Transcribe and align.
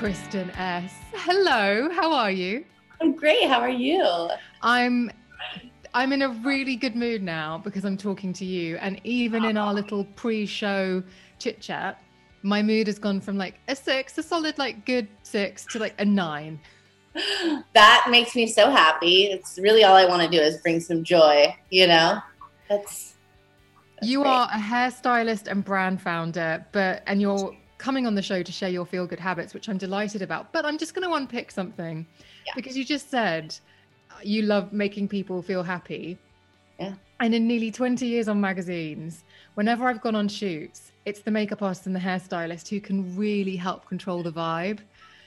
Kristin 0.00 0.50
Ess. 0.56 0.94
Hello, 1.12 1.90
how 1.90 2.10
are 2.10 2.30
you? 2.30 2.64
I'm 3.02 3.14
great. 3.14 3.46
How 3.46 3.60
are 3.60 3.68
you? 3.68 4.30
I'm 4.62 5.10
I'm 5.92 6.14
in 6.14 6.22
a 6.22 6.30
really 6.30 6.74
good 6.74 6.96
mood 6.96 7.22
now 7.22 7.58
because 7.62 7.84
I'm 7.84 7.98
talking 7.98 8.32
to 8.32 8.46
you 8.46 8.78
and 8.78 8.98
even 9.04 9.44
in 9.44 9.58
our 9.58 9.74
little 9.74 10.06
pre-show 10.16 11.02
chit 11.38 11.60
chat, 11.60 12.02
my 12.42 12.62
mood 12.62 12.86
has 12.86 12.98
gone 12.98 13.20
from 13.20 13.36
like 13.36 13.60
a 13.68 13.76
6, 13.76 14.16
a 14.16 14.22
solid 14.22 14.56
like 14.56 14.86
good 14.86 15.06
6 15.22 15.66
to 15.66 15.78
like 15.78 16.00
a 16.00 16.04
9. 16.06 16.58
That 17.74 18.06
makes 18.08 18.34
me 18.34 18.46
so 18.46 18.70
happy. 18.70 19.24
It's 19.24 19.58
really 19.58 19.84
all 19.84 19.96
I 19.96 20.06
want 20.06 20.22
to 20.22 20.28
do 20.28 20.42
is 20.42 20.62
bring 20.62 20.80
some 20.80 21.04
joy, 21.04 21.54
you 21.68 21.86
know? 21.86 22.22
That's, 22.70 23.16
that's 23.96 24.08
You 24.08 24.22
great. 24.22 24.30
are 24.30 24.48
a 24.50 24.58
hairstylist 24.58 25.46
and 25.46 25.62
brand 25.62 26.00
founder, 26.00 26.64
but 26.72 27.02
and 27.06 27.20
you're 27.20 27.54
coming 27.80 28.06
on 28.06 28.14
the 28.14 28.22
show 28.22 28.42
to 28.42 28.52
share 28.52 28.68
your 28.68 28.84
feel 28.84 29.06
good 29.06 29.18
habits, 29.18 29.54
which 29.54 29.68
I'm 29.68 29.78
delighted 29.78 30.20
about. 30.20 30.52
But 30.52 30.66
I'm 30.66 30.76
just 30.76 30.94
going 30.94 31.08
to 31.08 31.14
unpick 31.14 31.50
something 31.50 32.06
Yeah. 32.46 32.52
because 32.54 32.76
you 32.76 32.84
just 32.84 33.10
said 33.10 33.56
uh, 34.10 34.14
you 34.22 34.42
love 34.42 34.72
making 34.72 35.08
people 35.08 35.40
feel 35.40 35.62
happy. 35.62 36.18
Yeah. 36.78 36.94
And 37.20 37.34
in 37.34 37.48
nearly 37.48 37.70
20 37.70 38.06
years 38.06 38.28
on 38.28 38.38
magazines, 38.40 39.24
whenever 39.54 39.88
I've 39.88 40.02
gone 40.02 40.14
on 40.14 40.28
shoots, 40.28 40.92
it's 41.06 41.20
the 41.20 41.30
makeup 41.30 41.62
artist 41.62 41.86
and 41.86 41.96
the 41.96 42.00
hairstylist 42.00 42.68
who 42.68 42.80
can 42.80 43.16
really 43.16 43.56
help 43.56 43.86
control 43.86 44.22
the 44.22 44.32
vibe. 44.32 44.80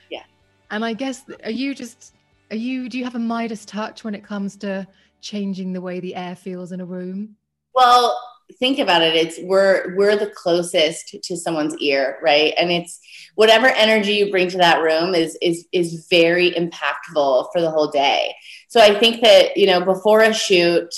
Yeah. 0.08 0.22
And 0.70 0.84
I 0.84 0.92
guess, 0.92 1.24
are 1.44 1.50
you 1.50 1.74
just, 1.74 2.14
are 2.50 2.56
you, 2.56 2.88
do 2.88 2.98
you 2.98 3.04
have 3.04 3.16
a 3.16 3.18
Midas 3.20 3.64
touch 3.64 4.04
when 4.04 4.14
it 4.14 4.22
comes 4.22 4.54
to 4.58 4.86
changing 5.20 5.72
the 5.72 5.80
way 5.80 5.98
the 5.98 6.14
air 6.14 6.36
feels 6.36 6.70
in 6.70 6.80
a 6.80 6.84
room? 6.84 7.36
Well, 7.74 8.16
think 8.58 8.78
about 8.78 9.02
it. 9.02 9.14
It's 9.14 9.38
we're 9.42 9.96
we're 9.96 10.16
the 10.16 10.32
closest 10.34 11.16
to 11.22 11.36
someone's 11.36 11.76
ear, 11.78 12.18
right? 12.22 12.54
And 12.58 12.70
it's 12.70 13.00
whatever 13.34 13.66
energy 13.66 14.12
you 14.12 14.30
bring 14.30 14.48
to 14.48 14.58
that 14.58 14.82
room 14.82 15.14
is 15.14 15.36
is 15.42 15.66
is 15.72 16.06
very 16.10 16.52
impactful 16.52 17.48
for 17.52 17.60
the 17.60 17.70
whole 17.70 17.90
day. 17.90 18.34
So 18.68 18.80
I 18.80 18.98
think 18.98 19.22
that, 19.22 19.56
you 19.56 19.66
know, 19.66 19.80
before 19.80 20.22
a 20.22 20.32
shoot, 20.32 20.88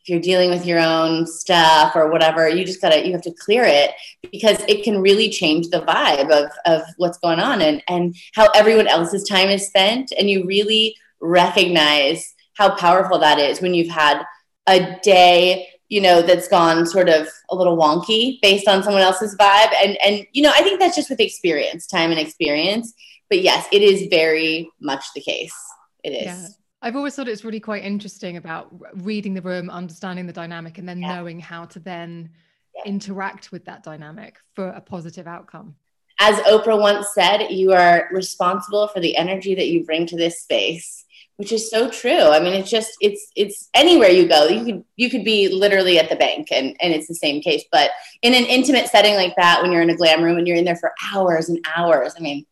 if 0.00 0.08
you're 0.08 0.20
dealing 0.20 0.50
with 0.50 0.66
your 0.66 0.80
own 0.80 1.26
stuff 1.26 1.94
or 1.94 2.10
whatever, 2.10 2.48
you 2.48 2.64
just 2.64 2.80
gotta 2.80 3.06
you 3.06 3.12
have 3.12 3.22
to 3.22 3.34
clear 3.34 3.64
it 3.64 3.92
because 4.30 4.58
it 4.68 4.82
can 4.82 5.00
really 5.00 5.30
change 5.30 5.68
the 5.68 5.80
vibe 5.80 6.30
of 6.30 6.50
of 6.66 6.82
what's 6.96 7.18
going 7.18 7.40
on 7.40 7.60
and 7.60 7.82
and 7.88 8.16
how 8.34 8.48
everyone 8.54 8.88
else's 8.88 9.28
time 9.28 9.48
is 9.48 9.66
spent. 9.66 10.12
And 10.18 10.28
you 10.28 10.44
really 10.46 10.96
recognize 11.20 12.34
how 12.54 12.74
powerful 12.76 13.18
that 13.20 13.38
is 13.38 13.60
when 13.60 13.74
you've 13.74 13.88
had 13.88 14.22
a 14.66 14.98
day 15.02 15.68
you 15.92 16.00
know 16.00 16.22
that's 16.22 16.48
gone 16.48 16.86
sort 16.86 17.10
of 17.10 17.28
a 17.50 17.54
little 17.54 17.76
wonky 17.76 18.40
based 18.40 18.66
on 18.66 18.82
someone 18.82 19.02
else's 19.02 19.36
vibe 19.36 19.72
and 19.84 19.98
and 20.02 20.26
you 20.32 20.42
know 20.42 20.52
i 20.54 20.62
think 20.62 20.80
that's 20.80 20.96
just 20.96 21.10
with 21.10 21.20
experience 21.20 21.86
time 21.86 22.10
and 22.10 22.18
experience 22.18 22.94
but 23.28 23.42
yes 23.42 23.66
it 23.70 23.82
is 23.82 24.06
very 24.08 24.70
much 24.80 25.04
the 25.14 25.20
case 25.20 25.54
it 26.02 26.10
is 26.10 26.24
Yeah. 26.24 26.46
I've 26.84 26.96
always 26.96 27.14
thought 27.14 27.28
it's 27.28 27.44
really 27.44 27.60
quite 27.60 27.84
interesting 27.84 28.36
about 28.36 28.66
reading 28.94 29.34
the 29.34 29.40
room, 29.42 29.70
understanding 29.70 30.26
the 30.26 30.32
dynamic, 30.32 30.78
and 30.78 30.88
then 30.88 31.00
Yeah. 31.00 31.14
knowing 31.14 31.38
how 31.38 31.66
to 31.66 31.78
then 31.78 32.30
Yeah. 32.74 32.82
interact 32.94 33.52
with 33.52 33.66
that 33.66 33.84
dynamic 33.84 34.32
for 34.56 34.66
a 34.70 34.80
positive 34.80 35.26
outcome. 35.28 35.76
as 36.18 36.36
oprah 36.54 36.78
once 36.88 37.06
said 37.14 37.38
you 37.60 37.68
are 37.72 38.08
responsible 38.12 38.84
for 38.88 39.00
the 39.00 39.16
energy 39.24 39.54
that 39.54 39.68
you 39.72 39.78
bring 39.84 40.06
to 40.06 40.16
this 40.16 40.36
space 40.46 41.04
which 41.36 41.52
is 41.52 41.70
so 41.70 41.90
true. 41.90 42.28
I 42.28 42.40
mean 42.40 42.52
it's 42.52 42.70
just 42.70 42.90
it's 43.00 43.30
it's 43.36 43.68
anywhere 43.74 44.10
you 44.10 44.28
go 44.28 44.46
you 44.46 44.64
could 44.64 44.84
you 44.96 45.10
could 45.10 45.24
be 45.24 45.48
literally 45.48 45.98
at 45.98 46.08
the 46.08 46.16
bank 46.16 46.48
and 46.50 46.76
and 46.80 46.92
it's 46.92 47.08
the 47.08 47.14
same 47.14 47.42
case. 47.42 47.64
But 47.70 47.90
in 48.22 48.34
an 48.34 48.44
intimate 48.44 48.88
setting 48.88 49.14
like 49.14 49.34
that 49.36 49.62
when 49.62 49.72
you're 49.72 49.82
in 49.82 49.90
a 49.90 49.96
glam 49.96 50.22
room 50.22 50.38
and 50.38 50.46
you're 50.46 50.56
in 50.56 50.64
there 50.64 50.76
for 50.76 50.92
hours 51.12 51.48
and 51.48 51.58
hours 51.76 52.14
i 52.16 52.20
mean 52.20 52.44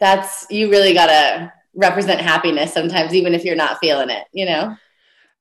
that's 0.00 0.46
you 0.50 0.70
really 0.70 0.92
gotta 0.92 1.52
represent 1.74 2.20
happiness 2.20 2.72
sometimes 2.72 3.14
even 3.14 3.34
if 3.34 3.44
you're 3.44 3.56
not 3.56 3.78
feeling 3.78 4.10
it 4.10 4.26
you 4.32 4.44
know? 4.44 4.76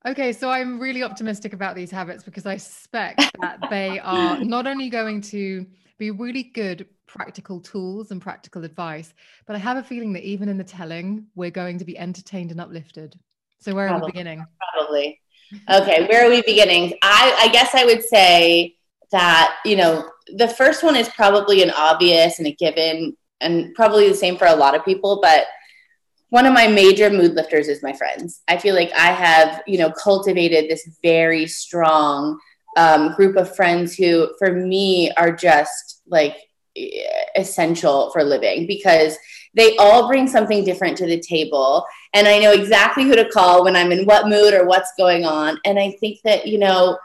Okay, 0.05 0.31
so 0.31 0.49
I'm 0.49 0.79
really 0.79 1.03
optimistic 1.03 1.51
about 1.51 1.75
these 1.75 1.91
habits 1.91 2.23
because 2.23 2.45
I 2.45 2.55
suspect 2.55 3.19
that 3.41 3.59
they 3.69 3.99
are 3.99 4.39
not 4.43 4.65
only 4.65 4.89
going 4.89 5.19
to 5.21 5.65
be 5.97 6.11
really 6.11 6.43
good 6.43 6.87
practical 7.07 7.59
tools 7.59 8.11
and 8.11 8.21
practical 8.21 8.63
advice, 8.63 9.13
but 9.45 9.55
I 9.55 9.59
have 9.59 9.77
a 9.77 9.83
feeling 9.83 10.13
that 10.13 10.23
even 10.23 10.49
in 10.49 10.57
the 10.57 10.63
telling, 10.63 11.27
we're 11.35 11.51
going 11.51 11.79
to 11.79 11.85
be 11.85 11.97
entertained 11.97 12.51
and 12.51 12.61
uplifted. 12.61 13.17
So, 13.59 13.73
where 13.73 13.87
are 13.87 13.99
we 13.99 14.07
beginning? 14.07 14.45
probably 14.73 15.19
okay 15.69 16.05
where 16.07 16.25
are 16.25 16.29
we 16.29 16.41
beginning 16.41 16.93
i 17.01 17.35
i 17.39 17.47
guess 17.49 17.73
i 17.73 17.85
would 17.85 18.03
say 18.03 18.75
that 19.11 19.57
you 19.63 19.75
know 19.75 20.09
the 20.35 20.47
first 20.47 20.83
one 20.83 20.95
is 20.95 21.07
probably 21.09 21.63
an 21.63 21.71
obvious 21.71 22.39
and 22.39 22.47
a 22.47 22.55
given 22.55 23.15
and 23.39 23.73
probably 23.73 24.09
the 24.09 24.15
same 24.15 24.37
for 24.37 24.47
a 24.47 24.55
lot 24.55 24.75
of 24.75 24.83
people 24.83 25.19
but 25.21 25.45
one 26.29 26.45
of 26.45 26.53
my 26.53 26.67
major 26.67 27.09
mood 27.09 27.33
lifters 27.33 27.69
is 27.69 27.81
my 27.81 27.93
friends 27.93 28.41
i 28.47 28.57
feel 28.57 28.75
like 28.75 28.91
i 28.93 29.11
have 29.11 29.61
you 29.65 29.77
know 29.77 29.91
cultivated 29.91 30.69
this 30.69 30.97
very 31.01 31.47
strong 31.47 32.37
um, 32.75 33.13
group 33.15 33.37
of 33.37 33.55
friends 33.55 33.95
who 33.95 34.31
for 34.37 34.51
me 34.51 35.11
are 35.13 35.31
just 35.31 36.03
like 36.07 36.35
essential 37.35 38.11
for 38.11 38.23
living 38.23 38.67
because 38.67 39.17
they 39.53 39.75
all 39.77 40.07
bring 40.07 40.27
something 40.27 40.63
different 40.63 40.97
to 40.97 41.05
the 41.05 41.19
table 41.19 41.85
and 42.13 42.27
I 42.27 42.39
know 42.39 42.51
exactly 42.51 43.03
who 43.03 43.15
to 43.15 43.29
call 43.29 43.63
when 43.63 43.75
I'm 43.75 43.91
in 43.91 44.05
what 44.05 44.27
mood 44.27 44.53
or 44.53 44.65
what's 44.65 44.91
going 44.97 45.25
on. 45.25 45.59
And 45.65 45.77
I 45.77 45.91
think 45.99 46.19
that, 46.23 46.47
you 46.47 46.57
know, 46.57 46.97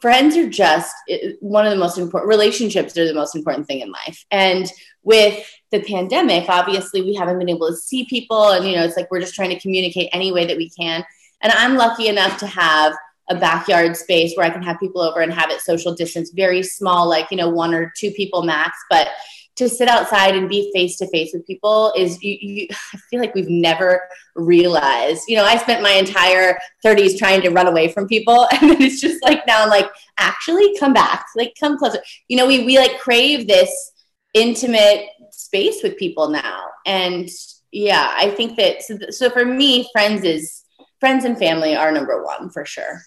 friends 0.00 0.36
are 0.36 0.48
just 0.48 0.94
one 1.40 1.66
of 1.66 1.72
the 1.72 1.78
most 1.78 1.98
important 1.98 2.28
relationships 2.28 2.96
are 2.96 3.06
the 3.06 3.14
most 3.14 3.34
important 3.34 3.66
thing 3.66 3.80
in 3.80 3.90
life. 3.90 4.24
And 4.30 4.70
with 5.02 5.48
the 5.70 5.80
pandemic, 5.82 6.48
obviously 6.48 7.02
we 7.02 7.14
haven't 7.14 7.38
been 7.38 7.50
able 7.50 7.68
to 7.68 7.76
see 7.76 8.06
people 8.06 8.50
and 8.50 8.66
you 8.66 8.76
know, 8.76 8.84
it's 8.84 8.96
like 8.96 9.10
we're 9.10 9.20
just 9.20 9.34
trying 9.34 9.50
to 9.50 9.60
communicate 9.60 10.10
any 10.12 10.32
way 10.32 10.46
that 10.46 10.56
we 10.56 10.70
can. 10.70 11.04
And 11.42 11.52
I'm 11.52 11.76
lucky 11.76 12.08
enough 12.08 12.38
to 12.38 12.46
have 12.46 12.94
a 13.34 13.40
backyard 13.40 13.96
space 13.96 14.34
where 14.34 14.46
I 14.46 14.50
can 14.50 14.62
have 14.62 14.80
people 14.80 15.00
over 15.00 15.20
and 15.20 15.32
have 15.32 15.50
it 15.50 15.60
social 15.60 15.94
distance, 15.94 16.30
very 16.30 16.62
small, 16.62 17.08
like, 17.08 17.30
you 17.30 17.36
know, 17.36 17.48
one 17.48 17.74
or 17.74 17.92
two 17.96 18.10
people 18.12 18.42
max, 18.42 18.76
but 18.90 19.08
to 19.56 19.68
sit 19.68 19.88
outside 19.88 20.34
and 20.34 20.48
be 20.48 20.70
face 20.74 20.96
to 20.96 21.06
face 21.08 21.30
with 21.32 21.46
people 21.46 21.92
is 21.96 22.22
you, 22.22 22.36
you, 22.40 22.66
I 22.92 22.98
feel 23.10 23.20
like 23.20 23.34
we've 23.34 23.48
never 23.48 24.02
realized. 24.34 25.24
You 25.28 25.36
know, 25.36 25.44
I 25.44 25.56
spent 25.58 25.82
my 25.82 25.92
entire 25.92 26.58
30s 26.84 27.16
trying 27.18 27.40
to 27.42 27.50
run 27.50 27.68
away 27.68 27.88
from 27.88 28.08
people, 28.08 28.48
and 28.52 28.70
then 28.70 28.82
it's 28.82 29.00
just 29.00 29.22
like 29.22 29.46
now 29.46 29.62
I'm 29.62 29.70
like, 29.70 29.90
actually, 30.18 30.76
come 30.78 30.92
back, 30.92 31.26
like 31.36 31.54
come 31.58 31.78
closer. 31.78 32.00
You 32.28 32.36
know, 32.36 32.46
we 32.46 32.64
we 32.64 32.78
like 32.78 32.98
crave 32.98 33.46
this 33.46 33.92
intimate 34.34 35.06
space 35.30 35.82
with 35.82 35.96
people 35.98 36.28
now, 36.30 36.66
and 36.84 37.28
yeah, 37.70 38.12
I 38.16 38.30
think 38.30 38.56
that 38.56 38.82
so, 38.82 38.98
so 39.10 39.30
for 39.30 39.44
me, 39.44 39.88
friends 39.92 40.24
is 40.24 40.64
friends 40.98 41.24
and 41.24 41.38
family 41.38 41.76
are 41.76 41.92
number 41.92 42.24
one 42.24 42.50
for 42.50 42.64
sure. 42.64 43.02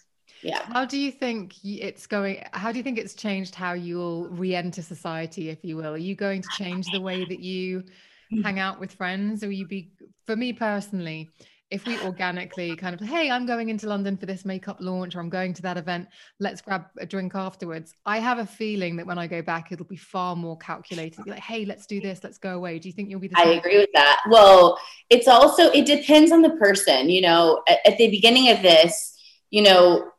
Yeah. 0.48 0.62
How 0.64 0.86
do 0.86 0.98
you 0.98 1.12
think 1.12 1.56
it's 1.64 2.08
going? 2.08 2.44
How 2.54 2.72
do 2.72 2.78
you 2.78 2.84
think 2.84 2.98
it's 2.98 3.14
changed 3.14 3.54
how 3.54 3.74
you'll 3.74 4.30
re-enter 4.30 4.82
society, 4.82 5.50
if 5.50 5.64
you 5.64 5.76
will? 5.76 5.94
Are 5.94 5.98
you 5.98 6.16
going 6.16 6.42
to 6.42 6.50
change 6.58 6.86
the 6.92 7.02
way 7.02 7.26
that 7.26 7.40
you 7.40 7.84
hang 8.44 8.58
out 8.60 8.80
with 8.80 8.94
friends, 8.94 9.44
or 9.44 9.48
will 9.48 9.54
you 9.54 9.68
be? 9.68 9.92
For 10.26 10.36
me 10.36 10.54
personally, 10.54 11.30
if 11.70 11.86
we 11.86 12.00
organically 12.02 12.76
kind 12.78 12.94
of 12.94 13.06
hey 13.06 13.30
i'm 13.30 13.46
going 13.46 13.70
into 13.70 13.88
london 13.88 14.16
for 14.16 14.26
this 14.26 14.46
makeup 14.46 14.78
launch 14.80 15.16
or 15.16 15.20
i'm 15.20 15.30
going 15.30 15.54
to 15.54 15.62
that 15.62 15.78
event 15.78 16.08
let's 16.40 16.62
grab 16.62 16.86
a 17.00 17.06
drink 17.06 17.36
afterwards 17.36 17.94
i 18.06 18.20
have 18.20 18.40
a 18.40 18.46
feeling 18.46 18.96
that 18.96 19.06
when 19.06 19.18
i 19.18 19.28
go 19.28 19.42
back 19.42 19.72
it'll 19.72 19.86
be 19.86 19.98
far 19.98 20.36
more 20.36 20.58
calculated 20.58 21.24
be 21.26 21.32
like 21.32 21.42
hey 21.42 21.66
let's 21.66 21.86
do 21.86 22.00
this 22.00 22.24
let's 22.24 22.38
go 22.38 22.56
away 22.56 22.80
do 22.80 22.88
you 22.88 22.94
think 22.94 23.10
you'll 23.10 23.20
be 23.20 23.28
the 23.28 23.38
i 23.38 23.50
agree 23.50 23.78
with 23.78 23.90
that 23.94 24.22
well 24.30 24.80
it's 25.10 25.28
also 25.28 25.64
it 25.72 25.86
depends 25.86 26.32
on 26.32 26.42
the 26.42 26.52
person 26.52 27.10
you 27.10 27.22
know 27.22 27.62
at, 27.68 27.80
at 27.86 27.98
the 27.98 28.10
beginning 28.10 28.50
of 28.50 28.62
this 28.62 29.18
you 29.50 29.62
know 29.62 30.10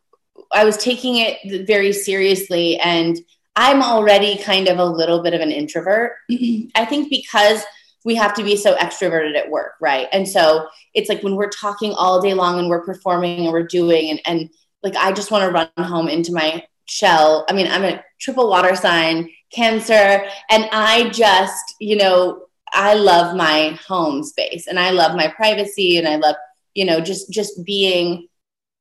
i 0.53 0.65
was 0.65 0.77
taking 0.77 1.17
it 1.17 1.67
very 1.67 1.93
seriously 1.93 2.79
and 2.79 3.19
i'm 3.57 3.83
already 3.83 4.37
kind 4.39 4.69
of 4.69 4.79
a 4.79 4.85
little 4.85 5.23
bit 5.23 5.35
of 5.35 5.41
an 5.41 5.53
introvert 5.53 6.13
i 6.75 6.85
think 6.85 7.11
because 7.11 7.65
we 8.05 8.15
have 8.15 8.33
to 8.35 8.43
be 8.43 8.57
so 8.57 8.75
extroverted 8.77 9.37
at 9.37 9.51
work, 9.51 9.73
right? 9.81 10.09
And 10.13 10.27
so 10.27 10.69
it's 10.95 11.09
like 11.09 11.23
when 11.23 11.35
we're 11.35 11.51
talking 11.51 11.93
all 11.93 12.23
day 12.23 12.33
long 12.33 12.59
and 12.59 12.69
we're 12.69 12.85
performing 12.85 13.41
and 13.45 13.53
we're 13.53 13.67
doing 13.67 14.11
and, 14.11 14.21
and 14.25 14.51
like 14.83 14.97
I 14.97 15.13
just 15.13 15.31
want 15.31 15.45
to 15.45 15.51
run 15.51 15.87
home 15.87 16.09
into 16.09 16.33
my 16.33 16.65
shell. 16.87 17.45
I 17.49 17.53
mean, 17.53 17.67
I'm 17.67 17.85
a 17.85 18.03
triple 18.21 18.49
water 18.49 18.75
sign, 18.75 19.29
cancer, 19.53 20.25
and 20.51 20.69
I 20.73 21.11
just, 21.11 21.75
you 21.81 21.97
know, 21.97 22.47
I 22.73 22.95
love 22.95 23.37
my 23.37 23.79
home 23.87 24.23
space 24.23 24.67
and 24.67 24.79
I 24.79 24.91
love 24.91 25.17
my 25.17 25.29
privacy 25.29 25.99
and 25.99 26.07
I 26.07 26.17
love, 26.17 26.37
you 26.75 26.85
know, 26.85 27.01
just 27.01 27.31
just 27.31 27.65
being 27.65 28.29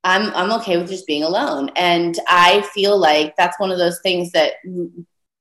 I'm 0.04 0.34
I'm 0.34 0.52
okay 0.60 0.78
with 0.78 0.90
just 0.90 1.08
being 1.08 1.24
alone. 1.24 1.72
And 1.76 2.18
I 2.28 2.62
feel 2.74 2.98
like 2.98 3.36
that's 3.36 3.60
one 3.60 3.72
of 3.72 3.78
those 3.78 4.00
things 4.02 4.32
that 4.32 4.54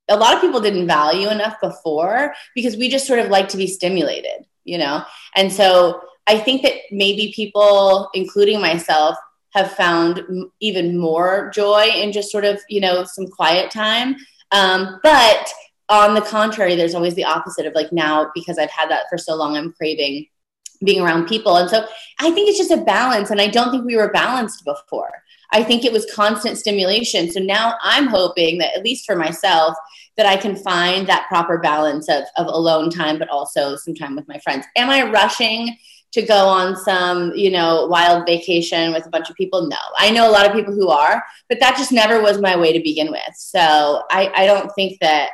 a 0.09 0.17
lot 0.17 0.35
of 0.35 0.41
people 0.41 0.61
didn't 0.61 0.87
value 0.87 1.29
enough 1.29 1.61
before 1.61 2.35
because 2.55 2.77
we 2.77 2.89
just 2.89 3.07
sort 3.07 3.19
of 3.19 3.29
like 3.29 3.49
to 3.49 3.57
be 3.57 3.67
stimulated, 3.67 4.47
you 4.65 4.79
know? 4.79 5.05
And 5.35 5.53
so 5.53 6.01
I 6.27 6.39
think 6.39 6.63
that 6.63 6.75
maybe 6.91 7.33
people, 7.35 8.09
including 8.15 8.61
myself, 8.61 9.17
have 9.51 9.73
found 9.73 10.23
even 10.61 10.99
more 10.99 11.51
joy 11.55 11.89
in 11.95 12.13
just 12.13 12.31
sort 12.31 12.45
of, 12.45 12.61
you 12.69 12.81
know, 12.81 13.05
some 13.05 13.27
quiet 13.27 13.71
time. 13.71 14.17
Um, 14.53 15.01
but 15.03 15.51
on 15.89 16.15
the 16.15 16.21
contrary, 16.21 16.77
there's 16.77 16.95
always 16.95 17.15
the 17.15 17.25
opposite 17.25 17.67
of 17.67 17.75
like 17.75 17.93
now, 17.93 18.31
because 18.35 18.59
I've 18.59 18.71
had 18.71 18.91
that 18.91 19.05
for 19.09 19.17
so 19.17 19.35
long, 19.35 19.57
I'm 19.57 19.73
craving 19.73 20.27
being 20.85 21.03
around 21.03 21.27
people. 21.27 21.57
And 21.57 21.69
so 21.69 21.85
I 22.21 22.31
think 22.31 22.49
it's 22.49 22.59
just 22.59 22.71
a 22.71 22.85
balance. 22.85 23.31
And 23.31 23.41
I 23.41 23.49
don't 23.49 23.71
think 23.71 23.85
we 23.85 23.97
were 23.97 24.11
balanced 24.11 24.65
before. 24.65 25.11
I 25.53 25.63
think 25.63 25.85
it 25.85 25.93
was 25.93 26.11
constant 26.13 26.59
stimulation. 26.59 27.31
So 27.31 27.41
now 27.41 27.75
I'm 27.83 28.09
hoping 28.09 28.59
that, 28.59 28.77
at 28.77 28.85
least 28.85 29.07
for 29.07 29.17
myself, 29.17 29.77
that 30.17 30.27
I 30.27 30.37
can 30.37 30.57
find 30.57 31.07
that 31.07 31.29
proper 31.29 31.59
balance 31.59 32.09
of, 32.09 32.25
of 32.37 32.47
alone 32.47 32.91
time, 32.91 33.19
but 33.19 33.29
also 33.29 33.77
some 33.77 33.95
time 33.95 34.17
with 34.17 34.27
my 34.29 34.39
friends. 34.39 34.67
Am 34.77 34.91
I 34.91 35.11
rushing 35.11 35.77
to 36.13 36.23
go 36.23 36.49
on 36.49 36.75
some, 36.77 37.33
you 37.35 37.51
know, 37.51 37.87
wild 37.87 38.27
vacation 38.27 38.93
with 38.93 39.07
a 39.07 39.11
bunch 39.11 39.31
of 39.31 39.37
people? 39.37 39.69
No. 39.69 39.77
I 39.99 40.11
know 40.11 40.29
a 40.29 40.33
lot 40.33 40.47
of 40.47 40.53
people 40.53 40.75
who 40.75 40.89
are, 40.89 41.23
but 41.49 41.61
that 41.61 41.77
just 41.77 41.93
never 41.93 42.23
was 42.23 42.41
my 42.41 42.57
way 42.57 42.73
to 42.73 42.81
begin 42.81 43.11
with. 43.11 43.35
So 43.37 44.03
I, 44.11 44.33
I 44.35 44.47
don't 44.47 44.71
think 44.75 44.99
that, 45.01 45.31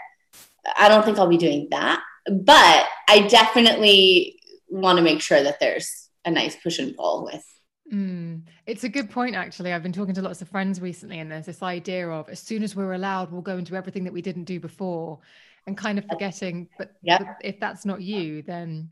I 0.77 0.89
don't 0.89 1.05
think 1.05 1.19
I'll 1.19 1.29
be 1.29 1.39
doing 1.39 1.69
that. 1.71 2.03
But 2.27 2.87
I 3.09 3.27
definitely 3.29 4.39
want 4.73 4.99
to 4.99 5.03
make 5.03 5.21
sure 5.21 5.43
that 5.43 5.61
there's 5.61 6.09
a 6.25 6.31
nice 6.31 6.57
push 6.57 6.79
and 6.79 6.97
pull 6.97 7.25
with 7.25 7.45
Mm, 7.93 8.43
it's 8.67 8.85
a 8.85 8.89
good 8.89 9.11
point, 9.11 9.37
actually. 9.37 9.73
I've 9.73 9.83
been 9.83 9.93
talking 9.93 10.15
to 10.15 10.23
lots 10.23 10.41
of 10.41 10.49
friends 10.49 10.81
recently, 10.81 11.19
and 11.19 11.31
there's 11.31 11.47
this 11.47 11.63
idea 11.63 12.09
of 12.09 12.29
as 12.31 12.41
soon 12.41 12.63
as 12.63 12.75
we're 12.75 12.95
allowed, 12.95 13.31
we'll 13.31 13.43
go 13.43 13.59
into 13.59 13.75
everything 13.75 14.05
that 14.05 14.13
we 14.13 14.23
didn't 14.23 14.45
do 14.45 14.59
before 14.59 15.19
and 15.67 15.77
kind 15.77 15.99
of 15.99 16.07
forgetting. 16.07 16.69
But, 16.79 16.93
yep. 17.03 17.21
but 17.21 17.29
if 17.43 17.61
that's 17.61 17.85
not 17.85 18.01
you, 18.01 18.43
then. 18.43 18.91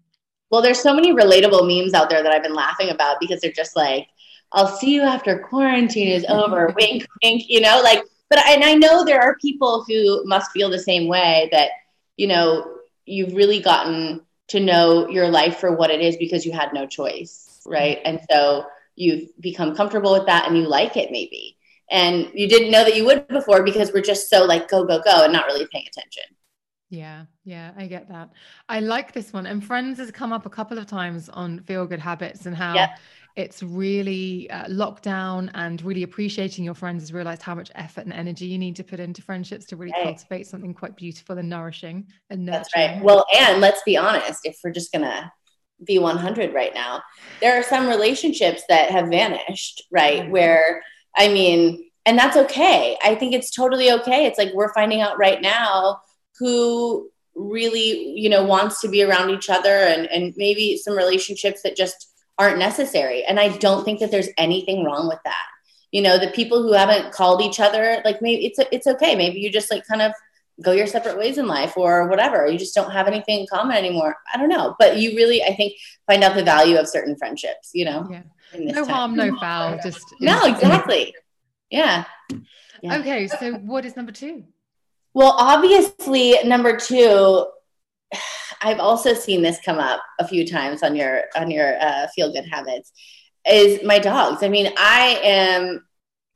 Well, 0.51 0.61
there's 0.61 0.81
so 0.81 0.93
many 0.93 1.13
relatable 1.13 1.67
memes 1.67 1.95
out 1.95 2.11
there 2.11 2.23
that 2.23 2.33
I've 2.33 2.43
been 2.43 2.55
laughing 2.55 2.91
about 2.91 3.17
because 3.21 3.41
they're 3.41 3.53
just 3.53 3.75
like, 3.75 4.07
I'll 4.53 4.67
see 4.67 4.95
you 4.95 5.03
after 5.03 5.39
quarantine 5.39 6.09
is 6.09 6.25
over, 6.29 6.75
wink, 6.77 7.07
wink, 7.23 7.45
you 7.49 7.61
know, 7.61 7.81
like, 7.83 8.05
but, 8.29 8.41
and 8.47 8.63
I 8.63 8.75
know 8.75 9.05
there 9.05 9.21
are 9.21 9.37
people 9.41 9.85
who 9.89 10.25
must 10.27 10.51
feel 10.53 10.69
the 10.69 10.79
same 10.79 11.09
way 11.09 11.49
that, 11.53 11.71
you 12.17 12.27
know, 12.27 12.77
you've 13.07 13.35
really 13.35 13.61
gotten 13.61 14.21
to 14.51 14.61
know 14.61 15.09
your 15.09 15.29
life 15.29 15.59
for 15.59 15.75
what 15.75 15.91
it 15.91 16.01
is 16.01 16.17
because 16.17 16.47
you 16.47 16.53
had 16.53 16.73
no 16.73 16.87
choice, 16.87 17.61
right? 17.67 17.99
And 18.05 18.21
so, 18.31 18.67
you've 19.01 19.29
become 19.41 19.75
comfortable 19.75 20.13
with 20.13 20.27
that 20.27 20.47
and 20.47 20.57
you 20.57 20.69
like 20.69 20.97
it 20.97 21.11
maybe 21.11 21.57
and 21.91 22.31
you 22.35 22.49
didn't 22.49 22.71
know 22.71 22.85
that 22.85 22.95
you 22.95 23.05
would 23.05 23.27
before 23.29 23.63
because 23.63 23.93
we're 23.93 24.03
just 24.03 24.29
so 24.29 24.45
like 24.45 24.69
go 24.69 24.85
go 24.85 25.01
go 25.01 25.25
and 25.25 25.33
not 25.33 25.47
really 25.47 25.67
paying 25.73 25.87
attention 25.87 26.23
yeah 26.91 27.25
yeah 27.45 27.73
i 27.77 27.87
get 27.87 28.09
that 28.09 28.31
i 28.69 28.81
like 28.81 29.13
this 29.13 29.33
one 29.33 29.47
and 29.47 29.65
friends 29.65 29.99
has 29.99 30.11
come 30.11 30.33
up 30.33 30.45
a 30.45 30.51
couple 30.51 30.77
of 30.77 30.87
times 30.87 31.29
on 31.31 31.61
feel 31.61 31.87
good 31.87 32.01
habits 32.01 32.47
and 32.47 32.57
how 32.57 32.75
yep. 32.75 32.91
It's 33.37 33.63
really 33.63 34.51
uh, 34.51 34.67
lockdown 34.67 35.51
and 35.55 35.83
really 35.83 36.03
appreciating 36.03 36.65
your 36.65 36.75
friends 36.75 37.03
has 37.03 37.13
realized 37.13 37.43
how 37.43 37.55
much 37.55 37.71
effort 37.75 38.05
and 38.05 38.13
energy 38.13 38.47
you 38.47 38.59
need 38.59 38.77
to 38.77 38.85
put 38.85 39.01
into 39.01 39.23
friendships 39.23 39.67
to 39.67 39.77
really 39.77 39.93
right. 39.93 40.05
cultivate 40.05 40.47
something 40.47 40.75
quite 40.75 40.97
beautiful 40.97 41.39
and 41.39 41.49
nourishing 41.49 42.07
and 42.31 42.45
nurturing. 42.45 42.63
that's 42.63 42.77
right 42.77 43.03
well 43.03 43.25
and 43.39 43.61
let's 43.61 43.83
be 43.85 43.97
honest 43.97 44.41
if 44.45 44.59
we're 44.65 44.71
just 44.71 44.93
gonna 44.93 45.33
be 45.85 45.99
100 45.99 46.55
right 46.55 46.75
now. 46.75 47.03
There 47.41 47.59
are 47.59 47.63
some 47.63 47.89
relationships 47.89 48.63
that 48.69 48.91
have 48.91 49.09
vanished, 49.09 49.83
right? 49.91 50.23
Mm-hmm. 50.23 50.31
Where, 50.31 50.83
I 51.17 51.29
mean, 51.29 51.91
and 52.07 52.19
that's 52.19 52.37
okay. 52.37 52.97
I 53.03 53.15
think 53.15 53.35
it's 53.35 53.51
totally 53.51 53.91
okay. 53.93 54.27
It's 54.27 54.39
like 54.39 54.53
we're 54.55 54.73
finding 54.75 55.01
out 55.01 55.19
right 55.19 55.41
now 55.41 56.01
who 56.39 57.11
really, 57.35 58.19
you 58.19 58.29
know, 58.29 58.45
wants 58.45 58.81
to 58.81 58.89
be 58.89 59.03
around 59.03 59.31
each 59.31 59.49
other 59.49 59.71
and, 59.71 60.07
and 60.07 60.35
maybe 60.37 60.77
some 60.77 60.97
relationships 60.97 61.63
that 61.63 61.77
just 61.77 62.10
aren't 62.41 62.59
necessary. 62.59 63.23
And 63.23 63.39
I 63.39 63.57
don't 63.59 63.85
think 63.85 64.01
that 64.01 64.11
there's 64.11 64.31
anything 64.39 64.83
wrong 64.83 65.09
with 65.09 65.19
that. 65.25 65.47
You 65.93 66.01
know, 66.01 66.19
the 66.19 66.31
people 66.31 66.63
who 66.63 66.73
haven't 66.73 67.13
called 67.13 67.43
each 67.43 67.61
other, 67.61 68.01
like 68.03 68.23
maybe 68.23 68.47
it's, 68.47 68.59
it's 68.73 68.87
okay. 68.87 69.15
Maybe 69.15 69.41
you 69.41 69.51
just 69.51 69.71
like 69.71 69.87
kind 69.87 70.01
of 70.01 70.13
go 70.63 70.73
your 70.73 70.87
separate 70.87 71.19
ways 71.19 71.37
in 71.37 71.47
life 71.47 71.77
or 71.77 72.09
whatever. 72.09 72.47
You 72.47 72.59
just 72.59 72.75
don't 72.75 72.93
have 72.93 73.07
anything 73.09 73.41
in 73.41 73.47
common 73.53 73.77
anymore. 73.77 74.17
I 74.33 74.39
don't 74.39 74.49
know. 74.49 74.75
But 74.79 74.97
you 74.97 75.17
really, 75.17 75.43
I 75.43 75.55
think, 75.55 75.75
find 76.07 76.25
out 76.25 76.35
the 76.35 76.43
value 76.43 76.79
of 76.79 76.89
certain 76.89 77.15
friendships, 77.17 77.73
you 77.75 77.85
know? 77.85 78.09
Yeah. 78.11 78.23
No 78.55 78.85
time. 78.85 78.95
harm, 78.95 79.17
no 79.17 79.37
foul. 79.39 79.79
Just 79.83 80.03
No, 80.19 80.47
exactly. 80.47 81.15
Yeah. 81.71 82.05
yeah. 82.83 82.99
Okay. 82.99 83.29
So 83.29 83.53
what 83.55 83.85
is 83.85 83.97
number 83.97 84.13
two? 84.13 84.45
Well, 85.13 85.35
obviously, 85.37 86.37
number 86.45 86.77
two, 86.79 87.47
I've 88.61 88.81
also 88.81 89.15
seen 89.15 89.43
this 89.43 89.59
come 89.65 89.79
up 89.79 90.01
a 90.19 90.27
few 90.27 90.47
times 90.47 90.83
on 90.83 90.95
your 90.95 91.25
on 91.37 91.51
your 91.51 91.81
uh, 91.81 92.07
feel 92.15 92.33
good 92.33 92.47
habits. 92.51 92.93
Is 93.49 93.83
my 93.85 93.99
dogs. 93.99 94.43
I 94.43 94.49
mean, 94.49 94.73
I 94.77 95.19
am 95.23 95.87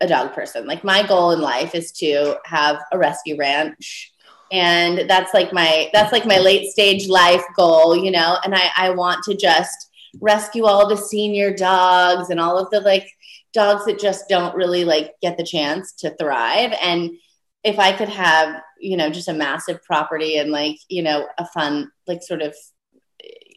a 0.01 0.07
dog 0.07 0.33
person. 0.33 0.67
Like 0.67 0.85
my 0.85 1.07
goal 1.07 1.33
in 1.33 1.41
life 1.41 1.75
is 1.75 1.93
to 1.93 2.37
have 2.45 2.79
a 2.93 2.99
rescue 2.99 3.37
ranch 3.37 4.15
and 4.53 5.09
that's 5.09 5.35
like 5.35 5.53
my 5.53 5.91
that's 5.93 6.13
like 6.13 6.27
my 6.27 6.39
late 6.39 6.71
stage 6.71 7.09
life 7.09 7.43
goal 7.57 7.97
you 7.97 8.11
know 8.11 8.39
and 8.45 8.55
i 8.55 8.71
i 8.77 8.91
want 8.91 9.23
to 9.25 9.35
just 9.35 9.91
rescue 10.21 10.65
all 10.65 10.89
the 10.89 10.97
senior 10.97 11.53
dogs 11.55 12.31
and 12.31 12.39
all 12.39 12.59
of 12.59 12.71
the 12.71 12.81
like 12.81 13.09
dogs 13.53 13.85
that 13.85 13.99
just 13.99 14.29
don't 14.29 14.55
really 14.55 14.85
like 14.85 15.13
get 15.23 15.37
the 15.37 15.45
chance 15.45 15.93
to 15.93 16.15
thrive 16.17 16.73
and 16.83 17.11
if 17.65 17.79
i 17.79 17.93
could 17.93 18.09
have 18.09 18.61
you 18.81 18.97
know 18.97 19.11
just 19.11 19.29
a 19.29 19.33
massive 19.33 19.83
property 19.83 20.37
and 20.39 20.51
like 20.51 20.77
you 20.89 21.03
know 21.03 21.27
a 21.39 21.47
fun 21.47 21.91
like 22.07 22.23
sort 22.23 22.43
of 22.43 22.55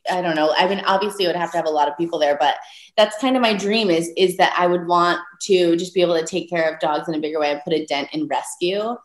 I 0.10 0.22
don't 0.22 0.36
know. 0.36 0.54
I 0.56 0.68
mean, 0.70 0.82
obviously, 0.86 1.26
it 1.26 1.28
would 1.28 1.36
have 1.36 1.52
to 1.52 1.58
have 1.58 1.66
a 1.66 1.72
lot 1.72 1.90
of 1.90 1.98
people 1.98 2.18
there, 2.18 2.38
but 2.40 2.56
that's 2.96 3.20
kind 3.20 3.36
of 3.36 3.42
my 3.42 3.54
dream. 3.54 3.90
Is 3.90 4.10
is 4.16 4.38
that 4.38 4.56
I 4.58 4.68
would 4.68 4.88
want 4.88 5.20
to 5.42 5.76
just 5.76 5.94
be 5.94 6.02
able 6.02 6.18
to 6.18 6.26
take 6.26 6.50
care 6.50 6.72
of 6.72 6.80
dogs 6.80 7.10
in 7.10 7.16
a 7.16 7.20
bigger 7.20 7.40
way 7.40 7.52
and 7.52 7.62
put 7.64 7.74
a 7.74 7.86
dent 7.86 8.10
in 8.14 8.28
rescue 8.28 8.96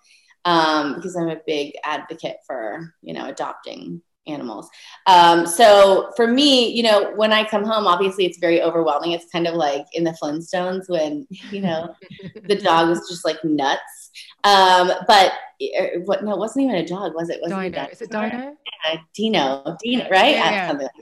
um, 0.44 0.94
because 0.94 1.16
I'm 1.16 1.28
a 1.28 1.40
big 1.46 1.74
advocate 1.84 2.36
for 2.46 2.94
you 3.02 3.14
know 3.14 3.26
adopting 3.26 4.02
animals. 4.26 4.68
Um, 5.06 5.46
so 5.46 6.12
for 6.16 6.26
me, 6.26 6.68
you 6.70 6.82
know, 6.82 7.12
when 7.14 7.32
I 7.32 7.44
come 7.44 7.64
home, 7.64 7.86
obviously 7.86 8.24
it's 8.24 8.38
very 8.38 8.62
overwhelming. 8.62 9.12
It's 9.12 9.30
kind 9.30 9.46
of 9.46 9.54
like 9.54 9.86
in 9.92 10.04
the 10.04 10.16
Flintstones 10.22 10.88
when 10.88 11.26
you 11.50 11.60
know 11.60 11.94
the 12.48 12.56
dog 12.56 12.88
was 12.88 13.08
just 13.08 13.24
like 13.24 13.42
nuts. 13.44 14.10
Um, 14.44 14.90
but 15.06 15.32
er, 15.78 16.00
what? 16.04 16.24
No, 16.24 16.32
it 16.32 16.38
wasn't 16.38 16.64
even 16.64 16.76
a 16.76 16.86
dog, 16.86 17.14
was 17.14 17.30
it? 17.30 17.40
Was 17.42 17.50
Dino. 17.50 17.82
It 17.82 17.92
Is 17.92 18.02
it 18.02 18.10
Dino? 18.10 18.56
Yeah, 18.84 18.96
Dino. 19.14 19.76
Dino, 19.82 20.08
right? 20.10 20.34
Yeah, 20.34 20.50
yeah. 20.50 20.72
Like 20.72 20.80
that. 20.80 20.92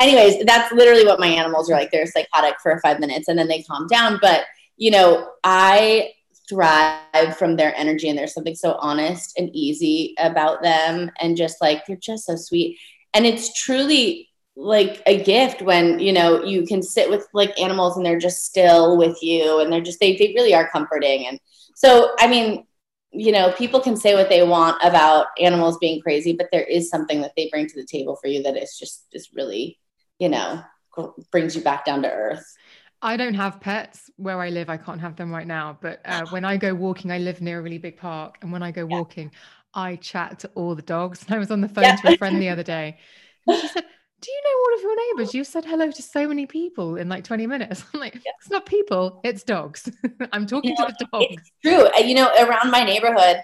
Anyways, 0.00 0.44
that's 0.44 0.72
literally 0.72 1.04
what 1.04 1.20
my 1.20 1.28
animals 1.28 1.70
are 1.70 1.74
like. 1.74 1.90
They're 1.90 2.06
psychotic 2.06 2.56
for 2.60 2.78
five 2.80 3.00
minutes 3.00 3.28
and 3.28 3.38
then 3.38 3.48
they 3.48 3.62
calm 3.62 3.86
down. 3.86 4.18
But 4.20 4.44
you 4.76 4.90
know, 4.90 5.30
I 5.44 6.12
thrive 6.52 7.36
from 7.38 7.56
their 7.56 7.74
energy 7.76 8.08
and 8.08 8.18
there's 8.18 8.34
something 8.34 8.54
so 8.54 8.76
honest 8.80 9.32
and 9.38 9.54
easy 9.54 10.14
about 10.18 10.62
them 10.62 11.10
and 11.20 11.36
just 11.36 11.60
like 11.62 11.84
they're 11.86 11.96
just 11.96 12.26
so 12.26 12.36
sweet 12.36 12.78
and 13.14 13.24
it's 13.24 13.58
truly 13.62 14.28
like 14.54 15.02
a 15.06 15.22
gift 15.22 15.62
when 15.62 15.98
you 15.98 16.12
know 16.12 16.44
you 16.44 16.66
can 16.66 16.82
sit 16.82 17.08
with 17.08 17.26
like 17.32 17.58
animals 17.58 17.96
and 17.96 18.04
they're 18.04 18.18
just 18.18 18.44
still 18.44 18.98
with 18.98 19.16
you 19.22 19.60
and 19.60 19.72
they're 19.72 19.80
just 19.80 19.98
they, 19.98 20.14
they 20.16 20.34
really 20.36 20.54
are 20.54 20.68
comforting 20.68 21.26
and 21.26 21.40
so 21.74 22.10
i 22.18 22.26
mean 22.26 22.66
you 23.12 23.32
know 23.32 23.50
people 23.52 23.80
can 23.80 23.96
say 23.96 24.14
what 24.14 24.28
they 24.28 24.42
want 24.42 24.76
about 24.82 25.28
animals 25.40 25.78
being 25.78 26.02
crazy 26.02 26.34
but 26.34 26.48
there 26.52 26.64
is 26.64 26.90
something 26.90 27.22
that 27.22 27.32
they 27.34 27.48
bring 27.50 27.66
to 27.66 27.80
the 27.80 27.86
table 27.86 28.16
for 28.16 28.28
you 28.28 28.42
that 28.42 28.56
is 28.56 28.76
just 28.78 29.06
is 29.12 29.30
really 29.34 29.78
you 30.18 30.28
know 30.28 30.62
brings 31.30 31.56
you 31.56 31.62
back 31.62 31.84
down 31.84 32.02
to 32.02 32.10
earth. 32.10 32.44
I 33.02 33.16
don't 33.16 33.34
have 33.34 33.60
pets 33.60 34.10
where 34.16 34.40
I 34.40 34.50
live. 34.50 34.70
I 34.70 34.76
can't 34.76 35.00
have 35.00 35.16
them 35.16 35.32
right 35.32 35.46
now. 35.46 35.76
But 35.80 36.00
uh, 36.04 36.24
when 36.30 36.44
I 36.44 36.56
go 36.56 36.72
walking, 36.72 37.10
I 37.10 37.18
live 37.18 37.40
near 37.40 37.58
a 37.58 37.62
really 37.62 37.78
big 37.78 37.96
park. 37.96 38.38
And 38.40 38.52
when 38.52 38.62
I 38.62 38.70
go 38.70 38.86
yeah. 38.88 38.96
walking, 38.96 39.32
I 39.74 39.96
chat 39.96 40.38
to 40.40 40.50
all 40.54 40.76
the 40.76 40.82
dogs. 40.82 41.24
And 41.26 41.34
I 41.34 41.38
was 41.38 41.50
on 41.50 41.60
the 41.60 41.68
phone 41.68 41.84
yeah. 41.84 41.96
to 41.96 42.14
a 42.14 42.16
friend 42.16 42.40
the 42.40 42.48
other 42.48 42.62
day. 42.62 42.98
And 43.48 43.60
she 43.60 43.66
said, 43.66 43.84
Do 44.20 44.30
you 44.30 44.40
know 44.44 44.58
all 44.60 44.76
of 44.76 44.82
your 44.82 45.16
neighbors? 45.16 45.34
You've 45.34 45.48
said 45.48 45.64
hello 45.64 45.90
to 45.90 46.02
so 46.02 46.28
many 46.28 46.46
people 46.46 46.94
in 46.94 47.08
like 47.08 47.24
20 47.24 47.48
minutes. 47.48 47.84
I'm 47.94 47.98
like, 47.98 48.14
yeah. 48.14 48.32
It's 48.40 48.50
not 48.50 48.66
people, 48.66 49.20
it's 49.24 49.42
dogs. 49.42 49.90
I'm 50.32 50.46
talking 50.46 50.76
to 50.76 50.94
the 50.96 51.06
dogs. 51.12 51.26
It's 51.30 51.50
true. 51.64 52.06
You 52.06 52.14
know, 52.14 52.30
around 52.38 52.70
my 52.70 52.84
neighborhood, 52.84 53.42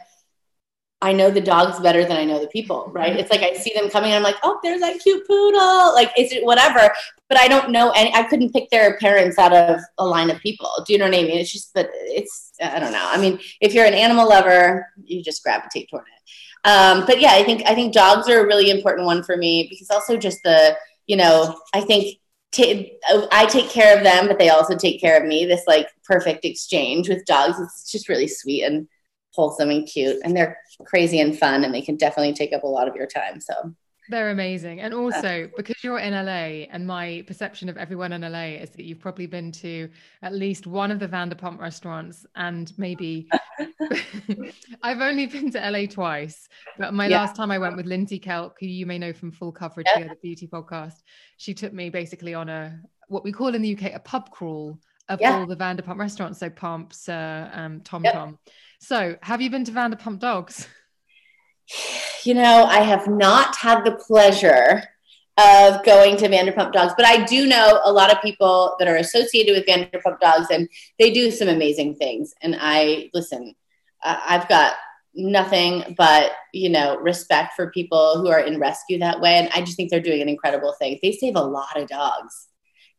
I 1.00 1.12
know 1.12 1.30
the 1.30 1.40
dogs 1.40 1.78
better 1.78 2.04
than 2.04 2.16
I 2.16 2.24
know 2.24 2.40
the 2.40 2.48
people, 2.48 2.90
right? 2.92 3.14
It's 3.14 3.30
like 3.30 3.42
I 3.42 3.52
see 3.52 3.72
them 3.72 3.88
coming 3.88 4.10
and 4.10 4.16
I'm 4.16 4.22
like, 4.24 4.40
oh, 4.42 4.58
there's 4.64 4.80
that 4.80 4.98
cute 4.98 5.24
poodle. 5.28 5.94
Like, 5.94 6.10
is 6.18 6.32
it 6.32 6.44
whatever? 6.44 6.92
But 7.28 7.38
I 7.38 7.46
don't 7.46 7.70
know 7.70 7.90
any, 7.90 8.12
I 8.12 8.24
couldn't 8.24 8.52
pick 8.52 8.68
their 8.70 8.98
parents 8.98 9.38
out 9.38 9.52
of 9.52 9.80
a 9.98 10.04
line 10.04 10.28
of 10.28 10.40
people. 10.40 10.68
Do 10.84 10.92
you 10.92 10.98
know 10.98 11.04
what 11.04 11.14
I 11.14 11.22
mean? 11.22 11.38
It's 11.38 11.52
just, 11.52 11.72
but 11.72 11.88
it's, 11.92 12.52
I 12.60 12.80
don't 12.80 12.90
know. 12.90 13.08
I 13.08 13.16
mean, 13.16 13.38
if 13.60 13.74
you're 13.74 13.84
an 13.84 13.94
animal 13.94 14.28
lover, 14.28 14.88
you 15.04 15.22
just 15.22 15.44
gravitate 15.44 15.88
toward 15.88 16.02
it. 16.02 16.68
Um, 16.68 17.06
but 17.06 17.20
yeah, 17.20 17.30
I 17.30 17.44
think, 17.44 17.62
I 17.64 17.76
think 17.76 17.94
dogs 17.94 18.28
are 18.28 18.40
a 18.40 18.46
really 18.46 18.68
important 18.68 19.06
one 19.06 19.22
for 19.22 19.36
me 19.36 19.68
because 19.70 19.90
also 19.90 20.16
just 20.16 20.40
the, 20.42 20.76
you 21.06 21.16
know, 21.16 21.60
I 21.72 21.80
think 21.80 22.18
t- 22.50 22.98
I 23.30 23.46
take 23.46 23.70
care 23.70 23.96
of 23.96 24.02
them, 24.02 24.26
but 24.26 24.40
they 24.40 24.48
also 24.48 24.76
take 24.76 25.00
care 25.00 25.16
of 25.16 25.28
me. 25.28 25.46
This 25.46 25.62
like 25.68 25.86
perfect 26.04 26.44
exchange 26.44 27.08
with 27.08 27.24
dogs. 27.24 27.60
It's 27.60 27.92
just 27.92 28.08
really 28.08 28.26
sweet. 28.26 28.64
And, 28.64 28.88
wholesome 29.38 29.70
and 29.70 29.86
cute 29.86 30.16
and 30.24 30.36
they're 30.36 30.58
crazy 30.84 31.20
and 31.20 31.38
fun 31.38 31.62
and 31.62 31.72
they 31.72 31.80
can 31.80 31.94
definitely 31.94 32.32
take 32.32 32.52
up 32.52 32.64
a 32.64 32.66
lot 32.66 32.88
of 32.88 32.96
your 32.96 33.06
time 33.06 33.40
so 33.40 33.54
they're 34.08 34.30
amazing 34.30 34.80
and 34.80 34.92
also 34.92 35.48
because 35.56 35.76
you're 35.84 36.00
in 36.00 36.12
LA 36.12 36.66
and 36.72 36.84
my 36.84 37.22
perception 37.28 37.68
of 37.68 37.76
everyone 37.76 38.12
in 38.12 38.22
LA 38.22 38.56
is 38.62 38.70
that 38.70 38.84
you've 38.84 38.98
probably 38.98 39.26
been 39.26 39.52
to 39.52 39.88
at 40.22 40.34
least 40.34 40.66
one 40.66 40.90
of 40.90 40.98
the 40.98 41.06
Vanderpump 41.06 41.60
restaurants 41.60 42.26
and 42.34 42.72
maybe 42.78 43.28
I've 44.82 45.00
only 45.00 45.26
been 45.26 45.52
to 45.52 45.70
LA 45.70 45.86
twice 45.86 46.48
but 46.78 46.92
my 46.94 47.06
yeah. 47.06 47.20
last 47.20 47.36
time 47.36 47.52
I 47.52 47.58
went 47.58 47.76
with 47.76 47.86
Lindsay 47.86 48.18
Kelk 48.18 48.54
who 48.58 48.66
you 48.66 48.86
may 48.86 48.98
know 48.98 49.12
from 49.12 49.30
full 49.30 49.52
coverage 49.52 49.86
yeah. 49.94 49.98
here 49.98 50.08
the 50.08 50.16
beauty 50.20 50.48
podcast 50.48 50.94
she 51.36 51.54
took 51.54 51.72
me 51.72 51.90
basically 51.90 52.34
on 52.34 52.48
a 52.48 52.76
what 53.06 53.22
we 53.22 53.30
call 53.30 53.54
in 53.54 53.62
the 53.62 53.76
UK 53.76 53.94
a 53.94 54.00
pub 54.00 54.32
crawl 54.32 54.80
of 55.08 55.20
yeah. 55.20 55.38
all 55.38 55.46
the 55.46 55.56
Vanderpump 55.56 55.98
restaurants 55.98 56.40
so 56.40 56.50
Pumps 56.50 57.08
uh, 57.08 57.48
um, 57.52 57.82
Tom 57.82 58.02
yep. 58.04 58.14
Tom 58.14 58.38
so, 58.78 59.16
have 59.22 59.40
you 59.40 59.50
been 59.50 59.64
to 59.64 59.72
Vanderpump 59.72 60.18
Dogs? 60.20 60.68
You 62.24 62.34
know, 62.34 62.64
I 62.64 62.80
have 62.80 63.06
not 63.06 63.56
had 63.56 63.84
the 63.84 63.92
pleasure 63.92 64.82
of 65.38 65.84
going 65.84 66.16
to 66.16 66.28
Vanderpump 66.28 66.72
Dogs, 66.72 66.94
but 66.96 67.06
I 67.06 67.24
do 67.24 67.46
know 67.46 67.80
a 67.84 67.92
lot 67.92 68.12
of 68.12 68.20
people 68.20 68.74
that 68.78 68.88
are 68.88 68.96
associated 68.96 69.52
with 69.52 69.66
Vanderpump 69.66 70.18
Dogs, 70.20 70.48
and 70.50 70.68
they 70.98 71.12
do 71.12 71.30
some 71.30 71.48
amazing 71.48 71.94
things. 71.94 72.34
And 72.42 72.56
I 72.58 73.10
listen, 73.14 73.54
I've 74.02 74.48
got 74.48 74.74
nothing 75.14 75.94
but 75.96 76.32
you 76.52 76.68
know 76.68 76.96
respect 76.98 77.54
for 77.54 77.70
people 77.70 78.18
who 78.18 78.28
are 78.28 78.40
in 78.40 78.58
rescue 78.58 78.98
that 78.98 79.20
way, 79.20 79.36
and 79.36 79.48
I 79.54 79.60
just 79.60 79.76
think 79.76 79.90
they're 79.90 80.00
doing 80.00 80.22
an 80.22 80.28
incredible 80.28 80.74
thing. 80.78 80.98
They 81.02 81.12
save 81.12 81.36
a 81.36 81.40
lot 81.40 81.76
of 81.76 81.88
dogs. 81.88 82.48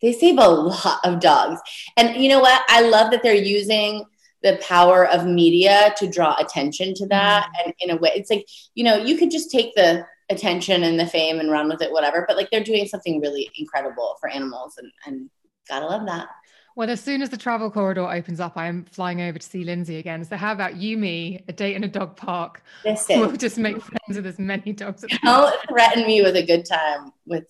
They 0.01 0.13
save 0.13 0.37
a 0.37 0.47
lot 0.47 0.99
of 1.03 1.19
dogs, 1.19 1.59
and 1.97 2.15
you 2.15 2.29
know 2.29 2.39
what? 2.39 2.61
I 2.69 2.81
love 2.81 3.11
that 3.11 3.21
they're 3.21 3.33
using 3.33 4.05
the 4.41 4.59
power 4.61 5.07
of 5.07 5.25
media 5.25 5.93
to 5.97 6.09
draw 6.09 6.35
attention 6.37 6.93
to 6.93 7.05
that 7.07 7.43
mm-hmm. 7.43 7.65
and 7.65 7.73
in 7.81 7.89
a 7.91 7.97
way 7.97 8.11
it's 8.15 8.29
like 8.29 8.45
you 8.75 8.83
know 8.83 8.95
you 8.95 9.17
could 9.17 9.31
just 9.31 9.51
take 9.51 9.73
the 9.75 10.05
attention 10.29 10.83
and 10.83 10.99
the 10.99 11.07
fame 11.07 11.39
and 11.39 11.51
run 11.51 11.67
with 11.67 11.81
it 11.81 11.91
whatever 11.91 12.23
but 12.27 12.37
like 12.37 12.49
they're 12.51 12.63
doing 12.63 12.87
something 12.87 13.19
really 13.19 13.49
incredible 13.57 14.15
for 14.19 14.29
animals 14.29 14.75
and, 14.77 14.91
and 15.05 15.29
gotta 15.67 15.85
love 15.85 16.05
that 16.05 16.27
well, 16.75 16.89
as 16.89 17.01
soon 17.01 17.21
as 17.21 17.29
the 17.29 17.35
travel 17.35 17.69
corridor 17.69 18.09
opens 18.09 18.39
up, 18.39 18.55
I 18.55 18.67
am 18.67 18.85
flying 18.85 19.19
over 19.19 19.37
to 19.37 19.45
see 19.45 19.65
Lindsay 19.65 19.97
again. 19.97 20.23
So, 20.23 20.37
how 20.37 20.53
about 20.53 20.77
you, 20.77 20.97
me, 20.97 21.43
a 21.49 21.51
date 21.51 21.75
in 21.75 21.83
a 21.83 21.89
dog 21.89 22.15
park? 22.15 22.63
Listen, 22.85 23.19
we'll 23.19 23.35
just 23.35 23.57
make 23.57 23.81
friends 23.81 24.15
with 24.15 24.25
as 24.25 24.39
many 24.39 24.71
dogs. 24.71 25.03
As 25.03 25.17
Don't 25.21 25.53
threaten 25.67 26.07
me 26.07 26.21
with 26.21 26.37
a 26.37 26.45
good 26.45 26.63
time 26.63 27.11
with 27.25 27.43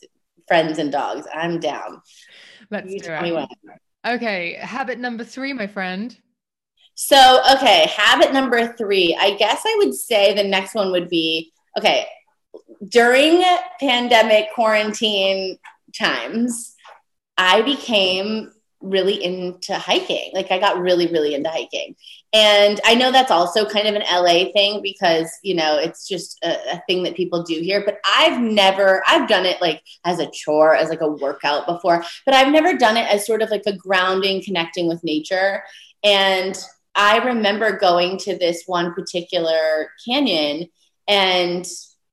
friends 0.48 0.80
and 0.80 0.92
dogs. 0.92 1.28
I'm 1.32 1.60
down. 1.60 2.02
Let's 2.72 2.92
you 2.92 3.00
do 3.02 3.12
it. 3.12 3.50
Okay, 4.08 4.54
habit 4.54 4.98
number 4.98 5.24
three, 5.24 5.54
my 5.54 5.68
friend. 5.68 6.18
So, 7.02 7.42
okay, 7.56 7.90
habit 7.96 8.34
number 8.34 8.74
three. 8.74 9.18
I 9.18 9.36
guess 9.36 9.62
I 9.66 9.74
would 9.78 9.94
say 9.94 10.34
the 10.34 10.44
next 10.44 10.76
one 10.76 10.92
would 10.92 11.08
be 11.08 11.54
okay, 11.78 12.06
during 12.90 13.42
pandemic 13.80 14.48
quarantine 14.54 15.58
times, 15.98 16.76
I 17.38 17.62
became 17.62 18.52
really 18.82 19.24
into 19.24 19.76
hiking. 19.76 20.32
Like 20.34 20.52
I 20.52 20.60
got 20.60 20.82
really, 20.82 21.08
really 21.08 21.36
into 21.36 21.50
hiking. 21.50 21.96
And 22.34 22.82
I 22.84 22.96
know 22.96 23.14
that's 23.14 23.32
also 23.32 23.66
kind 23.66 23.88
of 23.88 23.96
an 23.96 24.04
LA 24.12 24.52
thing 24.52 24.82
because, 24.82 25.32
you 25.42 25.56
know, 25.56 25.78
it's 25.78 26.06
just 26.06 26.38
a, 26.44 26.50
a, 26.74 26.84
thing 26.86 27.04
that 27.04 27.16
people 27.16 27.44
do 27.44 27.62
here. 27.62 27.82
But 27.86 28.00
I've 28.06 28.42
never, 28.42 29.02
I've 29.08 29.30
done 29.30 29.46
it 29.46 29.62
like 29.62 29.82
as 30.04 30.20
a 30.20 30.30
chore, 30.32 30.76
as 30.76 30.90
like 30.90 31.02
a 31.02 31.10
workout 31.10 31.66
before, 31.66 32.04
but 32.26 32.36
I've 32.36 32.52
never 32.52 32.78
done 32.78 32.98
it 32.98 33.10
as 33.10 33.26
sort 33.26 33.42
of 33.42 33.52
like 33.52 33.64
a 33.66 33.76
grounding, 33.76 34.44
connecting 34.44 34.90
with 34.90 35.02
nature. 35.04 35.64
And 36.04 36.62
I 36.96 37.18
remember 37.18 37.78
going 37.78 38.18
to 38.20 38.38
this 38.38 38.64
one 38.66 38.94
particular 38.94 39.90
canyon 40.08 40.68
and 41.08 41.66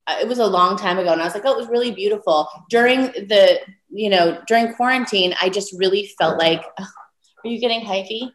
uh, 0.06 0.16
it 0.20 0.28
was 0.28 0.38
a 0.38 0.46
long 0.46 0.76
time 0.76 0.98
ago 0.98 1.12
and 1.12 1.20
I 1.20 1.24
was 1.24 1.34
like, 1.34 1.44
oh, 1.44 1.52
it 1.52 1.58
was 1.58 1.68
really 1.68 1.90
beautiful. 1.90 2.48
During 2.70 3.06
the, 3.06 3.60
you 3.88 4.08
know, 4.08 4.40
during 4.46 4.74
quarantine, 4.74 5.34
I 5.40 5.48
just 5.48 5.74
really 5.78 6.10
felt 6.18 6.38
like, 6.38 6.62
oh, 6.78 6.86
are 7.44 7.48
you 7.48 7.60
getting 7.60 7.80
hyphy? 7.80 8.30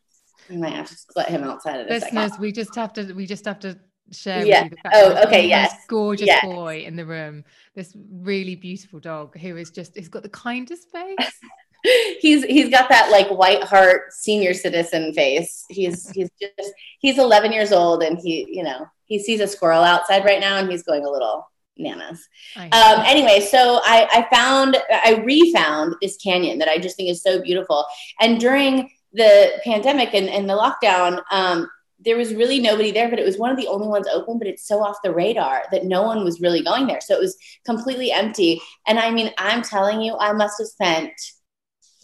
I 0.50 0.56
might 0.58 0.74
have 0.74 0.90
to 0.90 0.96
let 1.16 1.30
him 1.30 1.44
outside 1.44 1.80
of 1.80 1.88
this. 1.88 2.04
Listeners, 2.04 2.38
we 2.40 2.52
just 2.52 2.76
have 2.76 2.92
to, 2.94 3.14
we 3.14 3.26
just 3.26 3.46
have 3.46 3.60
to 3.60 3.80
share 4.12 4.46
yeah. 4.46 4.68
oh, 4.94 5.24
okay, 5.26 5.48
yes. 5.48 5.74
gorgeous 5.88 6.28
yes. 6.28 6.44
boy 6.44 6.84
in 6.86 6.96
the 6.98 7.06
room. 7.06 7.46
This 7.76 7.96
really 8.12 8.56
beautiful 8.56 9.00
dog 9.00 9.38
who 9.38 9.56
is 9.56 9.72
just, 9.72 9.96
he's 9.96 10.10
got 10.10 10.24
the 10.24 10.30
kindest 10.30 10.90
face. 10.92 11.16
he's 12.20 12.44
he's 12.44 12.70
got 12.70 12.90
that 12.90 13.10
like 13.12 13.30
white 13.30 13.64
heart 13.64 14.14
senior 14.14 14.54
citizen 14.54 15.14
face. 15.14 15.66
He's 15.70 16.10
he's 16.12 16.30
just 16.40 16.74
he's 17.00 17.18
11 17.18 17.52
years 17.52 17.72
old 17.72 18.04
and 18.04 18.18
he 18.18 18.48
you 18.50 18.64
know 18.64 18.88
he 19.06 19.20
sees 19.20 19.40
a 19.40 19.48
squirrel 19.48 19.84
outside 19.84 20.26
right 20.26 20.40
now 20.40 20.58
and 20.58 20.70
he's 20.70 20.84
going 20.84 21.06
a 21.06 21.10
little 21.10 21.48
nanas. 21.78 22.28
Um, 22.58 23.04
anyway, 23.06 23.40
so 23.40 23.80
I, 23.84 24.08
I 24.12 24.36
found 24.36 24.78
I 24.90 25.24
refound 25.26 25.96
this 26.02 26.18
canyon 26.18 26.60
that 26.60 26.68
I 26.68 26.78
just 26.78 26.96
think 26.96 27.10
is 27.10 27.24
so 27.24 27.42
beautiful. 27.42 27.86
And 28.20 28.40
during 28.40 28.90
the 29.14 29.52
pandemic 29.64 30.14
and, 30.14 30.30
and 30.30 30.50
the 30.50 30.54
lockdown, 30.54 31.22
um, 31.32 31.70
there 32.04 32.18
was 32.18 32.34
really 32.34 32.60
nobody 32.60 32.92
there, 32.92 33.10
but 33.10 33.20
it 33.20 33.26
was 33.26 33.38
one 33.38 33.52
of 33.52 33.58
the 33.58 33.68
only 33.68 33.88
ones 33.88 34.08
open, 34.12 34.40
but 34.40 34.48
it's 34.48 34.68
so 34.68 34.80
off 34.80 34.98
the 35.04 35.14
radar 35.14 35.64
that 35.72 35.86
no 35.86 36.02
one 36.04 36.24
was 36.24 36.42
really 36.42 36.64
going 36.64 36.88
there. 36.88 37.02
So 37.02 37.16
it 37.16 37.20
was 37.20 37.38
completely 37.66 38.12
empty. 38.12 38.62
And 38.88 38.98
I 38.98 39.12
mean, 39.12 39.32
I'm 39.38 39.62
telling 39.62 40.02
you, 40.02 40.16
I 40.18 40.32
must 40.34 40.56
have 40.60 40.68
spent 40.68 41.12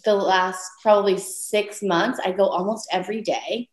the 0.07 0.15
last 0.15 0.71
probably 0.81 1.17
six 1.17 1.83
months, 1.83 2.17
I 2.23 2.31
go 2.31 2.47
almost 2.47 2.87
every 2.93 3.21
day. 3.21 3.67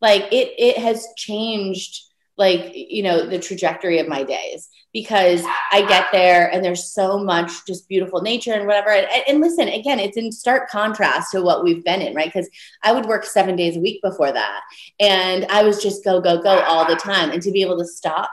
Like 0.00 0.22
it, 0.32 0.52
it 0.58 0.78
has 0.78 1.06
changed 1.16 2.02
like 2.36 2.72
you 2.74 3.02
know 3.02 3.26
the 3.26 3.38
trajectory 3.38 3.98
of 3.98 4.08
my 4.08 4.22
days 4.22 4.68
because 4.92 5.42
i 5.72 5.80
get 5.88 6.06
there 6.12 6.52
and 6.52 6.62
there's 6.62 6.92
so 6.92 7.18
much 7.18 7.50
just 7.66 7.88
beautiful 7.88 8.20
nature 8.20 8.52
and 8.52 8.66
whatever. 8.66 8.90
And, 8.90 9.08
and 9.26 9.40
listen 9.40 9.68
again 9.68 9.98
it's 9.98 10.18
in 10.18 10.30
stark 10.30 10.68
contrast 10.68 11.32
to 11.32 11.40
what 11.40 11.64
we've 11.64 11.82
been 11.82 12.02
in 12.02 12.14
right? 12.14 12.30
Because 12.30 12.50
i 12.82 12.92
would 12.92 13.06
work 13.06 13.24
seven 13.24 13.56
days 13.56 13.78
a 13.78 13.80
week 13.80 14.02
before 14.02 14.32
that. 14.32 14.60
And 15.00 15.46
i 15.46 15.62
was 15.62 15.82
just 15.82 16.04
go 16.04 16.20
go 16.20 16.42
go 16.42 16.58
all 16.60 16.86
the 16.86 16.96
time. 16.96 17.30
And 17.30 17.40
to 17.40 17.50
be 17.50 17.62
able 17.62 17.78
to 17.78 17.86
stop 17.86 18.30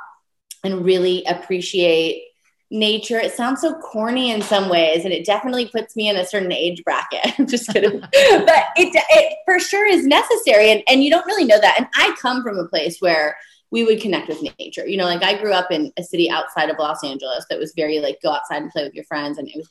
and 0.66 0.84
really 0.84 1.24
appreciate 1.24 2.24
nature. 2.74 3.20
It 3.20 3.34
sounds 3.34 3.62
so 3.62 3.75
corny 3.75 4.32
in 4.32 4.42
some 4.42 4.68
ways, 4.68 5.06
and 5.06 5.13
it 5.13 5.25
definitely 5.25 5.68
puts 5.68 5.96
me 5.96 6.10
in 6.10 6.18
a 6.18 6.25
certain 6.25 6.51
age 6.51 6.84
bracket. 6.84 7.22
I'm 7.39 7.48
just 7.48 7.72
kidding. 7.72 8.00
but 8.01 8.12
it, 8.12 8.92
it 8.94 9.38
for 9.46 9.60
sure 9.60 9.88
is 9.88 10.06
necessary. 10.06 10.72
And, 10.72 10.84
and 10.88 11.03
you 11.03 11.10
don't 11.10 11.25
really 11.25 11.46
know 11.46 11.60
that. 11.60 11.75
And 11.77 11.88
I 11.96 12.15
come 12.20 12.44
from 12.44 12.58
a 12.58 12.68
place 12.68 12.98
where 13.00 13.38
we 13.74 13.84
would 13.84 14.00
connect 14.01 14.27
with 14.27 14.44
nature. 14.60 14.88
You 14.88 14.98
know, 14.98 15.06
like 15.06 15.24
I 15.24 15.36
grew 15.36 15.51
up 15.51 15.72
in 15.72 15.92
a 15.98 16.03
city 16.03 16.30
outside 16.30 16.70
of 16.70 16.77
Los 16.77 17.03
Angeles 17.03 17.44
that 17.50 17.58
was 17.58 17.74
very 17.75 18.00
like 18.00 18.22
go 18.22 18.32
outside 18.32 18.62
and 18.62 18.70
play 18.70 18.84
with 18.84 18.94
your 18.94 19.03
friends. 19.06 19.39
And 19.39 19.48
it 19.48 19.56
was, 19.56 19.68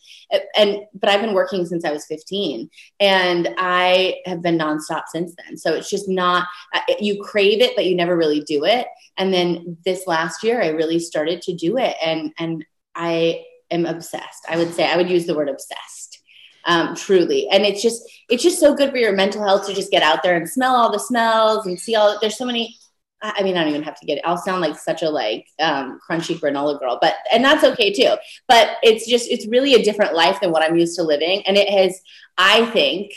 and, 0.56 0.78
but 0.92 1.08
I've 1.08 1.20
been 1.20 1.34
working 1.34 1.64
since 1.64 1.84
I 1.84 1.92
was 1.92 2.04
15 2.06 2.68
and 2.98 3.48
I 3.58 4.16
have 4.26 4.42
been 4.42 4.58
nonstop 4.58 5.04
since 5.06 5.36
then. 5.36 5.56
So 5.56 5.72
it's 5.74 5.88
just 5.88 6.08
not, 6.08 6.48
uh, 6.74 6.80
you 6.98 7.22
crave 7.22 7.60
it, 7.60 7.76
but 7.76 7.86
you 7.86 7.94
never 7.94 8.16
really 8.16 8.40
do 8.40 8.64
it. 8.64 8.88
And 9.18 9.32
then 9.32 9.76
this 9.84 10.08
last 10.08 10.42
year, 10.42 10.60
I 10.60 10.70
really 10.70 10.98
started 10.98 11.40
to 11.42 11.54
do 11.54 11.78
it. 11.78 11.94
And, 12.02 12.32
and 12.40 12.64
I 12.94 13.44
am 13.70 13.86
obsessed. 13.86 14.44
I 14.48 14.56
would 14.56 14.74
say 14.74 14.86
I 14.86 14.96
would 14.96 15.10
use 15.10 15.26
the 15.26 15.34
word 15.34 15.48
obsessed. 15.48 16.20
Um, 16.64 16.94
truly. 16.94 17.48
And 17.50 17.64
it's 17.64 17.82
just 17.82 18.02
it's 18.28 18.42
just 18.42 18.60
so 18.60 18.72
good 18.72 18.92
for 18.92 18.96
your 18.96 19.12
mental 19.12 19.42
health 19.42 19.66
to 19.66 19.74
just 19.74 19.90
get 19.90 20.04
out 20.04 20.22
there 20.22 20.36
and 20.36 20.48
smell 20.48 20.76
all 20.76 20.92
the 20.92 20.98
smells 21.00 21.66
and 21.66 21.78
see 21.78 21.96
all 21.96 22.18
there's 22.20 22.38
so 22.38 22.44
many 22.44 22.76
I 23.22 23.42
mean, 23.44 23.56
I 23.56 23.60
don't 23.60 23.70
even 23.70 23.84
have 23.84 23.98
to 24.00 24.06
get 24.06 24.18
it. 24.18 24.24
I'll 24.24 24.36
sound 24.36 24.60
like 24.60 24.76
such 24.76 25.02
a 25.02 25.08
like 25.08 25.46
um, 25.60 26.00
crunchy 26.08 26.38
granola 26.38 26.78
girl, 26.78 26.98
but 27.00 27.14
and 27.32 27.44
that's 27.44 27.62
okay 27.62 27.92
too. 27.92 28.16
But 28.48 28.78
it's 28.82 29.08
just 29.08 29.30
it's 29.30 29.46
really 29.46 29.74
a 29.74 29.82
different 29.82 30.14
life 30.14 30.40
than 30.40 30.50
what 30.50 30.62
I'm 30.62 30.76
used 30.76 30.96
to 30.96 31.04
living, 31.04 31.46
and 31.46 31.56
it 31.56 31.68
has, 31.70 32.00
I 32.36 32.66
think, 32.66 33.12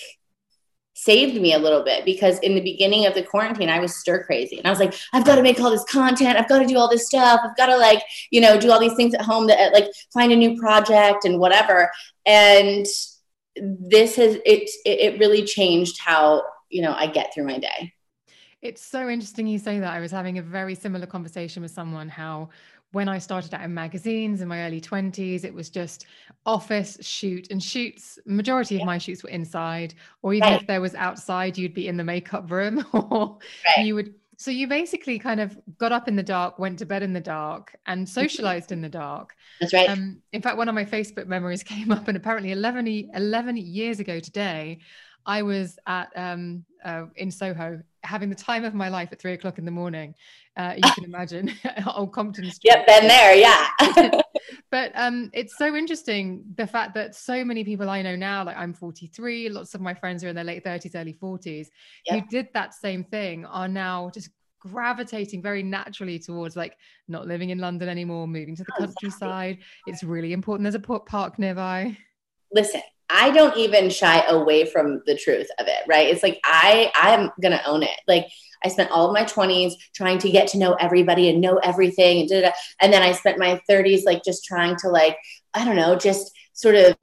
saved 0.95 1.39
me 1.39 1.53
a 1.53 1.59
little 1.59 1.83
bit 1.83 2.05
because 2.05 2.39
in 2.39 2.55
the 2.55 2.61
beginning 2.61 3.05
of 3.05 3.13
the 3.13 3.21
quarantine, 3.21 3.69
I 3.69 3.79
was 3.79 3.95
stir 3.95 4.23
crazy, 4.23 4.57
and 4.57 4.65
I 4.65 4.69
was 4.69 4.79
like, 4.79 4.95
I've 5.13 5.25
got 5.25 5.35
to 5.35 5.43
make 5.43 5.59
all 5.59 5.69
this 5.69 5.83
content, 5.83 6.37
I've 6.37 6.49
got 6.49 6.59
to 6.59 6.65
do 6.65 6.77
all 6.77 6.89
this 6.89 7.05
stuff, 7.05 7.41
I've 7.43 7.57
got 7.57 7.67
to 7.67 7.77
like 7.77 8.01
you 8.31 8.41
know 8.41 8.59
do 8.59 8.71
all 8.71 8.79
these 8.79 8.95
things 8.95 9.13
at 9.13 9.21
home 9.21 9.47
that 9.47 9.73
like 9.73 9.87
find 10.13 10.31
a 10.31 10.35
new 10.35 10.57
project 10.57 11.25
and 11.25 11.37
whatever, 11.39 11.91
and 12.25 12.85
this 13.55 14.15
has 14.15 14.37
it 14.45 14.69
it 14.85 15.19
really 15.19 15.43
changed 15.43 15.99
how 15.99 16.43
you 16.69 16.81
know 16.81 16.93
I 16.93 17.07
get 17.07 17.33
through 17.33 17.45
my 17.45 17.59
day. 17.59 17.93
It's 18.61 18.81
so 18.81 19.07
interesting 19.09 19.45
you 19.45 19.59
say 19.59 19.79
that. 19.79 19.93
I 19.93 19.99
was 19.99 20.09
having 20.09 20.39
a 20.39 20.41
very 20.41 20.73
similar 20.73 21.05
conversation 21.05 21.61
with 21.61 21.71
someone 21.71 22.09
how 22.09 22.49
when 22.95 23.09
I 23.09 23.17
started 23.17 23.53
out 23.53 23.61
in 23.61 23.73
magazines 23.73 24.39
in 24.39 24.47
my 24.47 24.61
early 24.61 24.79
20s, 24.79 25.43
it 25.43 25.53
was 25.53 25.69
just 25.69 26.05
office 26.45 26.97
shoot 27.01 27.51
and 27.51 27.61
shoots. 27.61 28.17
Majority 28.25 28.79
of 28.79 28.85
my 28.85 28.97
shoots 28.97 29.21
were 29.21 29.29
inside, 29.31 29.93
or 30.21 30.33
even 30.33 30.47
right. 30.47 30.61
if 30.61 30.67
there 30.67 30.79
was 30.79 30.95
outside, 30.95 31.57
you'd 31.57 31.73
be 31.73 31.89
in 31.89 31.97
the 31.97 32.05
makeup 32.05 32.49
room 32.49 32.85
or 32.93 33.37
right. 33.75 33.85
you 33.85 33.95
would. 33.95 34.13
So 34.37 34.49
you 34.49 34.67
basically 34.67 35.19
kind 35.19 35.41
of 35.41 35.57
got 35.77 35.91
up 35.91 36.07
in 36.07 36.15
the 36.15 36.23
dark, 36.23 36.57
went 36.57 36.79
to 36.79 36.85
bed 36.85 37.03
in 37.03 37.11
the 37.11 37.19
dark, 37.19 37.75
and 37.85 38.07
mm-hmm. 38.07 38.21
socialized 38.21 38.71
in 38.71 38.81
the 38.81 38.87
dark. 38.87 39.35
That's 39.59 39.73
right. 39.73 39.89
Um, 39.89 40.21
in 40.31 40.41
fact, 40.41 40.55
one 40.55 40.69
of 40.69 40.75
my 40.75 40.85
Facebook 40.85 41.27
memories 41.27 41.63
came 41.73 41.91
up, 41.91 42.07
and 42.07 42.15
apparently 42.15 42.53
11, 42.53 43.11
11 43.13 43.57
years 43.57 43.99
ago 43.99 44.21
today, 44.21 44.79
I 45.25 45.41
was 45.41 45.77
at 45.85 46.13
um, 46.15 46.63
uh, 46.85 47.07
in 47.17 47.29
Soho 47.29 47.81
having 48.03 48.29
the 48.29 48.35
time 48.35 48.63
of 48.63 48.73
my 48.73 48.89
life 48.89 49.09
at 49.11 49.19
three 49.19 49.33
o'clock 49.33 49.57
in 49.57 49.65
the 49.65 49.71
morning. 49.71 50.15
Uh, 50.57 50.73
you 50.75 50.91
can 50.93 51.03
imagine 51.03 51.51
Old 51.95 52.13
Compton 52.13 52.49
Street. 52.49 52.71
Yep, 52.73 52.87
been 52.87 53.07
there, 53.07 53.35
yeah. 53.35 53.69
but 54.71 54.91
um, 54.95 55.29
it's 55.33 55.57
so 55.57 55.75
interesting 55.75 56.43
the 56.55 56.65
fact 56.65 56.93
that 56.93 57.15
so 57.15 57.43
many 57.43 57.63
people 57.63 57.89
I 57.89 58.01
know 58.01 58.15
now, 58.15 58.43
like 58.45 58.57
I'm 58.57 58.73
43, 58.73 59.49
lots 59.49 59.75
of 59.75 59.81
my 59.81 59.93
friends 59.93 60.23
are 60.23 60.29
in 60.29 60.35
their 60.35 60.45
late 60.45 60.63
30s, 60.63 60.95
early 60.95 61.13
40s, 61.13 61.67
yep. 62.05 62.15
who 62.15 62.29
did 62.29 62.47
that 62.53 62.73
same 62.73 63.03
thing 63.03 63.45
are 63.45 63.67
now 63.67 64.09
just 64.13 64.29
gravitating 64.59 65.41
very 65.41 65.61
naturally 65.61 66.17
towards 66.17 66.55
like 66.55 66.75
not 67.07 67.27
living 67.27 67.51
in 67.51 67.59
London 67.59 67.89
anymore, 67.89 68.27
moving 68.27 68.55
to 68.55 68.63
the 68.63 68.71
countryside. 68.77 69.59
It's 69.87 70.03
really 70.03 70.33
important. 70.33 70.63
There's 70.63 70.75
a 70.75 70.79
park 70.79 71.37
nearby. 71.37 71.97
Listen, 72.51 72.81
I 73.09 73.31
don't 73.31 73.55
even 73.57 73.89
shy 73.89 74.23
away 74.27 74.65
from 74.65 75.01
the 75.05 75.17
truth 75.17 75.47
of 75.59 75.67
it, 75.67 75.79
right? 75.87 76.07
It's 76.09 76.23
like 76.23 76.39
I 76.43 76.91
I'm 76.95 77.31
gonna 77.41 77.61
own 77.65 77.83
it. 77.83 77.97
Like 78.07 78.27
I 78.63 78.69
spent 78.69 78.91
all 78.91 79.07
of 79.07 79.13
my 79.13 79.23
20s 79.23 79.73
trying 79.93 80.17
to 80.19 80.31
get 80.31 80.47
to 80.49 80.57
know 80.57 80.73
everybody 80.73 81.29
and 81.29 81.39
know 81.39 81.57
everything 81.57 82.21
and 82.21 82.29
da, 82.29 82.51
and 82.81 82.91
then 82.91 83.03
I 83.03 83.11
spent 83.11 83.37
my 83.37 83.61
30s 83.69 84.05
like 84.05 84.23
just 84.23 84.43
trying 84.43 84.75
to 84.77 84.89
like 84.89 85.17
I 85.53 85.65
don't 85.65 85.75
know, 85.75 85.95
just 85.95 86.31
sort 86.53 86.75
of 86.75 86.95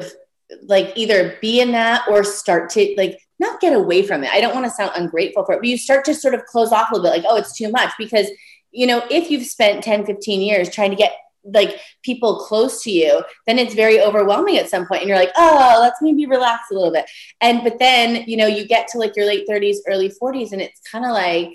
like 0.63 0.93
either 0.97 1.37
be 1.41 1.61
in 1.61 1.73
that 1.73 2.07
or 2.09 2.25
start 2.25 2.71
to 2.71 2.95
like 2.97 3.19
not 3.39 3.61
get 3.61 3.73
away 3.73 4.03
from 4.03 4.25
it. 4.25 4.31
I 4.33 4.41
don't 4.41 4.55
want 4.55 4.67
to 4.67 4.71
sound 4.71 4.93
ungrateful 4.95 5.45
for 5.45 5.55
it, 5.55 5.59
but 5.59 5.69
you 5.69 5.79
start 5.79 6.05
to 6.07 6.15
sort 6.15 6.35
of 6.35 6.45
close 6.47 6.73
off 6.73 6.91
a 6.91 6.95
little 6.95 7.11
bit 7.11 7.17
like, 7.17 7.27
oh, 7.29 7.37
it's 7.37 7.57
too 7.57 7.71
much 7.71 7.93
because 7.99 8.29
you 8.73 8.87
know, 8.87 9.05
if 9.11 9.31
you've 9.31 9.47
spent 9.47 9.85
10, 9.85 10.07
15 10.07 10.41
years 10.41 10.71
trying 10.71 10.91
to 10.91 10.97
get 10.97 11.13
like 11.45 11.81
people 12.03 12.41
close 12.41 12.83
to 12.83 12.91
you, 12.91 13.23
then 13.47 13.59
it's 13.59 13.75
very 13.75 14.01
overwhelming 14.01 14.59
at 14.59 14.69
some 14.69 14.87
point, 14.87 15.03
and 15.03 15.09
you're 15.09 15.19
like, 15.19 15.33
oh, 15.37 15.79
let's 15.81 16.01
maybe 16.01 16.27
relax 16.27 16.71
a 16.71 16.75
little 16.75 16.93
bit. 16.93 17.07
And 17.41 17.63
but 17.63 17.79
then 17.79 18.25
you 18.27 18.37
know 18.37 18.47
you 18.47 18.67
get 18.67 18.89
to 18.89 18.99
like 18.99 19.17
your 19.17 19.27
late 19.27 19.47
30s, 19.49 19.79
early 19.89 20.11
40s, 20.11 20.53
and 20.53 20.63
it's 20.63 20.81
kind 20.89 21.05
of 21.05 21.13
like, 21.13 21.53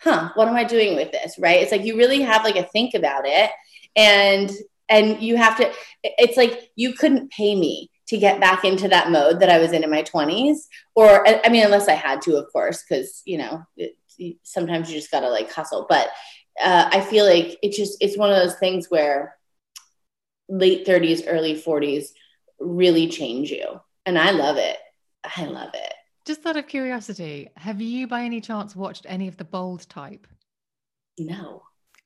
huh, 0.00 0.30
what 0.34 0.48
am 0.48 0.56
I 0.56 0.64
doing 0.64 0.96
with 0.96 1.12
this? 1.12 1.38
Right? 1.38 1.62
It's 1.62 1.72
like 1.72 1.84
you 1.84 1.96
really 1.96 2.22
have 2.22 2.44
like 2.44 2.56
a 2.56 2.64
think 2.64 2.94
about 2.94 3.24
it, 3.26 3.50
and 3.96 4.50
and 4.88 5.20
you 5.22 5.36
have 5.36 5.56
to. 5.58 5.70
It's 6.02 6.36
like 6.36 6.70
you 6.76 6.94
couldn't 6.94 7.30
pay 7.30 7.54
me 7.54 7.90
to 8.08 8.16
get 8.16 8.40
back 8.40 8.64
into 8.64 8.88
that 8.88 9.10
mode 9.10 9.38
that 9.40 9.50
I 9.50 9.58
was 9.58 9.72
in 9.72 9.84
in 9.84 9.90
my 9.90 10.02
20s, 10.02 10.60
or 10.94 11.26
I 11.28 11.48
mean, 11.50 11.64
unless 11.64 11.88
I 11.88 11.92
had 11.92 12.22
to, 12.22 12.36
of 12.36 12.50
course, 12.52 12.84
because 12.88 13.22
you 13.24 13.38
know. 13.38 13.64
It, 13.76 13.94
sometimes 14.42 14.90
you 14.90 14.98
just 14.98 15.12
gotta 15.12 15.28
like 15.28 15.48
hustle 15.52 15.86
but 15.88 16.08
uh, 16.60 16.88
I 16.92 17.00
feel 17.00 17.24
like 17.24 17.58
it's 17.62 17.76
just 17.76 17.98
it's 18.00 18.16
one 18.16 18.30
of 18.30 18.36
those 18.36 18.56
things 18.56 18.86
where 18.88 19.36
late 20.48 20.86
30s, 20.86 21.24
early 21.26 21.60
40s 21.60 22.08
really 22.58 23.08
change 23.08 23.50
you. 23.50 23.80
And 24.06 24.18
I 24.18 24.30
love 24.30 24.56
it. 24.56 24.78
I 25.36 25.44
love 25.44 25.70
it. 25.74 25.92
Just 26.26 26.44
out 26.46 26.56
of 26.56 26.66
curiosity, 26.66 27.48
have 27.56 27.80
you 27.80 28.06
by 28.06 28.22
any 28.22 28.40
chance 28.40 28.74
watched 28.74 29.06
any 29.08 29.28
of 29.28 29.36
the 29.36 29.44
bold 29.44 29.88
type? 29.88 30.26
No. 31.18 31.62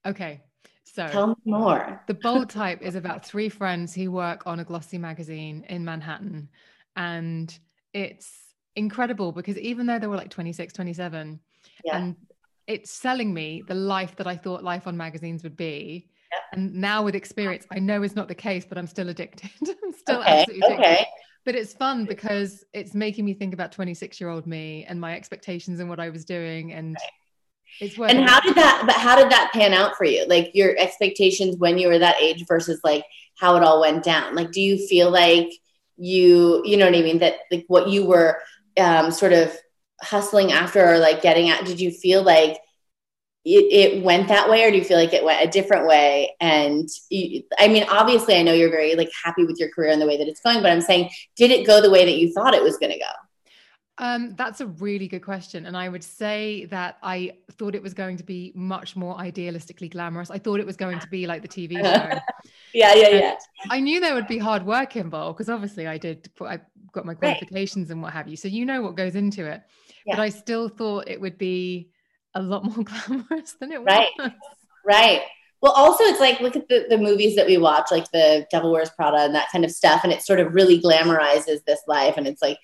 Okay. 0.07 0.43
So 0.85 1.09
tell 1.09 1.29
me 1.29 1.35
more. 1.47 2.03
the 2.07 2.15
bold 2.15 2.51
type 2.51 2.83
is 2.83 2.97
about 2.97 3.25
three 3.25 3.49
friends 3.49 3.95
who 3.95 4.11
work 4.13 4.43
on 4.47 4.61
a 4.61 4.65
glossy 4.65 4.99
magazine 4.99 5.65
in 5.69 5.85
Manhattan. 5.85 6.49
And 6.97 7.57
it's 7.95 8.31
incredible 8.77 9.33
because 9.33 9.59
even 9.59 9.87
though 9.87 9.99
they 9.99 10.07
were 10.07 10.17
like 10.17 10.31
26, 10.31 10.73
27, 10.73 11.41
yeah. 11.85 11.97
and 11.97 12.17
it's 12.67 12.91
selling 12.91 13.33
me 13.33 13.63
the 13.67 13.75
life 13.75 14.17
that 14.17 14.27
I 14.27 14.37
thought 14.37 14.63
life 14.63 14.87
on 14.87 14.97
magazines 14.97 15.43
would 15.43 15.57
be. 15.57 16.09
Yep. 16.33 16.41
And 16.53 16.75
now 16.75 17.03
with 17.03 17.15
experience, 17.15 17.67
I 17.71 17.79
know 17.79 18.03
is 18.03 18.17
not 18.17 18.29
the 18.29 18.35
case, 18.35 18.65
but 18.65 18.79
I'm 18.79 18.87
still 18.87 19.09
addicted. 19.09 19.51
I'm 19.85 19.93
still 19.93 20.21
okay. 20.21 20.41
absolutely 20.41 20.67
addicted. 20.67 20.85
Okay. 20.85 21.07
But 21.45 21.57
it's 21.57 21.73
fun 21.73 22.05
because 22.05 22.65
it's 22.73 22.95
making 22.95 23.25
me 23.25 23.35
think 23.35 23.53
about 23.53 23.73
26 23.73 24.21
year 24.21 24.31
old 24.31 24.47
me 24.47 24.87
and 24.89 25.01
my 25.01 25.15
expectations 25.15 25.81
and 25.81 25.89
what 25.89 25.99
I 25.99 26.09
was 26.09 26.25
doing. 26.25 26.73
And 26.73 26.95
right. 26.95 27.11
it's 27.81 27.99
And 27.99 28.29
how 28.29 28.41
did 28.41 28.55
that, 28.55 28.85
but 28.87 28.95
how 28.95 29.17
did 29.17 29.31
that 29.31 29.51
pan 29.53 29.75
out 29.75 29.97
for 29.97 30.05
you? 30.05 30.25
Like 30.29 30.53
your 30.55 30.77
expectations 30.79 31.57
when 31.57 31.79
you 31.79 31.89
were 31.89 31.99
that 31.99 32.17
age 32.23 32.47
versus 32.47 32.81
like 32.85 33.05
how 33.37 33.57
it 33.57 33.65
all 33.65 33.81
went 33.81 34.05
down? 34.05 34.37
Like, 34.37 34.53
do 34.53 34.61
you 34.61 34.87
feel 34.87 35.11
like 35.11 35.51
you, 35.97 36.63
you 36.65 36.77
know 36.77 36.87
what 36.87 36.95
I 36.95 37.03
mean? 37.03 37.19
That 37.19 37.39
like 37.51 37.65
what 37.67 37.89
you 37.89 38.07
were 38.07 38.39
um, 38.79 39.11
sort 39.11 39.33
of 39.33 39.53
hustling 40.03 40.53
after 40.53 40.85
or 40.85 40.99
like 40.99 41.23
getting 41.23 41.49
at 41.49 41.65
did 41.65 41.81
you 41.81 41.91
feel 41.91 42.23
like 42.23 42.59
it, 43.45 43.95
it, 43.95 44.05
went 44.05 44.29
that 44.29 44.49
way 44.49 44.65
or 44.65 44.71
do 44.71 44.77
you 44.77 44.85
feel 44.85 44.97
like 44.97 45.13
it 45.13 45.25
went 45.25 45.45
a 45.45 45.51
different 45.51 45.87
way 45.87 46.35
and 46.41 46.89
you, 47.11 47.43
i 47.59 47.67
mean 47.67 47.85
obviously 47.91 48.37
i 48.37 48.43
know 48.43 48.53
you're 48.53 48.71
very 48.71 48.95
like 48.95 49.11
happy 49.25 49.45
with 49.45 49.59
your 49.59 49.69
career 49.71 49.91
and 49.91 50.01
the 50.01 50.07
way 50.07 50.17
that 50.17 50.29
it's 50.29 50.41
going 50.41 50.63
but 50.63 50.71
i'm 50.71 50.81
saying 50.81 51.11
did 51.37 51.51
it 51.51 51.67
go 51.67 51.81
the 51.81 51.91
way 51.91 52.05
that 52.05 52.19
you 52.19 52.33
thought 52.33 52.55
it 52.55 52.63
was 52.63 52.77
going 52.79 52.93
to 52.93 52.99
go 52.99 53.05
um, 53.99 54.35
that's 54.37 54.61
a 54.61 54.67
really 54.67 55.07
good 55.07 55.23
question. 55.23 55.67
And 55.67 55.77
I 55.77 55.89
would 55.89 56.03
say 56.03 56.65
that 56.67 56.99
I 57.03 57.37
thought 57.53 57.75
it 57.75 57.83
was 57.83 57.95
going 57.95 58.17
to 58.17 58.25
be 58.25 58.51
much 58.55 58.97
more 58.97 59.17
idealistically 59.17 59.91
glamorous. 59.91 60.31
I 60.31 60.39
thought 60.39 60.61
it 60.61 60.67
was 60.67 60.77
going 60.77 60.99
to 60.99 61.07
be 61.09 61.27
like 61.27 61.43
the 61.43 61.49
TV 61.49 61.73
show. 61.77 62.19
yeah, 62.75 62.95
yeah, 62.95 63.09
yeah. 63.09 63.35
I 63.71 63.81
knew 63.81 64.01
there 64.01 64.15
would 64.15 64.27
be 64.27 64.39
hard 64.39 64.65
work 64.65 64.97
involved 64.97 65.39
because 65.39 65.51
obviously 65.51 65.87
I 65.87 65.99
did, 65.99 66.31
I 66.41 66.61
got 66.93 67.05
my 67.05 67.15
qualifications 67.15 67.89
right. 67.89 67.93
and 67.93 68.03
what 68.03 68.13
have 68.13 68.29
you. 68.29 68.37
So 68.37 68.49
you 68.49 68.65
know 68.65 68.83
what 68.83 68.97
goes 68.97 69.17
into 69.17 69.47
it 69.47 69.63
yeah. 70.07 70.17
but 70.17 70.23
I 70.23 70.29
still 70.29 70.69
thought 70.69 71.09
it 71.09 71.21
would 71.21 71.39
be 71.39 71.91
a 72.35 72.43
lot 72.43 72.65
more 72.65 72.85
glamorous 73.07 73.55
than 73.61 73.73
it 73.73 73.83
right. 73.83 74.09
was. 74.19 74.31
Right. 74.85 75.23
Well, 75.61 75.73
also, 75.73 76.05
it's 76.05 76.21
like 76.21 76.41
look 76.41 76.57
at 76.57 76.69
the, 76.69 76.87
the 76.89 76.99
movies 76.99 77.37
that 77.37 77.47
we 77.47 77.57
watch, 77.57 77.93
like 77.93 78.11
the 78.11 78.47
Devil 78.51 78.73
Wears 78.73 78.91
Prada 78.91 79.19
and 79.19 79.35
that 79.35 79.51
kind 79.53 79.65
of 79.65 79.71
stuff, 79.71 80.03
and 80.03 80.13
it 80.13 80.23
sort 80.23 80.41
of 80.41 80.55
really 80.55 80.81
glamorizes 80.81 81.65
this 81.65 81.81
life. 81.87 82.17
And 82.17 82.27
it's 82.27 82.43
like 82.43 82.59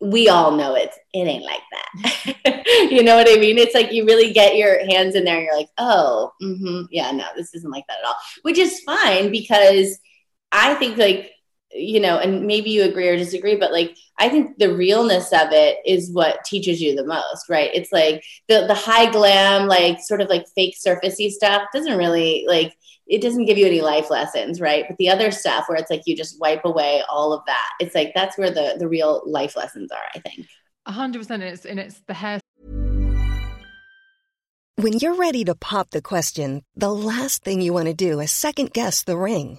we 0.00 0.28
all 0.30 0.52
know 0.52 0.74
it. 0.74 0.94
It 1.12 1.26
ain't 1.26 1.44
like 1.44 1.60
that. 1.72 2.64
you 2.90 3.02
know 3.02 3.16
what 3.16 3.28
I 3.28 3.38
mean? 3.38 3.58
It's 3.58 3.74
like 3.74 3.92
you 3.92 4.06
really 4.06 4.32
get 4.32 4.56
your 4.56 4.86
hands 4.88 5.16
in 5.16 5.24
there, 5.24 5.36
and 5.36 5.44
you're 5.44 5.56
like, 5.56 5.68
oh, 5.76 6.32
mm-hmm, 6.42 6.84
yeah, 6.90 7.10
no, 7.10 7.26
this 7.36 7.54
isn't 7.54 7.70
like 7.70 7.84
that 7.88 7.98
at 7.98 8.06
all. 8.06 8.16
Which 8.40 8.56
is 8.56 8.80
fine 8.80 9.30
because 9.30 9.98
I 10.50 10.74
think 10.76 10.96
like 10.96 11.32
you 11.72 12.00
know, 12.00 12.18
and 12.18 12.46
maybe 12.46 12.70
you 12.70 12.82
agree 12.84 13.08
or 13.08 13.16
disagree, 13.16 13.56
but 13.56 13.72
like 13.72 13.96
I 14.18 14.28
think 14.28 14.58
the 14.58 14.74
realness 14.74 15.32
of 15.32 15.52
it 15.52 15.78
is 15.84 16.10
what 16.12 16.44
teaches 16.44 16.80
you 16.80 16.94
the 16.94 17.04
most, 17.04 17.48
right? 17.48 17.70
It's 17.74 17.92
like 17.92 18.24
the 18.48 18.66
the 18.66 18.74
high 18.74 19.10
glam, 19.10 19.68
like 19.68 20.00
sort 20.00 20.20
of 20.20 20.28
like 20.28 20.46
fake 20.54 20.76
surfacey 20.78 21.30
stuff 21.30 21.62
doesn't 21.72 21.98
really 21.98 22.44
like 22.48 22.74
it 23.06 23.22
doesn't 23.22 23.46
give 23.46 23.58
you 23.58 23.66
any 23.66 23.80
life 23.80 24.10
lessons, 24.10 24.60
right? 24.60 24.84
But 24.86 24.98
the 24.98 25.10
other 25.10 25.30
stuff 25.30 25.68
where 25.68 25.78
it's 25.78 25.90
like 25.90 26.02
you 26.06 26.16
just 26.16 26.40
wipe 26.40 26.64
away 26.64 27.02
all 27.08 27.32
of 27.32 27.42
that, 27.46 27.70
it's 27.80 27.94
like 27.94 28.12
that's 28.14 28.38
where 28.38 28.50
the 28.50 28.76
the 28.78 28.88
real 28.88 29.22
life 29.26 29.56
lessons 29.56 29.90
are, 29.92 30.04
I 30.14 30.20
think. 30.20 30.46
A 30.86 30.92
hundred 30.92 31.18
percent 31.20 31.42
it's 31.42 31.66
and 31.66 31.78
it's 31.78 32.00
the 32.06 32.14
hair. 32.14 32.40
When 34.76 34.92
you're 34.92 35.16
ready 35.16 35.44
to 35.44 35.56
pop 35.56 35.90
the 35.90 36.00
question, 36.00 36.62
the 36.76 36.92
last 36.92 37.42
thing 37.42 37.60
you 37.60 37.72
want 37.72 37.88
to 37.88 37.94
do 37.94 38.20
is 38.20 38.30
second 38.30 38.72
guess 38.72 39.02
the 39.02 39.16
ring 39.16 39.58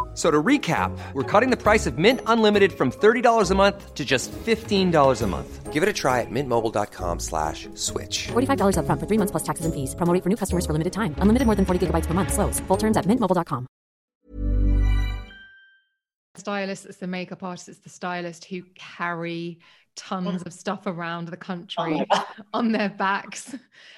F- 0.11 0.17
So 0.17 0.29
to 0.29 0.43
recap, 0.43 0.91
we're 1.13 1.23
cutting 1.23 1.51
the 1.51 1.57
price 1.57 1.87
of 1.87 1.97
Mint 1.97 2.19
Unlimited 2.27 2.73
from 2.73 2.91
$30 2.91 3.49
a 3.49 3.55
month 3.55 3.93
to 3.95 4.03
just 4.03 4.29
$15 4.45 5.21
a 5.21 5.27
month. 5.27 5.71
Give 5.71 5.83
it 5.83 5.87
a 5.87 5.93
try 5.93 6.19
at 6.19 6.27
mintmobile.com 6.29 7.19
slash 7.19 7.69
switch. 7.75 8.27
$45 8.33 8.75
upfront 8.75 8.99
for 8.99 9.07
three 9.07 9.17
months 9.17 9.31
plus 9.31 9.43
taxes 9.43 9.65
and 9.65 9.73
fees. 9.73 9.95
Promo 9.95 10.13
rate 10.13 10.21
for 10.21 10.29
new 10.29 10.35
customers 10.35 10.65
for 10.65 10.73
limited 10.73 10.91
time. 10.91 11.15
Unlimited 11.19 11.45
more 11.45 11.55
than 11.55 11.63
40 11.65 11.87
gigabytes 11.87 12.07
per 12.07 12.13
month. 12.13 12.33
Slows. 12.33 12.59
Full 12.67 12.77
terms 12.77 12.97
at 12.97 13.05
mintmobile.com. 13.05 13.67
stylist, 16.35 16.85
it's 16.85 16.97
the 16.97 17.07
makeup 17.07 17.43
artist, 17.43 17.69
it's 17.69 17.79
the 17.79 17.89
stylist 17.89 18.45
who 18.45 18.63
carry 18.75 19.59
tons 19.95 20.41
of 20.43 20.53
stuff 20.53 20.85
around 20.85 21.27
the 21.27 21.37
country 21.37 22.05
on 22.53 22.71
their 22.71 22.89
backs. 22.89 23.55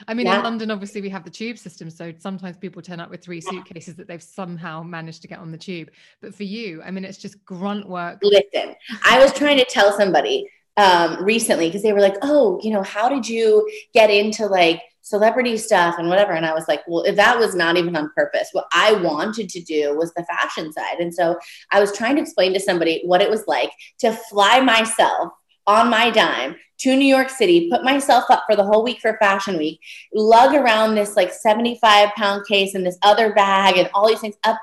I 0.08 0.14
mean, 0.14 0.26
Yeah. 0.26 0.38
in 0.38 0.44
London, 0.44 0.72
obviously, 0.72 1.02
we 1.02 1.10
have 1.10 1.24
the 1.24 1.30
tube 1.30 1.58
system. 1.58 1.90
So 1.90 2.14
sometimes 2.18 2.58
people 2.58 2.82
turn 2.82 3.00
up 3.00 3.10
with 3.10 3.22
three 3.24 3.42
suitcases 3.42 3.96
that 3.96 4.08
they've 4.08 4.22
somehow 4.24 4.84
managed 4.84 5.22
to 5.24 5.28
get 5.28 5.40
on 5.40 5.52
the 5.52 5.58
tube. 5.58 5.90
But 6.22 6.34
for 6.34 6.44
you, 6.44 6.82
I 6.84 6.92
mean, 6.92 7.06
it's 7.06 7.18
just 7.18 7.44
grunt 7.46 7.88
work. 7.88 8.20
Listen, 8.24 8.76
I 9.06 9.20
was 9.20 9.34
trying 9.34 9.58
to 9.58 9.66
tell 9.66 9.92
somebody 9.98 10.50
um, 10.78 11.24
recently 11.24 11.68
because 11.68 11.84
they 11.84 11.94
were 11.94 12.02
like, 12.02 12.16
"Oh, 12.24 12.60
you 12.64 12.72
know, 12.72 12.82
how 12.82 13.08
did 13.08 13.28
you 13.28 13.70
get 13.94 14.10
into 14.10 14.48
like 14.48 14.82
celebrity 15.02 15.56
stuff 15.58 15.96
and 16.00 16.10
whatever?" 16.10 16.32
And 16.32 16.48
I 16.48 16.54
was 16.54 16.68
like, 16.68 16.82
"Well, 16.88 17.04
if 17.04 17.16
that 17.18 17.38
was 17.38 17.54
not 17.54 17.78
even 17.78 17.96
on 17.96 18.10
purpose. 18.16 18.50
What 18.54 18.66
I 18.74 18.94
wanted 18.94 19.50
to 19.50 19.62
do 19.62 19.96
was 19.96 20.12
the 20.16 20.24
fashion 20.26 20.74
side." 20.74 20.98
And 21.00 21.14
so 21.14 21.38
I 21.72 21.80
was 21.80 21.96
trying 21.96 22.16
to 22.16 22.24
explain 22.24 22.54
to 22.54 22.60
somebody 22.60 23.04
what 23.06 23.22
it 23.22 23.30
was 23.30 23.44
like 23.48 23.70
to 24.00 24.14
fly 24.32 24.62
myself 24.62 25.32
on 25.68 25.90
my 25.90 26.10
dime 26.10 26.56
to 26.80 26.96
New 26.96 27.06
York 27.06 27.30
City, 27.30 27.70
put 27.70 27.84
myself 27.84 28.26
up 28.30 28.44
for 28.46 28.56
the 28.56 28.64
whole 28.64 28.84
week 28.84 29.00
for 29.00 29.18
Fashion 29.20 29.58
Week, 29.58 29.80
lug 30.14 30.54
around 30.54 30.96
this 30.96 31.16
like 31.16 31.32
75 31.32 32.10
pound 32.16 32.46
case 32.48 32.76
and 32.76 32.86
this 32.86 32.98
other 33.02 33.34
bag 33.34 33.78
and 33.78 33.90
all 33.94 34.08
these 34.08 34.20
things 34.20 34.36
up 34.44 34.60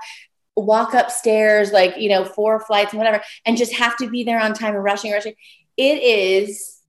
walk 0.57 0.93
upstairs 0.93 1.73
like 1.73 1.97
you 1.97 2.09
know 2.09 2.25
four 2.25 2.61
flights 2.61 2.93
and 2.93 2.99
whatever 2.99 3.23
and 3.47 3.57
just 3.57 3.73
have 3.73 3.97
to 3.97 4.11
be 4.11 4.25
there 4.25 4.41
on 4.41 4.53
time 4.53 4.75
and 4.75 4.85
rushing 4.85 5.13
rushing. 5.13 5.35
It 5.77 6.03
is 6.03 6.81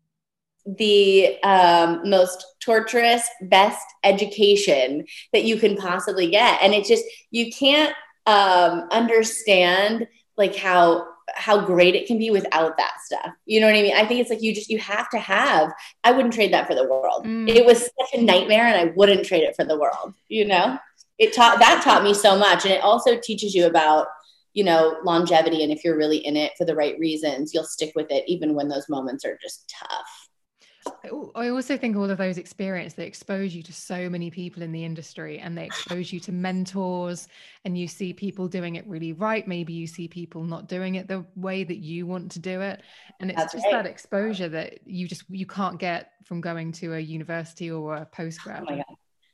the 0.66 1.42
um, 1.44 2.10
most 2.10 2.46
torturous 2.60 3.28
best 3.44 3.86
education 4.04 5.06
that 5.34 5.44
you 5.44 5.58
can 5.58 5.76
possibly 5.76 6.30
get. 6.30 6.62
And 6.62 6.74
it 6.74 6.86
just 6.86 7.04
you 7.32 7.52
can't 7.52 7.94
um, 8.26 8.88
understand 8.92 10.08
like 10.38 10.56
how 10.56 11.08
how 11.34 11.66
great 11.66 11.96
it 11.96 12.08
can 12.08 12.18
be 12.18 12.30
without 12.30 12.78
that 12.78 12.94
stuff. 13.06 13.32
You 13.46 13.60
know 13.60 13.68
what 13.68 13.76
i 13.76 13.82
mean? 13.82 13.96
I 13.96 14.06
think 14.06 14.22
it's 14.22 14.30
like 14.30 14.42
you 14.42 14.54
just 14.54 14.70
you 14.70 14.80
have 14.80 15.10
to 15.10 15.20
have 15.20 15.72
i 16.04 16.12
wouldn't 16.12 16.34
trade 16.34 16.54
that 16.54 16.68
for 16.68 16.76
the 16.76 16.88
world. 16.88 17.26
Mm. 17.26 17.50
it 17.50 17.66
was 17.66 17.80
such 17.80 18.20
a 18.20 18.22
nightmare 18.22 18.66
and 18.66 18.90
i 18.90 18.94
wouldn't 18.96 19.26
trade 19.26 19.44
it 19.44 19.56
for 19.56 19.66
the 19.66 19.78
world 19.78 20.14
you 20.28 20.46
know? 20.46 20.78
It 21.18 21.34
taught 21.34 21.60
that 21.60 21.84
taught 21.84 22.04
me 22.04 22.16
so 22.16 22.36
much. 22.36 22.66
And 22.66 22.74
it 22.74 22.82
also 22.82 23.16
teaches 23.20 23.54
you 23.54 23.68
about 23.68 24.08
you 24.54 24.64
know 24.64 24.98
longevity 25.04 25.64
and 25.64 25.72
if 25.72 25.84
you're 25.84 25.98
really 25.98 26.18
in 26.18 26.36
it 26.36 26.52
for 26.58 26.66
the 26.66 26.76
right 26.76 27.00
reasons 27.00 27.54
you'll 27.54 27.64
stick 27.64 27.94
with 27.96 28.12
it 28.12 28.24
even 28.28 28.54
when 28.54 28.68
those 28.68 28.90
moments 28.90 29.24
are 29.24 29.38
just 29.42 29.74
tough 29.80 30.21
I 31.36 31.50
also 31.50 31.78
think 31.78 31.96
all 31.96 32.10
of 32.10 32.18
those 32.18 32.38
experiences 32.38 32.96
they 32.96 33.08
expose 33.08 33.56
you 33.56 33.64
to 33.64 33.74
so 33.74 34.10
many 34.10 34.30
people 34.30 34.62
in 34.62 34.72
the 34.72 34.86
industry 34.86 35.40
and 35.40 35.58
they 35.58 35.66
expose 35.66 36.14
you 36.14 36.20
to 36.22 36.32
mentors 36.32 37.28
and 37.66 37.78
you 37.78 37.88
see 37.88 38.14
people 38.14 38.48
doing 38.48 38.76
it 38.76 38.86
really 38.88 39.14
right 39.14 39.48
maybe 39.48 39.74
you 39.74 39.88
see 39.88 40.08
people 40.08 40.44
not 40.44 40.68
doing 40.68 40.96
it 40.96 41.08
the 41.08 41.26
way 41.36 41.64
that 41.64 41.78
you 41.78 42.06
want 42.06 42.32
to 42.32 42.40
do 42.40 42.62
it 42.62 42.82
and 43.20 43.32
it's 43.32 43.40
That's 43.40 43.54
just 43.54 43.66
right. 43.66 43.84
that 43.84 43.86
exposure 43.88 44.50
that 44.50 44.80
you 44.86 45.08
just 45.08 45.24
you 45.30 45.46
can't 45.46 45.80
get 45.80 46.12
from 46.24 46.40
going 46.40 46.72
to 46.74 46.94
a 46.94 47.00
university 47.00 47.72
or 47.72 47.96
a 47.96 48.02
oh 48.02 48.16
postgrad 48.16 48.62
Oh 48.62 48.66
my 48.66 48.76
God. 48.78 48.86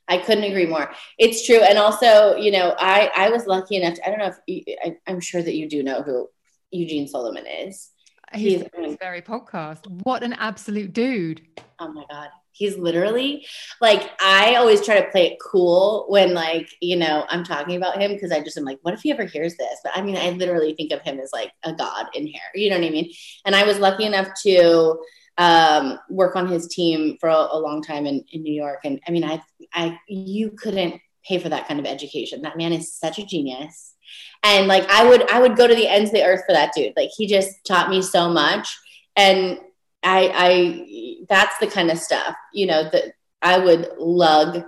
I 0.08 0.16
couldn't 0.16 0.44
agree 0.44 0.64
more. 0.64 0.90
It's 1.18 1.44
true. 1.44 1.60
And 1.60 1.78
also, 1.78 2.34
you 2.36 2.50
know, 2.50 2.74
I, 2.78 3.10
I 3.14 3.28
was 3.28 3.46
lucky 3.46 3.76
enough 3.76 3.94
to, 3.94 4.06
I 4.06 4.10
don't 4.10 4.18
know 4.18 4.28
if 4.28 4.36
you, 4.46 4.62
I, 4.82 4.96
I'm 5.06 5.20
sure 5.20 5.42
that 5.42 5.54
you 5.54 5.68
do 5.68 5.82
know 5.82 6.00
who 6.00 6.30
Eugene 6.70 7.06
Souleiman 7.06 7.44
is. 7.66 7.90
He's, 8.34 8.62
He's- 8.76 8.96
very 9.00 9.22
podcast 9.22 9.86
what 10.04 10.22
an 10.22 10.32
absolute 10.34 10.92
dude 10.92 11.42
Oh 11.80 11.92
my 11.92 12.04
God. 12.10 12.28
He's 12.52 12.76
literally 12.76 13.46
like, 13.80 14.10
I 14.20 14.56
always 14.56 14.84
try 14.84 15.00
to 15.00 15.10
play 15.10 15.28
it 15.28 15.38
cool 15.40 16.06
when, 16.08 16.34
like, 16.34 16.68
you 16.80 16.96
know, 16.96 17.24
I'm 17.28 17.44
talking 17.44 17.76
about 17.76 18.00
him 18.00 18.12
because 18.12 18.32
I 18.32 18.40
just 18.40 18.56
am 18.56 18.64
like, 18.64 18.80
what 18.82 18.94
if 18.94 19.00
he 19.00 19.12
ever 19.12 19.24
hears 19.24 19.56
this? 19.56 19.78
But 19.84 19.92
I 19.94 20.02
mean, 20.02 20.16
I 20.16 20.30
literally 20.30 20.74
think 20.74 20.90
of 20.90 21.00
him 21.02 21.20
as 21.20 21.30
like 21.32 21.52
a 21.62 21.72
god 21.72 22.06
in 22.14 22.26
hair. 22.26 22.42
You 22.54 22.70
know 22.70 22.78
what 22.78 22.86
I 22.86 22.90
mean? 22.90 23.12
And 23.44 23.54
I 23.54 23.64
was 23.64 23.78
lucky 23.78 24.04
enough 24.04 24.28
to 24.42 24.98
um, 25.36 26.00
work 26.10 26.34
on 26.34 26.48
his 26.48 26.66
team 26.66 27.16
for 27.20 27.28
a, 27.28 27.48
a 27.52 27.60
long 27.60 27.80
time 27.80 28.06
in, 28.06 28.24
in 28.32 28.42
New 28.42 28.54
York. 28.54 28.80
And 28.84 29.00
I 29.06 29.12
mean, 29.12 29.22
I, 29.22 29.40
I, 29.72 29.96
you 30.08 30.50
couldn't 30.50 31.00
pay 31.24 31.38
for 31.38 31.50
that 31.50 31.68
kind 31.68 31.78
of 31.78 31.86
education. 31.86 32.42
That 32.42 32.56
man 32.56 32.72
is 32.72 32.92
such 32.92 33.20
a 33.20 33.26
genius. 33.26 33.94
And 34.42 34.68
like, 34.68 34.88
I 34.90 35.08
would, 35.08 35.28
I 35.30 35.40
would 35.40 35.56
go 35.56 35.66
to 35.66 35.74
the 35.74 35.88
ends 35.88 36.10
of 36.10 36.14
the 36.14 36.24
earth 36.24 36.42
for 36.46 36.52
that 36.52 36.72
dude. 36.74 36.92
Like, 36.96 37.10
he 37.16 37.26
just 37.26 37.64
taught 37.66 37.90
me 37.90 38.02
so 38.02 38.28
much. 38.30 38.76
And 39.16 39.58
I, 40.02 40.30
I, 40.34 41.16
that's 41.28 41.58
the 41.58 41.66
kind 41.66 41.90
of 41.90 41.98
stuff, 41.98 42.34
you 42.52 42.66
know, 42.66 42.88
that 42.90 43.12
I 43.42 43.58
would 43.58 43.88
lug 43.98 44.62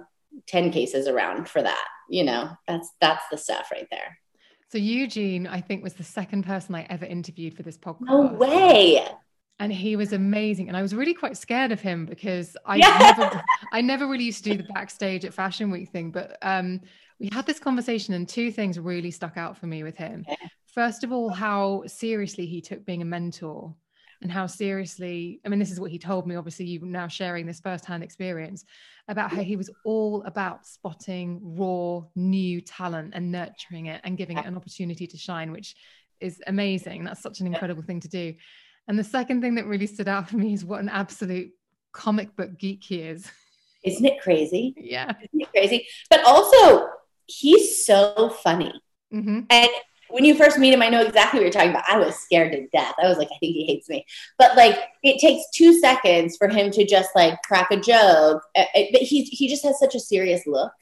10 0.48 0.72
cases 0.72 1.06
around 1.06 1.48
for 1.48 1.62
that. 1.62 1.84
You 2.08 2.24
know, 2.24 2.50
that's, 2.66 2.90
that's 3.00 3.24
the 3.30 3.38
stuff 3.38 3.70
right 3.70 3.86
there. 3.90 4.18
so 4.72 4.78
eugene 4.78 5.46
i 5.46 5.60
think 5.60 5.82
was 5.82 5.94
the 5.94 6.04
second 6.04 6.44
person 6.44 6.74
i 6.74 6.84
ever 6.90 7.04
interviewed 7.04 7.54
for 7.56 7.62
this 7.62 7.78
podcast 7.78 8.00
No 8.02 8.32
way. 8.34 9.04
and 9.60 9.72
he 9.72 9.94
was 9.96 10.12
amazing 10.12 10.66
and 10.68 10.76
i 10.76 10.82
was 10.82 10.94
really 10.94 11.14
quite 11.14 11.36
scared 11.36 11.70
of 11.72 11.80
him 11.80 12.06
because 12.06 12.56
i 12.66 12.76
Yeah. 12.76 12.98
never 13.16 13.42
i 13.72 13.80
never 13.80 14.06
really 14.08 14.24
used 14.24 14.42
to 14.44 14.50
do 14.50 14.56
the 14.62 14.68
backstage 14.74 15.24
at 15.24 15.34
fashion 15.34 15.70
week 15.70 15.88
thing 15.90 16.10
but 16.10 16.36
um 16.42 16.80
we 17.20 17.28
had 17.32 17.46
this 17.46 17.58
conversation 17.58 18.14
and 18.14 18.28
two 18.28 18.50
things 18.50 18.78
really 18.78 19.10
stuck 19.10 19.36
out 19.36 19.56
for 19.56 19.66
me 19.66 19.82
with 19.82 19.96
him 19.96 20.24
Okay. 20.28 20.48
first 20.66 21.04
of 21.04 21.12
all 21.12 21.28
how 21.28 21.82
seriously 21.86 22.46
he 22.46 22.60
took 22.60 22.84
being 22.84 23.02
a 23.02 23.04
mentor 23.04 23.74
and 24.22 24.32
how 24.32 24.46
seriously 24.46 25.40
i 25.44 25.48
mean 25.48 25.58
this 25.58 25.70
is 25.70 25.78
what 25.80 25.90
he 25.90 25.98
told 25.98 26.26
me 26.26 26.36
obviously 26.36 26.64
you 26.66 26.80
now 26.82 27.08
sharing 27.08 27.46
this 27.46 27.60
firsthand 27.60 28.02
experience 28.02 28.64
about 29.08 29.30
how 29.30 29.42
he 29.42 29.56
was 29.56 29.70
all 29.84 30.22
about 30.24 30.66
spotting 30.66 31.40
raw 31.42 32.00
new 32.16 32.60
talent 32.60 33.12
and 33.14 33.30
nurturing 33.30 33.86
it 33.86 34.00
and 34.04 34.16
giving 34.18 34.38
it 34.38 34.46
an 34.46 34.56
opportunity 34.56 35.06
to 35.06 35.16
shine 35.16 35.52
which 35.52 35.74
is 36.20 36.40
amazing 36.46 37.04
that's 37.04 37.22
such 37.22 37.40
an 37.40 37.46
incredible 37.46 37.82
thing 37.82 38.00
to 38.00 38.08
do 38.08 38.34
and 38.88 38.98
the 38.98 39.04
second 39.04 39.40
thing 39.40 39.54
that 39.54 39.66
really 39.66 39.86
stood 39.86 40.08
out 40.08 40.28
for 40.28 40.36
me 40.36 40.52
is 40.52 40.64
what 40.64 40.80
an 40.80 40.88
absolute 40.88 41.50
comic 41.92 42.34
book 42.34 42.58
geek 42.58 42.82
he 42.82 43.00
is. 43.02 43.30
Isn't 43.84 44.04
it 44.04 44.20
crazy? 44.20 44.74
yeah. 44.76 45.10
Isn't 45.10 45.40
it 45.42 45.50
crazy? 45.50 45.86
But 46.08 46.24
also, 46.24 46.88
he's 47.30 47.84
so 47.84 48.30
funny. 48.42 48.72
hmm 49.10 49.40
And 49.50 49.70
when 50.08 50.24
you 50.24 50.34
first 50.34 50.58
meet 50.58 50.74
him, 50.74 50.82
I 50.82 50.88
know 50.88 51.02
exactly 51.02 51.38
what 51.38 51.44
you're 51.44 51.52
talking 51.52 51.70
about. 51.70 51.88
I 51.88 51.98
was 51.98 52.16
scared 52.16 52.52
to 52.52 52.66
death. 52.68 52.94
I 53.00 53.08
was 53.08 53.16
like, 53.16 53.28
I 53.28 53.38
think 53.38 53.54
he 53.54 53.64
hates 53.64 53.88
me. 53.88 54.04
But 54.38 54.56
like, 54.56 54.76
it 55.04 55.20
takes 55.20 55.44
two 55.54 55.78
seconds 55.78 56.36
for 56.36 56.48
him 56.48 56.70
to 56.72 56.84
just 56.84 57.10
like 57.14 57.40
crack 57.42 57.70
a 57.70 57.76
joke. 57.76 58.42
Uh, 58.56 58.64
But 58.92 59.02
he 59.02 59.22
he 59.24 59.48
just 59.48 59.64
has 59.64 59.78
such 59.78 59.94
a 59.94 60.00
serious 60.00 60.46
look. 60.46 60.72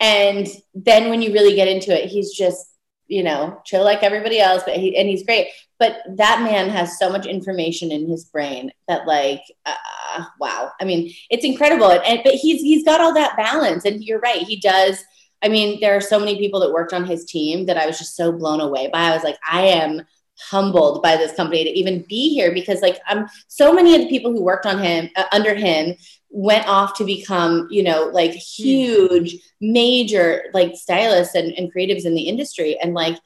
And 0.00 0.46
then 0.74 1.10
when 1.10 1.22
you 1.22 1.32
really 1.32 1.54
get 1.54 1.68
into 1.68 1.90
it, 1.96 2.08
he's 2.08 2.32
just 2.32 2.66
you 3.06 3.22
know 3.22 3.60
chill 3.64 3.84
like 3.84 4.02
everybody 4.02 4.38
else. 4.40 4.62
But 4.64 4.76
he 4.76 4.96
and 4.96 5.08
he's 5.08 5.24
great. 5.24 5.48
But 5.78 5.98
that 6.16 6.42
man 6.42 6.68
has 6.70 6.98
so 6.98 7.08
much 7.10 7.26
information 7.26 7.92
in 7.92 8.08
his 8.08 8.24
brain 8.24 8.72
that 8.88 9.06
like, 9.06 9.42
uh, 9.64 10.24
wow. 10.40 10.72
I 10.80 10.84
mean, 10.84 11.12
it's 11.30 11.44
incredible. 11.44 11.90
And, 11.90 12.02
and 12.04 12.20
but 12.24 12.34
he's 12.34 12.60
he's 12.62 12.84
got 12.84 13.00
all 13.00 13.14
that 13.14 13.36
balance. 13.36 13.84
And 13.84 14.02
you're 14.02 14.20
right. 14.20 14.42
He 14.42 14.58
does. 14.60 15.04
I 15.42 15.48
mean, 15.48 15.80
there 15.80 15.96
are 15.96 16.00
so 16.00 16.18
many 16.18 16.38
people 16.38 16.60
that 16.60 16.72
worked 16.72 16.92
on 16.92 17.06
his 17.06 17.24
team 17.24 17.66
that 17.66 17.76
I 17.76 17.86
was 17.86 17.98
just 17.98 18.16
so 18.16 18.32
blown 18.32 18.60
away 18.60 18.88
by. 18.92 19.00
I 19.00 19.14
was 19.14 19.22
like, 19.22 19.38
I 19.50 19.62
am 19.62 20.02
humbled 20.40 21.02
by 21.02 21.16
this 21.16 21.34
company 21.34 21.64
to 21.64 21.70
even 21.70 22.04
be 22.08 22.32
here 22.32 22.52
because 22.52 22.80
like 22.80 23.00
I'm 23.06 23.26
so 23.48 23.72
many 23.72 23.94
of 23.94 24.02
the 24.02 24.08
people 24.08 24.32
who 24.32 24.42
worked 24.42 24.66
on 24.66 24.78
him 24.78 25.10
uh, 25.16 25.24
under 25.32 25.54
him 25.54 25.96
went 26.30 26.66
off 26.68 26.94
to 26.98 27.04
become, 27.04 27.66
you 27.70 27.82
know, 27.82 28.10
like 28.12 28.32
huge, 28.32 29.36
major 29.60 30.44
like 30.54 30.76
stylists 30.76 31.34
and, 31.34 31.52
and 31.54 31.72
creatives 31.72 32.04
in 32.04 32.14
the 32.14 32.28
industry. 32.28 32.78
And 32.80 32.94
like 32.94 33.18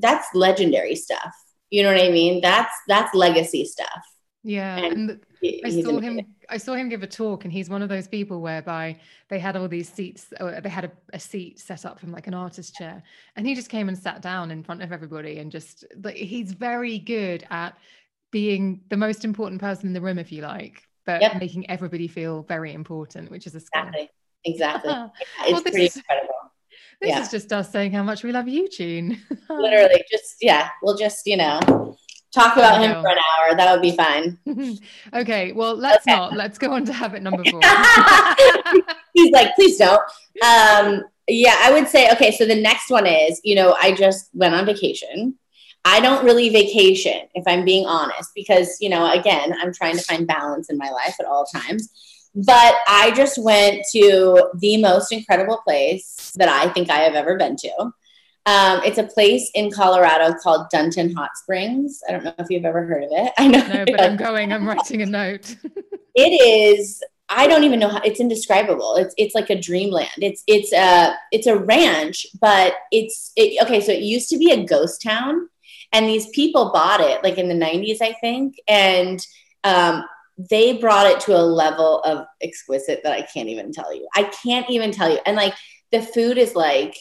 that's 0.00 0.26
legendary 0.34 0.94
stuff. 0.94 1.34
You 1.70 1.82
know 1.82 1.92
what 1.92 2.02
I 2.02 2.10
mean? 2.10 2.40
That's 2.40 2.74
that's 2.88 3.14
legacy 3.14 3.64
stuff. 3.64 4.02
Yeah. 4.42 4.76
And 4.76 5.10
And, 5.10 5.20
I 5.64 5.70
saw 5.82 5.98
him. 5.98 6.20
I 6.48 6.56
saw 6.58 6.74
him 6.74 6.88
give 6.88 7.02
a 7.02 7.06
talk, 7.06 7.44
and 7.44 7.52
he's 7.52 7.68
one 7.68 7.82
of 7.82 7.88
those 7.88 8.06
people 8.06 8.40
whereby 8.40 8.98
they 9.28 9.38
had 9.38 9.56
all 9.56 9.68
these 9.68 9.88
seats. 9.88 10.32
Or 10.40 10.60
they 10.60 10.68
had 10.68 10.84
a, 10.84 10.92
a 11.12 11.18
seat 11.18 11.58
set 11.58 11.84
up 11.84 11.98
from 11.98 12.12
like 12.12 12.26
an 12.26 12.34
artist 12.34 12.74
chair, 12.74 13.02
and 13.36 13.46
he 13.46 13.54
just 13.54 13.68
came 13.68 13.88
and 13.88 13.98
sat 13.98 14.22
down 14.22 14.50
in 14.50 14.62
front 14.62 14.82
of 14.82 14.92
everybody, 14.92 15.38
and 15.38 15.50
just 15.50 15.84
like 16.02 16.16
he's 16.16 16.52
very 16.52 16.98
good 16.98 17.46
at 17.50 17.76
being 18.30 18.80
the 18.88 18.96
most 18.96 19.24
important 19.24 19.60
person 19.60 19.86
in 19.86 19.92
the 19.92 20.00
room, 20.00 20.18
if 20.18 20.30
you 20.32 20.42
like, 20.42 20.88
but 21.04 21.20
Yep. 21.20 21.40
making 21.40 21.68
everybody 21.70 22.08
feel 22.08 22.42
very 22.44 22.72
important, 22.72 23.30
which 23.30 23.46
is 23.46 23.54
a 23.54 23.60
skill. 23.60 23.82
Exactly. 23.82 24.10
Exactly. 24.44 24.92
Well, 24.92 25.12
It's 25.46 25.62
this 25.62 25.70
pretty 25.72 25.86
is- 25.86 25.96
incredible. 25.96 26.34
This 27.00 27.10
Yeah. 27.10 27.20
is 27.22 27.30
just 27.30 27.52
us 27.52 27.70
saying 27.70 27.90
how 27.92 28.04
much 28.04 28.22
we 28.22 28.30
love 28.30 28.46
Eugene. 28.48 29.20
Literally, 29.50 30.04
just 30.10 30.36
yeah, 30.40 30.68
we'll 30.82 30.96
just 30.96 31.26
you 31.26 31.36
know 31.36 31.96
talk 32.32 32.56
about 32.56 32.80
him 32.82 32.92
for 33.02 33.08
an 33.08 33.18
hour. 33.18 33.56
That 33.56 33.72
would 33.72 33.82
be 33.82 33.96
fine. 33.96 34.38
okay, 35.14 35.52
well, 35.52 35.74
let's 35.76 36.06
Okay. 36.06 36.16
not. 36.16 36.34
Let's 36.34 36.58
go 36.58 36.72
on 36.72 36.84
to 36.86 36.92
habit 36.92 37.22
number 37.22 37.44
four. 37.44 37.60
He's 39.14 39.30
like, 39.32 39.54
please 39.54 39.76
don't. 39.78 40.00
Um, 40.42 41.04
yeah, 41.28 41.56
I 41.60 41.70
would 41.72 41.88
say 41.88 42.10
okay. 42.12 42.30
So 42.32 42.46
the 42.46 42.60
next 42.60 42.90
one 42.90 43.06
is, 43.06 43.40
you 43.44 43.54
know, 43.54 43.76
I 43.80 43.92
just 43.92 44.30
went 44.34 44.54
on 44.54 44.66
vacation. 44.66 45.36
I 45.84 46.00
don't 46.00 46.24
really 46.24 46.48
vacation, 46.48 47.22
if 47.34 47.42
I'm 47.46 47.64
being 47.64 47.86
honest, 47.86 48.30
because 48.34 48.76
you 48.80 48.88
know, 48.88 49.10
again, 49.12 49.52
I'm 49.60 49.72
trying 49.72 49.96
to 49.96 50.02
find 50.02 50.26
balance 50.26 50.70
in 50.70 50.78
my 50.78 50.90
life 50.90 51.16
at 51.20 51.26
all 51.26 51.44
times. 51.44 51.90
But 52.34 52.74
I 52.88 53.12
just 53.14 53.36
went 53.36 53.84
to 53.92 54.50
the 54.58 54.78
most 54.78 55.12
incredible 55.12 55.58
place 55.66 56.32
that 56.36 56.48
I 56.48 56.72
think 56.72 56.88
I 56.88 56.98
have 57.00 57.14
ever 57.14 57.36
been 57.36 57.56
to. 57.56 57.92
Um, 58.44 58.80
it's 58.84 58.98
a 58.98 59.04
place 59.04 59.50
in 59.54 59.70
Colorado 59.70 60.34
called 60.34 60.66
Dunton 60.70 61.14
Hot 61.14 61.30
Springs. 61.36 62.00
I 62.08 62.12
don't 62.12 62.24
know 62.24 62.34
if 62.38 62.50
you've 62.50 62.64
ever 62.64 62.84
heard 62.84 63.04
of 63.04 63.10
it. 63.12 63.32
I 63.38 63.46
know, 63.46 63.66
no, 63.66 63.84
but 63.84 64.00
I'm 64.00 64.16
going. 64.16 64.52
I'm 64.52 64.66
writing 64.66 65.02
a 65.02 65.06
note. 65.06 65.56
it 66.14 66.20
is 66.20 67.02
i 67.28 67.46
don't 67.46 67.64
even 67.64 67.78
know 67.78 67.88
how 67.88 68.00
it's 68.04 68.20
indescribable 68.20 68.96
it's 68.96 69.14
it's 69.16 69.34
like 69.34 69.50
a 69.50 69.60
dreamland 69.60 70.10
it's 70.18 70.42
it's 70.46 70.72
a 70.72 71.14
it's 71.30 71.46
a 71.46 71.56
ranch 71.56 72.26
but 72.40 72.74
it's 72.90 73.32
it, 73.36 73.62
okay 73.62 73.80
so 73.80 73.92
it 73.92 74.02
used 74.02 74.28
to 74.28 74.38
be 74.38 74.50
a 74.50 74.64
ghost 74.64 75.02
town 75.02 75.48
and 75.92 76.06
these 76.06 76.28
people 76.30 76.70
bought 76.72 77.00
it 77.00 77.22
like 77.22 77.38
in 77.38 77.48
the 77.48 77.54
90s 77.54 78.02
i 78.02 78.12
think 78.20 78.56
and 78.68 79.26
um, 79.64 80.04
they 80.50 80.76
brought 80.76 81.06
it 81.06 81.20
to 81.20 81.36
a 81.36 81.40
level 81.40 82.00
of 82.00 82.26
exquisite 82.42 83.00
that 83.04 83.12
i 83.12 83.22
can't 83.22 83.48
even 83.48 83.72
tell 83.72 83.94
you 83.94 84.06
i 84.16 84.24
can't 84.24 84.68
even 84.68 84.90
tell 84.90 85.10
you 85.10 85.18
and 85.24 85.36
like 85.36 85.54
the 85.92 86.02
food 86.02 86.36
is 86.38 86.54
like 86.54 86.96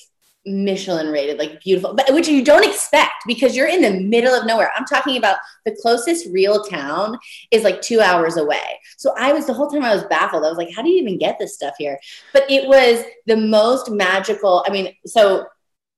Michelin 0.46 1.08
rated, 1.08 1.38
like 1.38 1.62
beautiful, 1.62 1.94
but 1.94 2.12
which 2.14 2.28
you 2.28 2.44
don't 2.44 2.66
expect 2.66 3.24
because 3.28 3.56
you're 3.56 3.68
in 3.68 3.82
the 3.82 4.00
middle 4.00 4.34
of 4.34 4.46
nowhere. 4.46 4.72
I'm 4.76 4.86
talking 4.86 5.18
about 5.18 5.38
the 5.66 5.78
closest 5.82 6.28
real 6.32 6.64
town 6.64 7.18
is 7.52 7.64
like 7.64 7.82
two 7.82 8.02
hours 8.02 8.38
away. 8.38 8.80
So 8.98 9.14
I 9.18 9.34
was 9.34 9.46
the 9.46 9.54
whole 9.54 9.70
time 9.70 9.84
I 9.84 9.94
was 9.94 10.04
baffled. 10.06 10.44
I 10.44 10.50
was 10.50 10.58
like, 10.58 10.74
how 10.76 10.82
do 10.82 10.90
you 10.90 11.02
even 11.02 11.20
get 11.20 11.38
this 11.38 11.54
stuff 11.54 11.76
here? 11.78 12.00
But 12.34 12.50
it 12.50 12.68
was 12.68 13.04
the 13.28 13.38
most 13.38 13.92
magical. 13.92 14.66
I 14.68 14.72
mean, 14.72 14.96
so 15.06 15.46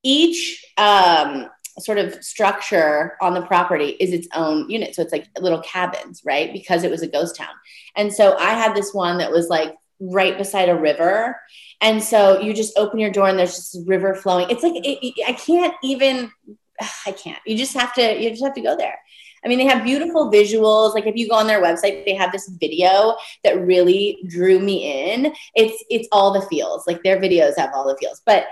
each 0.03 0.65
um, 0.77 1.49
sort 1.79 1.97
of 1.97 2.21
structure 2.23 3.15
on 3.21 3.33
the 3.33 3.41
property 3.41 3.89
is 3.99 4.11
its 4.11 4.27
own 4.35 4.69
unit. 4.69 4.93
So 4.93 5.01
it's 5.01 5.13
like 5.13 5.27
little 5.39 5.61
cabins, 5.61 6.21
right? 6.25 6.51
Because 6.51 6.83
it 6.83 6.91
was 6.91 7.01
a 7.01 7.07
ghost 7.07 7.37
town. 7.37 7.53
And 7.95 8.11
so 8.11 8.37
I 8.37 8.51
had 8.51 8.75
this 8.75 8.93
one 8.93 9.17
that 9.19 9.31
was 9.31 9.47
like 9.47 9.73
right 9.99 10.37
beside 10.37 10.69
a 10.69 10.75
river. 10.75 11.39
And 11.81 12.01
so 12.03 12.39
you 12.39 12.53
just 12.53 12.77
open 12.77 12.99
your 12.99 13.11
door 13.11 13.27
and 13.27 13.37
there's 13.37 13.55
just 13.55 13.77
river 13.87 14.15
flowing. 14.15 14.47
It's 14.49 14.63
like, 14.63 14.73
it- 14.75 15.13
I 15.27 15.33
can't 15.33 15.73
even, 15.83 16.31
I 17.05 17.11
can't. 17.11 17.39
You 17.45 17.57
just 17.57 17.73
have 17.73 17.93
to, 17.95 18.21
you 18.21 18.29
just 18.29 18.43
have 18.43 18.55
to 18.55 18.61
go 18.61 18.75
there. 18.77 18.97
I 19.43 19.49
mean, 19.49 19.57
they 19.57 19.65
have 19.65 19.83
beautiful 19.83 20.31
visuals. 20.31 20.93
Like 20.93 21.05
if 21.05 21.15
you 21.15 21.27
go 21.27 21.35
on 21.35 21.47
their 21.47 21.61
website, 21.61 22.05
they 22.05 22.15
have 22.15 22.31
this 22.31 22.47
video 22.61 23.17
that 23.43 23.59
really 23.65 24.23
drew 24.27 24.59
me 24.59 25.11
in. 25.13 25.33
It's 25.53 25.83
it's 25.89 26.07
all 26.11 26.31
the 26.31 26.41
feels. 26.47 26.87
Like 26.87 27.03
their 27.03 27.19
videos 27.19 27.57
have 27.57 27.71
all 27.73 27.85
the 27.87 27.97
feels. 27.97 28.21
But 28.25 28.45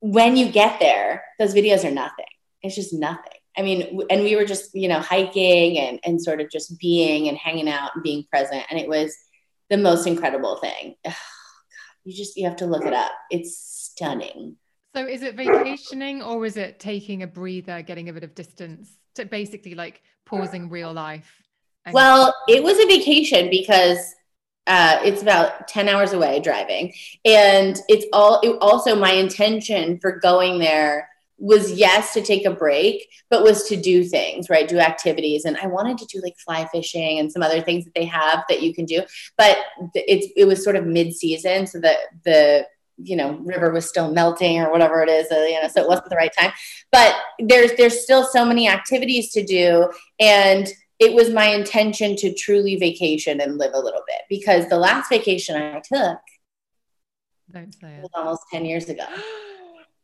when 0.00 0.36
you 0.36 0.48
get 0.50 0.78
there, 0.78 1.24
those 1.38 1.52
videos 1.54 1.84
are 1.84 1.90
nothing. 1.90 2.26
It's 2.62 2.76
just 2.76 2.92
nothing. 2.94 3.32
I 3.58 3.62
mean, 3.62 4.00
and 4.10 4.22
we 4.22 4.36
were 4.36 4.44
just, 4.44 4.74
you 4.74 4.86
know, 4.88 5.00
hiking 5.00 5.78
and 5.78 5.98
and 6.04 6.22
sort 6.22 6.40
of 6.40 6.50
just 6.50 6.78
being 6.78 7.28
and 7.28 7.36
hanging 7.36 7.68
out 7.68 7.90
and 7.94 8.04
being 8.04 8.24
present. 8.30 8.64
And 8.70 8.78
it 8.78 8.88
was 8.88 9.16
the 9.70 9.76
most 9.76 10.06
incredible 10.06 10.56
thing. 10.56 10.94
Ugh, 11.04 11.12
God, 11.12 11.14
you 12.04 12.14
just 12.14 12.36
you 12.36 12.46
have 12.46 12.56
to 12.56 12.66
look 12.66 12.84
it 12.84 12.92
up. 12.92 13.12
It's 13.30 13.56
stunning. 13.58 14.56
So 14.94 15.06
is 15.06 15.22
it 15.22 15.34
vacationing 15.34 16.22
or 16.22 16.46
is 16.46 16.56
it 16.56 16.78
taking 16.80 17.22
a 17.22 17.26
breather, 17.26 17.82
getting 17.82 18.08
a 18.08 18.12
bit 18.12 18.24
of 18.24 18.34
distance 18.34 18.96
to 19.16 19.26
basically 19.26 19.74
like 19.74 20.02
pausing 20.24 20.70
real 20.70 20.92
life? 20.92 21.42
and- 21.84 21.92
Well, 21.94 22.34
it 22.48 22.62
was 22.62 22.78
a 22.78 22.86
vacation 22.86 23.50
because 23.50 23.98
uh, 24.66 24.98
it's 25.04 25.22
about 25.22 25.68
10 25.68 25.88
hours 25.88 26.12
away 26.12 26.40
driving. 26.40 26.92
And 27.24 27.78
it's 27.88 28.06
all, 28.12 28.40
it 28.42 28.56
also 28.60 28.96
my 28.96 29.12
intention 29.12 29.98
for 30.00 30.18
going 30.18 30.58
there 30.58 31.08
was 31.38 31.72
yes 31.72 32.14
to 32.14 32.22
take 32.22 32.46
a 32.46 32.50
break, 32.50 33.08
but 33.28 33.42
was 33.42 33.64
to 33.64 33.76
do 33.76 34.04
things, 34.04 34.48
right? 34.48 34.68
Do 34.68 34.78
activities. 34.78 35.44
And 35.44 35.56
I 35.58 35.66
wanted 35.66 35.98
to 35.98 36.06
do 36.06 36.20
like 36.22 36.36
fly 36.38 36.66
fishing 36.72 37.18
and 37.18 37.30
some 37.30 37.42
other 37.42 37.60
things 37.60 37.84
that 37.84 37.94
they 37.94 38.06
have 38.06 38.44
that 38.48 38.62
you 38.62 38.74
can 38.74 38.84
do. 38.84 39.02
But 39.36 39.58
it's, 39.94 40.28
it 40.36 40.46
was 40.46 40.64
sort 40.64 40.76
of 40.76 40.86
mid 40.86 41.14
season. 41.14 41.66
So 41.66 41.80
that 41.80 41.98
the, 42.24 42.66
you 42.96 43.16
know, 43.16 43.32
river 43.44 43.70
was 43.70 43.86
still 43.86 44.12
melting 44.12 44.58
or 44.60 44.70
whatever 44.70 45.02
it 45.02 45.10
is, 45.10 45.30
uh, 45.30 45.44
you 45.44 45.60
know, 45.60 45.68
so 45.68 45.82
it 45.82 45.88
wasn't 45.88 46.08
the 46.08 46.16
right 46.16 46.32
time. 46.36 46.52
But 46.90 47.14
there's, 47.38 47.72
there's 47.74 48.02
still 48.02 48.24
so 48.24 48.44
many 48.44 48.68
activities 48.68 49.30
to 49.32 49.44
do. 49.44 49.90
And 50.18 50.66
it 50.98 51.14
was 51.14 51.28
my 51.28 51.46
intention 51.48 52.16
to 52.16 52.32
truly 52.32 52.76
vacation 52.76 53.42
and 53.42 53.58
live 53.58 53.72
a 53.74 53.78
little 53.78 54.02
bit 54.06 54.22
because 54.30 54.66
the 54.68 54.78
last 54.78 55.10
vacation 55.10 55.54
I 55.54 55.80
took 55.80 56.18
don't 57.52 57.74
say 57.74 57.94
it. 57.94 58.02
was 58.02 58.10
almost 58.14 58.42
10 58.50 58.64
years 58.64 58.88
ago. 58.88 59.04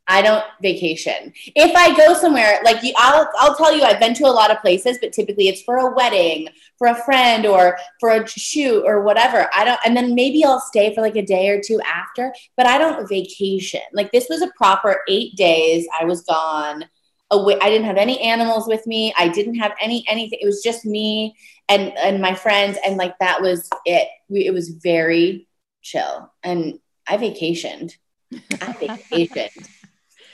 I 0.08 0.20
don't 0.20 0.44
vacation. 0.60 1.32
If 1.54 1.74
I 1.76 1.96
go 1.96 2.12
somewhere, 2.14 2.60
like 2.64 2.82
you, 2.82 2.92
I'll, 2.96 3.28
I'll 3.38 3.54
tell 3.54 3.74
you, 3.74 3.82
I've 3.82 4.00
been 4.00 4.14
to 4.14 4.24
a 4.24 4.28
lot 4.28 4.50
of 4.50 4.60
places, 4.60 4.98
but 5.00 5.12
typically 5.12 5.48
it's 5.48 5.62
for 5.62 5.76
a 5.76 5.94
wedding, 5.94 6.48
for 6.76 6.88
a 6.88 7.04
friend, 7.04 7.46
or 7.46 7.78
for 8.00 8.10
a 8.10 8.26
shoot, 8.26 8.82
or 8.84 9.02
whatever. 9.02 9.48
I 9.54 9.64
don't, 9.64 9.80
and 9.86 9.96
then 9.96 10.14
maybe 10.14 10.44
I'll 10.44 10.60
stay 10.60 10.92
for 10.94 11.02
like 11.02 11.14
a 11.16 11.24
day 11.24 11.48
or 11.50 11.60
two 11.60 11.80
after, 11.82 12.34
but 12.56 12.66
I 12.66 12.78
don't 12.78 13.08
vacation. 13.08 13.80
Like 13.92 14.10
this 14.10 14.26
was 14.28 14.42
a 14.42 14.50
proper 14.56 15.02
eight 15.08 15.36
days. 15.36 15.86
I 15.98 16.04
was 16.04 16.22
gone 16.22 16.84
away. 17.30 17.58
I 17.62 17.70
didn't 17.70 17.86
have 17.86 17.96
any 17.96 18.20
animals 18.20 18.66
with 18.66 18.84
me. 18.88 19.14
I 19.16 19.28
didn't 19.28 19.54
have 19.56 19.72
any 19.80 20.04
anything. 20.08 20.40
It 20.42 20.46
was 20.46 20.62
just 20.62 20.84
me 20.84 21.36
and 21.68 21.96
and 21.96 22.20
my 22.20 22.34
friends, 22.34 22.76
and 22.84 22.96
like 22.96 23.16
that 23.20 23.40
was 23.40 23.70
it. 23.86 24.08
We, 24.28 24.46
it 24.46 24.52
was 24.52 24.68
very 24.68 25.46
chill, 25.80 26.32
and 26.42 26.80
I 27.06 27.18
vacationed. 27.18 27.92
I 28.32 28.72
vacationed. 28.72 29.68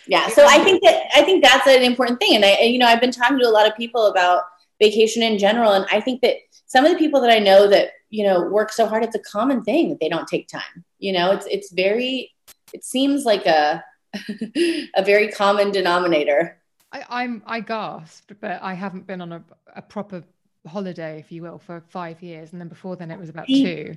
Yeah, 0.08 0.28
so 0.28 0.46
I 0.46 0.58
think 0.64 0.82
that 0.82 1.02
I 1.14 1.22
think 1.22 1.44
that's 1.44 1.66
an 1.66 1.82
important 1.82 2.18
thing, 2.18 2.34
and 2.34 2.44
I, 2.44 2.60
you 2.62 2.78
know, 2.78 2.86
I've 2.86 3.00
been 3.00 3.10
talking 3.12 3.38
to 3.38 3.46
a 3.46 3.50
lot 3.50 3.66
of 3.68 3.76
people 3.76 4.06
about 4.06 4.42
vacation 4.80 5.22
in 5.22 5.38
general, 5.38 5.72
and 5.72 5.84
I 5.92 6.00
think 6.00 6.22
that 6.22 6.36
some 6.66 6.84
of 6.84 6.92
the 6.92 6.98
people 6.98 7.20
that 7.20 7.30
I 7.30 7.38
know 7.38 7.68
that 7.68 7.90
you 8.10 8.24
know 8.24 8.42
work 8.42 8.72
so 8.72 8.86
hard, 8.86 9.04
it's 9.04 9.14
a 9.14 9.20
common 9.20 9.62
thing 9.62 9.90
that 9.90 10.00
they 10.00 10.08
don't 10.08 10.26
take 10.26 10.48
time. 10.48 10.84
You 10.98 11.12
know, 11.12 11.30
it's 11.32 11.46
it's 11.46 11.70
very, 11.72 12.32
it 12.72 12.84
seems 12.84 13.24
like 13.24 13.46
a 13.46 13.84
a 14.96 15.02
very 15.04 15.28
common 15.28 15.70
denominator. 15.72 16.58
I, 16.90 17.04
I'm 17.10 17.42
I 17.46 17.60
gasped, 17.60 18.32
but 18.40 18.62
I 18.62 18.72
haven't 18.72 19.06
been 19.06 19.20
on 19.20 19.32
a, 19.32 19.44
a 19.76 19.82
proper 19.82 20.24
holiday, 20.66 21.18
if 21.18 21.30
you 21.30 21.42
will, 21.42 21.58
for 21.58 21.82
five 21.88 22.22
years, 22.22 22.52
and 22.52 22.60
then 22.60 22.68
before 22.68 22.96
then 22.96 23.10
it 23.10 23.18
was 23.18 23.28
about 23.28 23.46
two. 23.46 23.94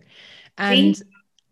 And 0.57 1.01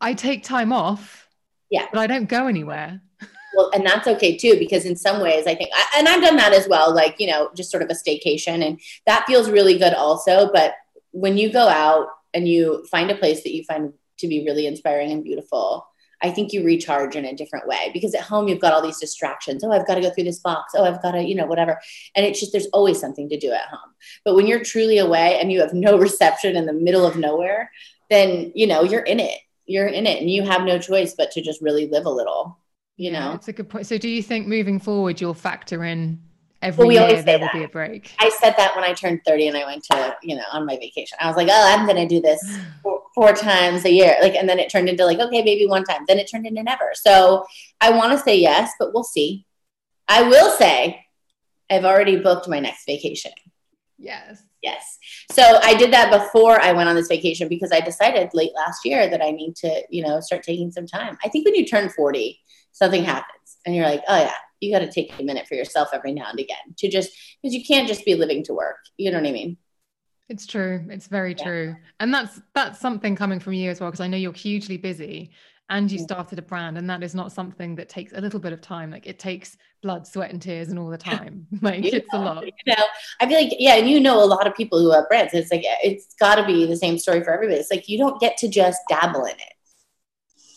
I 0.01 0.13
take 0.13 0.43
time 0.43 0.73
off, 0.73 1.29
Yeah. 1.69 1.85
but 1.91 1.99
I 1.99 2.07
don't 2.07 2.27
go 2.27 2.47
anywhere. 2.47 3.01
Well, 3.55 3.71
and 3.73 3.85
that's 3.85 4.07
okay 4.07 4.37
too, 4.37 4.57
because 4.59 4.85
in 4.85 4.95
some 4.95 5.21
ways, 5.21 5.47
I 5.47 5.55
think, 5.55 5.71
and 5.95 6.07
I've 6.07 6.21
done 6.21 6.35
that 6.37 6.53
as 6.53 6.67
well, 6.67 6.93
like, 6.93 7.15
you 7.19 7.27
know, 7.27 7.49
just 7.55 7.71
sort 7.71 7.83
of 7.83 7.89
a 7.89 7.93
staycation, 7.93 8.65
and 8.65 8.79
that 9.07 9.25
feels 9.25 9.49
really 9.49 9.77
good 9.77 9.93
also. 9.93 10.51
But 10.51 10.75
when 11.11 11.37
you 11.37 11.51
go 11.51 11.67
out 11.67 12.07
and 12.33 12.47
you 12.47 12.85
find 12.91 13.09
a 13.09 13.15
place 13.15 13.43
that 13.43 13.55
you 13.55 13.63
find 13.63 13.93
to 14.19 14.27
be 14.27 14.45
really 14.45 14.67
inspiring 14.67 15.11
and 15.11 15.23
beautiful, 15.23 15.87
I 16.21 16.31
think 16.31 16.51
you 16.51 16.65
recharge 16.65 17.15
in 17.15 17.25
a 17.25 17.35
different 17.35 17.67
way 17.67 17.91
because 17.93 18.13
at 18.13 18.21
home 18.21 18.47
you've 18.47 18.59
got 18.59 18.73
all 18.73 18.81
these 18.81 18.99
distractions. 18.99 19.63
Oh, 19.63 19.71
I've 19.71 19.87
got 19.87 19.95
to 19.95 20.01
go 20.01 20.09
through 20.09 20.25
this 20.25 20.39
box. 20.39 20.73
Oh, 20.75 20.83
I've 20.83 21.01
got 21.01 21.11
to, 21.11 21.23
you 21.23 21.35
know, 21.35 21.45
whatever. 21.45 21.79
And 22.15 22.25
it's 22.25 22.39
just, 22.39 22.51
there's 22.51 22.67
always 22.67 22.99
something 22.99 23.29
to 23.29 23.39
do 23.39 23.51
at 23.51 23.67
home. 23.67 23.93
But 24.25 24.35
when 24.35 24.45
you're 24.45 24.63
truly 24.63 24.97
away 24.97 25.39
and 25.39 25.51
you 25.51 25.61
have 25.61 25.73
no 25.73 25.97
reception 25.99 26.55
in 26.55 26.65
the 26.65 26.73
middle 26.73 27.05
of 27.05 27.15
nowhere, 27.15 27.71
then, 28.09 28.51
you 28.53 28.67
know, 28.67 28.83
you're 28.83 29.01
in 29.01 29.19
it. 29.19 29.39
You're 29.65 29.87
in 29.87 30.07
it 30.07 30.19
and 30.19 30.29
you 30.29 30.43
have 30.43 30.63
no 30.63 30.79
choice 30.79 31.13
but 31.17 31.31
to 31.31 31.41
just 31.41 31.61
really 31.61 31.87
live 31.87 32.05
a 32.05 32.11
little, 32.11 32.57
you 32.99 33.11
Yeah, 33.11 33.19
know? 33.29 33.33
it's 33.33 33.47
a 33.47 33.53
good 33.53 33.69
point. 33.69 33.87
So, 33.87 33.97
do 33.97 34.09
you 34.09 34.21
think 34.21 34.47
moving 34.47 34.79
forward 34.79 35.21
you'll 35.21 35.33
factor 35.33 35.85
in 35.85 36.19
every 36.61 36.85
we 36.85 36.99
year 36.99 37.21
there 37.23 37.39
will 37.39 37.49
be 37.53 37.63
a 37.63 37.67
break? 37.69 38.11
I 38.19 38.29
said 38.29 38.55
that 38.57 38.75
when 38.75 38.83
I 38.83 38.93
turned 38.93 39.21
30 39.25 39.47
and 39.47 39.57
I 39.57 39.65
went 39.65 39.85
to, 39.85 40.17
you 40.21 40.35
know, 40.35 40.43
on 40.51 40.65
my 40.65 40.75
vacation. 40.75 41.17
I 41.21 41.27
was 41.27 41.37
like, 41.37 41.47
oh, 41.49 41.65
I'm 41.73 41.85
going 41.85 41.97
to 41.97 42.07
do 42.07 42.21
this 42.21 42.41
four, 42.83 43.03
four 43.15 43.33
times 43.33 43.85
a 43.85 43.91
year. 43.91 44.15
Like, 44.21 44.35
and 44.35 44.49
then 44.49 44.59
it 44.59 44.69
turned 44.69 44.89
into 44.89 45.05
like, 45.05 45.19
okay, 45.19 45.41
maybe 45.41 45.65
one 45.65 45.85
time. 45.85 46.01
Then 46.07 46.19
it 46.19 46.29
turned 46.29 46.45
into 46.45 46.61
never. 46.61 46.91
So 46.93 47.45
I 47.79 47.91
want 47.91 48.11
to 48.11 48.19
say 48.19 48.37
yes, 48.37 48.71
but 48.77 48.93
we'll 48.93 49.05
see. 49.05 49.45
I 50.09 50.23
will 50.23 50.51
say 50.51 51.05
I've 51.69 51.85
already 51.85 52.17
booked 52.17 52.49
my 52.49 52.59
next 52.59 52.85
vacation. 52.85 53.31
Yes. 53.97 54.43
Yes. 54.61 54.97
So 55.31 55.59
I 55.63 55.73
did 55.75 55.93
that 55.93 56.11
before 56.11 56.61
I 56.61 56.73
went 56.73 56.89
on 56.89 56.95
this 56.95 57.07
vacation 57.07 57.47
because 57.47 57.71
I 57.71 57.79
decided 57.79 58.29
late 58.33 58.51
last 58.55 58.83
year 58.83 59.09
that 59.09 59.21
I 59.21 59.31
need 59.31 59.55
to, 59.57 59.83
you 59.89 60.03
know, 60.03 60.19
start 60.19 60.43
taking 60.43 60.69
some 60.69 60.85
time. 60.85 61.17
I 61.23 61.29
think 61.29 61.45
when 61.45 61.55
you 61.55 61.65
turn 61.65 61.89
40, 61.89 62.37
something 62.71 63.03
happens 63.03 63.57
and 63.65 63.75
you're 63.75 63.85
like, 63.85 64.03
oh 64.07 64.17
yeah, 64.17 64.33
you 64.59 64.73
got 64.73 64.79
to 64.79 64.91
take 64.91 65.17
a 65.19 65.23
minute 65.23 65.47
for 65.47 65.55
yourself 65.55 65.89
every 65.93 66.13
now 66.13 66.29
and 66.29 66.39
again 66.39 66.57
to 66.77 66.89
just, 66.89 67.11
because 67.41 67.53
you 67.53 67.63
can't 67.65 67.87
just 67.87 68.05
be 68.05 68.15
living 68.15 68.43
to 68.45 68.53
work. 68.53 68.77
You 68.97 69.11
know 69.11 69.19
what 69.19 69.27
I 69.27 69.31
mean? 69.31 69.57
It's 70.29 70.45
true. 70.45 70.85
It's 70.89 71.07
very 71.07 71.35
Yeah. 71.37 71.43
true. 71.43 71.75
And 71.99 72.13
that's 72.13 72.39
that's 72.53 72.79
something 72.79 73.15
coming 73.15 73.39
from 73.39 73.53
you 73.53 73.69
as 73.71 73.79
well, 73.79 73.89
because 73.89 74.01
I 74.01 74.07
know 74.07 74.17
you're 74.17 74.33
hugely 74.33 74.77
busy. 74.77 75.31
and 75.71 75.91
you 75.91 75.99
mm. 75.99 76.03
started 76.03 76.39
a 76.39 76.41
brand 76.41 76.79
and 76.79 76.89
that 76.89 77.03
is 77.03 77.13
not 77.13 77.31
something 77.31 77.75
that 77.75 77.87
takes 77.89 78.11
a 78.13 78.19
little 78.19 78.39
bit 78.39 78.51
of 78.53 78.59
time 78.59 78.89
like 78.89 79.05
it 79.05 79.19
takes 79.19 79.55
blood 79.83 80.07
sweat 80.07 80.31
and 80.31 80.41
tears 80.41 80.69
and 80.69 80.79
all 80.79 80.89
the 80.89 80.97
time 80.97 81.45
like 81.61 81.83
You 81.83 81.91
it's 81.93 82.11
a 82.11 82.17
lot 82.17 82.43
You 82.43 82.51
know, 82.67 82.85
I 83.21 83.27
feel 83.27 83.39
like, 83.39 83.53
yeah, 83.59 83.75
and 83.75 83.87
you 83.87 83.99
know 83.99 84.23
a 84.23 84.25
lot 84.25 84.47
of 84.47 84.55
people 84.55 84.79
who 84.81 84.91
have 84.91 85.07
brands. 85.07 85.31
It's 85.35 85.51
like, 85.51 85.61
it's 85.83 86.15
got 86.19 86.35
to 86.35 86.45
be 86.45 86.65
the 86.65 86.75
same 86.75 86.97
story 86.97 87.23
for 87.23 87.31
everybody. 87.31 87.59
It's 87.59 87.69
like, 87.71 87.87
you 87.87 87.99
don't 87.99 88.19
get 88.19 88.35
to 88.37 88.47
just 88.47 88.79
dabble 88.89 89.25
in 89.25 89.35
it. 89.35 89.53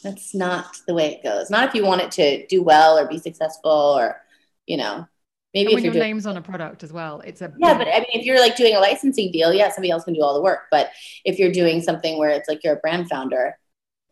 That's 0.02 0.34
not 0.34 0.76
the 0.86 0.94
way 0.94 1.14
it 1.14 1.22
goes. 1.22 1.50
Not 1.50 1.68
if 1.68 1.74
you 1.74 1.84
want 1.84 2.00
it 2.02 2.10
to 2.12 2.46
do 2.46 2.62
well 2.62 2.98
or 2.98 3.06
be 3.06 3.18
successful 3.18 3.70
or, 3.70 4.20
you 4.66 4.76
know, 4.76 5.06
maybe 5.54 5.72
and 5.72 5.78
if 5.78 5.84
your 5.84 5.92
doing 5.92 6.02
name's 6.02 6.26
on 6.26 6.36
a 6.36 6.42
product 6.42 6.82
as 6.82 6.92
well 6.92 7.20
it's 7.20 7.42
a 7.42 7.52
Yeah, 7.58 7.76
but 7.76 7.86
I 7.88 8.00
mean, 8.00 8.08
if 8.12 8.24
you're 8.24 8.40
like 8.40 8.56
doing 8.56 8.74
a 8.74 8.80
licensing 8.80 9.30
deal, 9.32 9.52
yeah, 9.52 9.70
somebody 9.70 9.90
else 9.90 10.04
can 10.04 10.14
do 10.14 10.22
all 10.22 10.34
the 10.34 10.42
work. 10.42 10.62
But 10.70 10.90
if 11.24 11.38
you're 11.38 11.52
doing 11.52 11.80
something 11.80 12.18
where 12.18 12.30
it's 12.30 12.48
like 12.48 12.64
you're 12.64 12.74
a 12.76 12.80
brand 12.80 13.08
founder, 13.08 13.56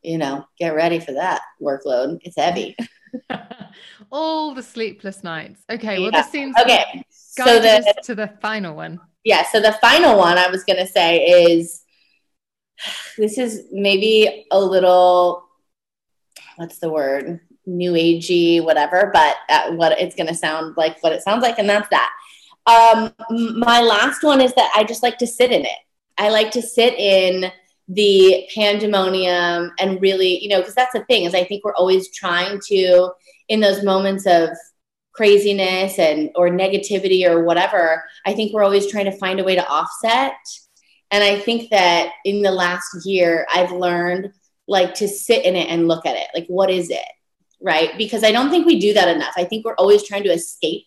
you 0.03 0.18
know, 0.18 0.46
get 0.59 0.74
ready 0.74 0.98
for 1.00 1.12
that 1.12 1.42
workload. 1.61 2.18
It's 2.22 2.37
heavy. 2.37 2.76
all 4.12 4.55
the 4.55 4.62
sleepless 4.62 5.24
nights 5.24 5.64
okay 5.68 5.98
well 5.98 6.12
Yeah. 6.12 6.22
this 6.22 6.31
seems 6.31 6.55
Okay. 6.57 7.05
So 7.11 7.59
the 7.59 7.94
to 8.05 8.14
the 8.14 8.29
final 8.40 8.76
one 8.76 9.00
yeah, 9.24 9.44
so 9.50 9.61
the 9.61 9.72
final 9.72 10.16
one 10.16 10.38
I 10.38 10.48
was 10.48 10.64
gonna 10.64 10.87
say 10.87 11.18
is 11.24 11.85
this 13.18 13.38
is 13.38 13.66
maybe 13.70 14.46
a 14.50 14.59
little 14.59 15.50
what's 16.61 16.79
the 16.79 16.90
word 16.90 17.40
new 17.66 17.92
agey 17.92 18.62
whatever, 18.62 19.11
but 19.12 19.37
uh, 19.49 19.73
what 19.73 19.99
it's 19.99 20.14
gonna 20.14 20.35
sound 20.35 20.77
like 20.77 21.01
what 21.03 21.12
it 21.12 21.23
sounds 21.23 21.42
like, 21.42 21.59
and 21.59 21.68
that's 21.68 21.88
that. 21.88 22.11
Um, 22.66 23.12
my 23.59 23.81
last 23.81 24.23
one 24.23 24.40
is 24.40 24.55
that 24.55 24.73
I 24.77 24.85
just 24.85 25.03
like 25.03 25.18
to 25.18 25.27
sit 25.27 25.51
in 25.51 25.62
it. 25.62 25.79
I 26.18 26.29
like 26.29 26.51
to 26.53 26.62
sit 26.62 26.94
in 26.99 27.51
the 27.88 28.46
pandemonium 28.55 29.73
and 29.81 30.01
really, 30.01 30.38
you 30.42 30.49
know, 30.49 30.59
because 30.59 30.75
that's 30.75 30.92
the 30.92 31.05
thing 31.05 31.25
is 31.25 31.35
I 31.35 31.44
think 31.44 31.64
we're 31.64 31.75
always 31.75 32.12
trying 32.12 32.61
to 32.66 33.11
in 33.49 33.61
those 33.61 33.83
moments 33.83 34.27
of 34.27 34.51
craziness 35.12 35.99
and 35.99 36.31
or 36.37 36.49
negativity 36.49 37.29
or 37.29 37.44
whatever 37.44 38.05
i 38.25 38.33
think 38.33 38.53
we're 38.53 38.62
always 38.62 38.87
trying 38.87 39.05
to 39.05 39.18
find 39.18 39.40
a 39.40 39.44
way 39.44 39.57
to 39.57 39.68
offset 39.68 40.37
and 41.11 41.25
i 41.25 41.38
think 41.38 41.68
that 41.70 42.12
in 42.25 42.42
the 42.42 42.51
last 42.51 43.05
year 43.05 43.46
i've 43.53 43.73
learned 43.73 44.33
like 44.71 44.95
to 44.95 45.09
sit 45.09 45.45
in 45.45 45.57
it 45.57 45.69
and 45.69 45.89
look 45.89 46.07
at 46.07 46.17
it. 46.17 46.29
Like 46.33 46.47
what 46.47 46.71
is 46.71 46.91
it? 46.91 47.11
Right? 47.61 47.91
Because 47.99 48.25
i 48.25 48.33
don't 48.33 48.49
think 48.49 48.65
we 48.65 48.81
do 48.81 48.95
that 48.95 49.15
enough. 49.15 49.35
I 49.37 49.45
think 49.45 49.67
we're 49.67 49.75
always 49.75 50.03
trying 50.05 50.23
to 50.23 50.31
escape 50.31 50.87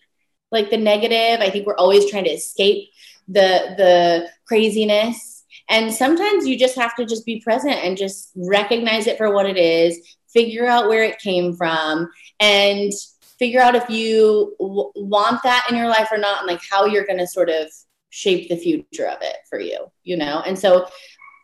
like 0.50 0.70
the 0.70 0.78
negative. 0.78 1.40
I 1.46 1.50
think 1.50 1.66
we're 1.66 1.76
always 1.76 2.10
trying 2.10 2.24
to 2.24 2.30
escape 2.30 2.88
the 3.28 3.74
the 3.76 4.28
craziness. 4.48 5.44
And 5.68 5.92
sometimes 5.92 6.46
you 6.46 6.58
just 6.58 6.76
have 6.76 6.96
to 6.96 7.04
just 7.04 7.24
be 7.24 7.40
present 7.40 7.74
and 7.84 7.96
just 7.96 8.30
recognize 8.34 9.06
it 9.06 9.18
for 9.18 9.32
what 9.32 9.46
it 9.46 9.56
is 9.56 10.00
figure 10.34 10.66
out 10.66 10.88
where 10.88 11.04
it 11.04 11.20
came 11.20 11.54
from 11.54 12.10
and 12.40 12.92
figure 13.38 13.60
out 13.60 13.76
if 13.76 13.88
you 13.88 14.54
w- 14.58 14.90
want 14.96 15.40
that 15.44 15.64
in 15.70 15.76
your 15.76 15.86
life 15.86 16.08
or 16.10 16.18
not 16.18 16.40
and 16.40 16.48
like 16.48 16.60
how 16.68 16.84
you're 16.86 17.06
going 17.06 17.18
to 17.18 17.26
sort 17.26 17.48
of 17.48 17.68
shape 18.10 18.48
the 18.48 18.56
future 18.56 19.06
of 19.06 19.18
it 19.22 19.36
for 19.48 19.60
you 19.60 19.86
you 20.04 20.16
know? 20.16 20.42
And 20.46 20.58
so 20.58 20.86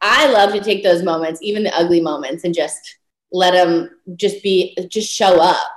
i 0.03 0.31
love 0.31 0.53
to 0.53 0.61
take 0.61 0.83
those 0.83 1.03
moments 1.03 1.41
even 1.43 1.63
the 1.63 1.75
ugly 1.77 2.01
moments 2.01 2.45
and 2.45 2.55
just 2.55 2.99
let 3.33 3.53
them 3.53 3.91
just 4.17 4.43
be 4.43 4.77
just 4.89 5.13
show 5.13 5.41
up 5.41 5.71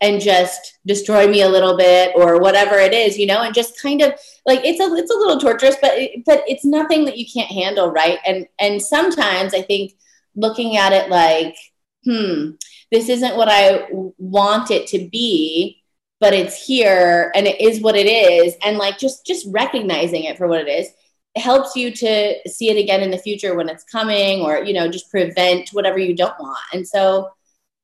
and 0.00 0.20
just 0.20 0.78
destroy 0.86 1.26
me 1.26 1.42
a 1.42 1.48
little 1.48 1.76
bit 1.76 2.12
or 2.16 2.38
whatever 2.38 2.76
it 2.76 2.92
is 2.92 3.18
you 3.18 3.26
know 3.26 3.42
and 3.42 3.54
just 3.54 3.80
kind 3.80 4.02
of 4.02 4.12
like 4.44 4.60
it's 4.64 4.80
a 4.80 4.94
it's 4.94 5.10
a 5.10 5.16
little 5.16 5.38
torturous 5.38 5.76
but 5.80 5.92
but 6.26 6.42
it's 6.46 6.64
nothing 6.64 7.04
that 7.04 7.16
you 7.16 7.26
can't 7.32 7.50
handle 7.50 7.90
right 7.90 8.18
and 8.26 8.46
and 8.60 8.80
sometimes 8.82 9.54
i 9.54 9.62
think 9.62 9.92
looking 10.34 10.76
at 10.76 10.92
it 10.92 11.08
like 11.10 11.56
hmm 12.04 12.50
this 12.92 13.08
isn't 13.08 13.36
what 13.36 13.48
I 13.48 13.88
want 14.18 14.70
it 14.70 14.86
to 14.88 15.08
be, 15.10 15.82
but 16.20 16.32
it's 16.32 16.64
here 16.66 17.32
and 17.34 17.46
it 17.46 17.60
is 17.60 17.80
what 17.80 17.96
it 17.96 18.06
is. 18.06 18.54
And 18.64 18.78
like 18.78 18.98
just 18.98 19.26
just 19.26 19.46
recognizing 19.50 20.24
it 20.24 20.38
for 20.38 20.46
what 20.46 20.60
it 20.60 20.68
is 20.68 20.88
helps 21.38 21.76
you 21.76 21.90
to 21.92 22.36
see 22.48 22.70
it 22.70 22.76
again 22.82 23.02
in 23.02 23.10
the 23.10 23.18
future 23.18 23.54
when 23.56 23.68
it's 23.68 23.84
coming 23.84 24.40
or 24.40 24.64
you 24.64 24.72
know 24.72 24.88
just 24.90 25.10
prevent 25.10 25.70
whatever 25.70 25.98
you 25.98 26.14
don't 26.16 26.38
want. 26.40 26.58
And 26.72 26.86
so 26.86 27.30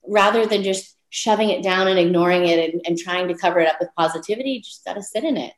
rather 0.09 0.47
than 0.47 0.63
just 0.63 0.97
shoving 1.11 1.51
it 1.51 1.63
down 1.63 1.89
and 1.89 1.99
ignoring 1.99 2.47
it 2.47 2.73
and, 2.75 2.83
and 2.87 2.99
trying 2.99 3.29
to 3.29 3.35
cover 3.35 3.61
it 3.61 3.69
up 3.69 3.77
with 3.81 3.91
positivity, 3.97 4.53
you 4.53 4.63
just 4.63 4.85
got 4.85 4.95
to 4.95 5.03
sit 5.03 5.25
in 5.25 5.37
it. 5.37 5.53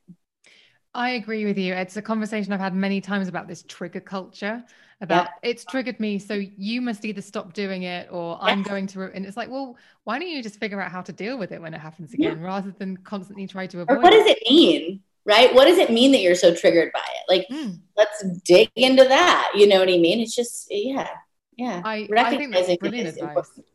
I 0.94 1.11
agree 1.11 1.44
with 1.44 1.59
you. 1.59 1.74
It's 1.74 1.96
a 1.96 2.02
conversation 2.02 2.52
I've 2.52 2.61
had 2.61 2.74
many 2.74 3.00
times 3.00 3.26
about 3.26 3.48
this 3.48 3.62
trigger 3.64 4.00
culture. 4.00 4.64
About 5.00 5.28
it's 5.42 5.64
triggered 5.64 5.98
me, 5.98 6.18
so 6.20 6.35
you 6.35 6.80
must 6.80 7.04
either 7.04 7.20
stop 7.20 7.52
doing 7.52 7.83
it 7.83 8.09
or 8.12 8.38
I'm 8.40 8.62
going 8.62 8.87
to. 8.88 9.02
And 9.12 9.26
it's 9.26 9.37
like, 9.37 9.50
well, 9.50 9.76
why 10.04 10.18
don't 10.18 10.28
you 10.28 10.42
just 10.42 10.61
figure 10.61 10.80
out 10.80 10.92
how 10.92 11.02
to 11.02 11.12
deal 11.12 11.37
with 11.37 11.50
it 11.50 11.61
when 11.61 11.74
it 11.74 11.80
happens 11.80 12.14
Yeah. 12.14 12.14
again, 12.14 12.40
rather 12.40 12.70
than 12.70 12.96
constantly 12.98 13.46
try 13.48 13.66
to 13.68 13.80
Or 13.88 13.96
avoid 13.96 14.00
what 14.00 14.11
it? 14.11 14.12
does 14.12 14.26
it 14.26 14.38
mean? 14.48 15.02
Right? 15.27 15.55
What 15.55 15.65
does 15.65 15.79
it 15.79 15.91
mean 15.91 16.13
that 16.13 16.21
you're 16.21 16.35
so 16.35 16.55
triggered 16.55 16.93
by 16.93 17.01
it? 17.01 17.33
Like, 17.33 17.49
Mm. 17.51 17.81
let's 17.97 18.23
dig 18.45 18.71
into 18.77 19.05
that. 19.05 19.53
You 19.55 19.67
know 19.67 19.79
what 19.79 19.89
I 19.89 19.97
mean? 19.99 20.21
It's 20.21 20.35
just, 20.35 20.67
yeah, 20.71 21.09
yeah. 21.57 21.81
I, 21.85 22.09
I 22.17 22.37
think 22.37 22.53
that's 22.53 22.69
it 22.69 22.81
brilliant 22.81 23.09
advice. 23.09 23.29
important. 23.29 23.67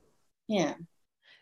Yeah. 0.47 0.73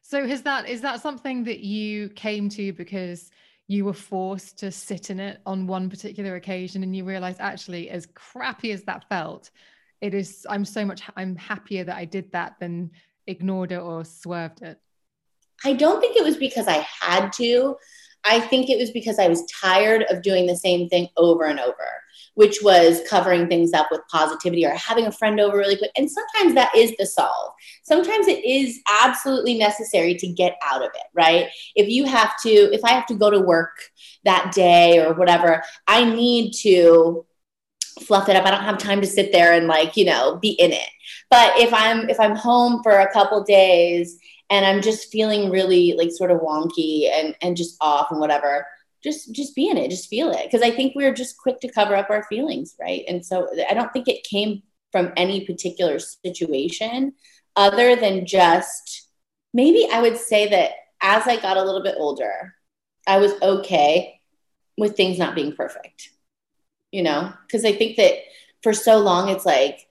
So 0.04 0.24
is 0.24 0.44
that 0.44 0.70
is 0.70 0.82
that 0.82 1.02
something 1.02 1.44
that 1.44 1.60
you 1.60 2.08
came 2.10 2.48
to 2.50 2.72
because 2.72 3.30
you 3.68 3.84
were 3.84 3.94
forced 3.94 4.60
to 4.60 4.72
sit 4.72 5.10
in 5.10 5.20
it 5.20 5.42
on 5.46 5.68
one 5.68 5.90
particular 5.90 6.36
occasion 6.36 6.84
and 6.84 6.96
you 6.96 7.04
realized 7.04 7.42
actually 7.42 7.90
as 7.90 8.06
crappy 8.16 8.72
as 8.72 8.84
that 8.84 9.10
felt, 9.10 9.52
it 10.00 10.14
is 10.14 10.48
I'm 10.50 10.64
so 10.64 10.86
much 10.86 11.02
I'm 11.18 11.36
happier 11.36 11.84
that 11.84 11.98
I 11.98 12.06
did 12.06 12.32
that 12.32 12.56
than 12.62 12.92
ignored 13.26 13.74
it 13.74 13.80
or 13.80 14.06
swerved 14.06 14.62
it. 14.62 14.80
I 15.66 15.74
don't 15.74 16.00
think 16.00 16.16
it 16.16 16.24
was 16.24 16.38
because 16.38 16.68
I 16.70 16.88
had 17.02 17.34
to. 17.34 17.76
I 18.28 18.40
think 18.40 18.70
it 18.70 18.78
was 18.78 18.92
because 18.92 19.20
I 19.20 19.28
was 19.28 19.46
tired 19.46 20.06
of 20.10 20.22
doing 20.22 20.46
the 20.46 20.56
same 20.56 20.90
thing 20.90 21.08
over 21.16 21.46
and 21.46 21.60
over, 21.60 21.88
which 22.36 22.60
was 22.62 23.02
covering 23.10 23.48
things 23.48 23.74
up 23.74 23.88
with 23.90 24.02
positivity 24.12 24.66
or 24.66 24.72
having 24.72 25.06
a 25.06 25.12
friend 25.12 25.40
over 25.40 25.58
really 25.58 25.78
quick. 25.78 25.92
And 25.98 26.12
sometimes 26.12 26.54
that 26.56 26.76
is 26.76 26.94
the 26.98 27.06
solve. 27.06 27.54
Sometimes 27.84 28.28
it 28.28 28.44
is 28.44 28.80
absolutely 29.02 29.58
necessary 29.58 30.16
to 30.16 30.28
get 30.28 30.58
out 30.64 30.84
of 30.84 30.90
it, 30.94 31.08
right? 31.14 31.48
If 31.76 31.88
you 31.88 32.06
have 32.06 32.34
to, 32.44 32.50
if 32.50 32.84
I 32.84 32.92
have 32.92 33.06
to 33.08 33.16
go 33.16 33.30
to 33.30 33.40
work 33.40 33.78
that 34.26 34.52
day 34.54 35.00
or 35.00 35.14
whatever, 35.14 35.64
I 35.88 36.04
need 36.04 36.52
to 36.64 37.26
fluff 38.02 38.30
it 38.30 38.36
up. 38.36 38.46
I 38.46 38.52
don't 38.52 38.64
have 38.64 38.78
time 38.78 39.02
to 39.02 39.08
sit 39.08 39.32
there 39.32 39.54
and 39.54 39.68
like, 39.68 39.98
you 39.98 40.06
know, 40.06 40.38
be 40.38 40.50
in 40.50 40.72
it. 40.72 40.90
But 41.30 41.60
if 41.60 41.74
I'm 41.74 42.10
if 42.10 42.20
I'm 42.20 42.36
home 42.36 42.82
for 42.84 42.92
a 42.92 43.12
couple 43.12 43.44
days 43.44 44.20
and 44.50 44.66
I'm 44.66 44.82
just 44.82 45.12
feeling 45.12 45.50
really 45.50 45.94
like 45.98 46.12
sort 46.12 46.32
of 46.32 46.40
wonky 46.40 47.10
and 47.12 47.36
and 47.42 47.58
just 47.58 47.78
off 47.82 48.12
and 48.12 48.20
whatever, 48.20 48.66
just 49.04 49.34
just 49.34 49.56
be 49.56 49.70
in 49.70 49.78
it, 49.78 49.90
just 49.90 50.10
feel 50.10 50.32
it. 50.32 50.46
Because 50.46 50.62
I 50.62 50.72
think 50.72 50.94
we're 50.96 51.14
just 51.14 51.38
quick 51.38 51.60
to 51.62 51.72
cover 51.72 51.96
up 51.96 52.10
our 52.10 52.24
feelings, 52.24 52.76
right? 52.80 53.04
And 53.08 53.26
so 53.26 53.48
I 53.70 53.74
don't 53.74 53.92
think 53.94 54.08
it 54.08 54.24
came 54.24 54.64
from 54.92 55.12
any 55.18 55.46
particular 55.46 56.00
situation 56.00 57.14
other 57.56 57.96
than 57.96 58.26
just 58.26 59.10
maybe 59.54 59.88
I 59.92 60.02
would 60.02 60.18
say 60.18 60.50
that 60.50 60.72
as 61.02 61.28
I 61.28 61.40
got 61.40 61.58
a 61.58 61.64
little 61.64 61.84
bit 61.84 61.96
older, 61.98 62.56
I 63.06 63.18
was 63.18 63.34
okay 63.42 64.20
with 64.78 64.96
things 64.96 65.18
not 65.18 65.36
being 65.36 65.56
perfect. 65.56 66.10
You 66.92 67.04
know, 67.04 67.34
because 67.46 67.66
I 67.66 67.74
think 67.74 67.98
that 67.98 68.14
for 68.64 68.74
so 68.74 69.00
long 69.00 69.30
it's 69.30 69.46
like 69.46 69.87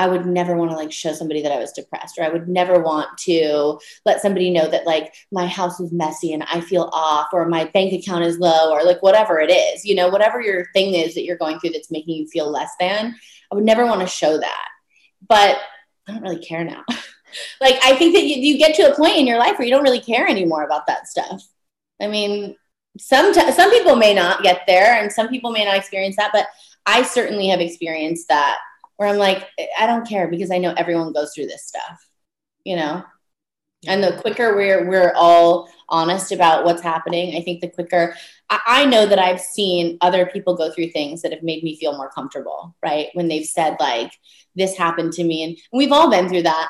I 0.00 0.06
would 0.06 0.24
never 0.24 0.56
want 0.56 0.70
to 0.70 0.78
like 0.78 0.90
show 0.90 1.12
somebody 1.12 1.42
that 1.42 1.52
I 1.52 1.58
was 1.58 1.72
depressed, 1.72 2.16
or 2.18 2.24
I 2.24 2.30
would 2.30 2.48
never 2.48 2.80
want 2.80 3.18
to 3.18 3.78
let 4.06 4.22
somebody 4.22 4.48
know 4.48 4.66
that 4.66 4.86
like 4.86 5.12
my 5.30 5.46
house 5.46 5.78
is 5.78 5.92
messy 5.92 6.32
and 6.32 6.42
I 6.44 6.62
feel 6.62 6.88
off, 6.94 7.28
or 7.34 7.46
my 7.46 7.66
bank 7.66 7.92
account 7.92 8.24
is 8.24 8.38
low, 8.38 8.72
or 8.72 8.82
like 8.82 9.02
whatever 9.02 9.40
it 9.40 9.50
is, 9.50 9.84
you 9.84 9.94
know, 9.94 10.08
whatever 10.08 10.40
your 10.40 10.64
thing 10.72 10.94
is 10.94 11.12
that 11.14 11.24
you're 11.24 11.36
going 11.36 11.58
through 11.58 11.70
that's 11.70 11.90
making 11.90 12.16
you 12.16 12.26
feel 12.28 12.50
less 12.50 12.70
than. 12.80 13.14
I 13.52 13.54
would 13.54 13.64
never 13.64 13.84
want 13.84 14.00
to 14.00 14.06
show 14.06 14.38
that. 14.38 14.68
But 15.28 15.58
I 16.08 16.12
don't 16.12 16.22
really 16.22 16.42
care 16.42 16.64
now. 16.64 16.82
like, 17.60 17.78
I 17.84 17.94
think 17.96 18.14
that 18.14 18.24
you, 18.24 18.36
you 18.36 18.56
get 18.56 18.74
to 18.76 18.90
a 18.90 18.96
point 18.96 19.18
in 19.18 19.26
your 19.26 19.38
life 19.38 19.58
where 19.58 19.68
you 19.68 19.74
don't 19.74 19.84
really 19.84 20.00
care 20.00 20.26
anymore 20.26 20.64
about 20.64 20.86
that 20.86 21.08
stuff. 21.08 21.46
I 22.00 22.06
mean, 22.06 22.56
some, 22.98 23.34
some 23.34 23.70
people 23.70 23.96
may 23.96 24.14
not 24.14 24.42
get 24.42 24.62
there 24.66 24.94
and 24.94 25.12
some 25.12 25.28
people 25.28 25.50
may 25.50 25.66
not 25.66 25.76
experience 25.76 26.16
that, 26.16 26.30
but 26.32 26.46
I 26.86 27.02
certainly 27.02 27.48
have 27.48 27.60
experienced 27.60 28.28
that 28.28 28.60
where 29.00 29.08
I'm 29.08 29.16
like, 29.16 29.48
I 29.78 29.86
don't 29.86 30.06
care 30.06 30.28
because 30.28 30.50
I 30.50 30.58
know 30.58 30.74
everyone 30.76 31.14
goes 31.14 31.32
through 31.34 31.46
this 31.46 31.66
stuff, 31.66 32.06
you 32.64 32.76
know? 32.76 33.02
And 33.86 34.04
the 34.04 34.18
quicker 34.20 34.54
we're 34.54 34.86
we're 34.90 35.14
all 35.16 35.70
honest 35.88 36.32
about 36.32 36.66
what's 36.66 36.82
happening, 36.82 37.34
I 37.34 37.40
think 37.40 37.62
the 37.62 37.70
quicker 37.70 38.14
I, 38.50 38.60
I 38.66 38.84
know 38.84 39.06
that 39.06 39.18
I've 39.18 39.40
seen 39.40 39.96
other 40.02 40.26
people 40.26 40.54
go 40.54 40.70
through 40.70 40.90
things 40.90 41.22
that 41.22 41.32
have 41.32 41.42
made 41.42 41.64
me 41.64 41.78
feel 41.78 41.96
more 41.96 42.10
comfortable, 42.10 42.76
right? 42.84 43.08
When 43.14 43.28
they've 43.28 43.46
said 43.46 43.78
like 43.80 44.12
this 44.54 44.76
happened 44.76 45.14
to 45.14 45.24
me, 45.24 45.44
and 45.44 45.56
we've 45.72 45.92
all 45.92 46.10
been 46.10 46.28
through 46.28 46.42
that. 46.42 46.68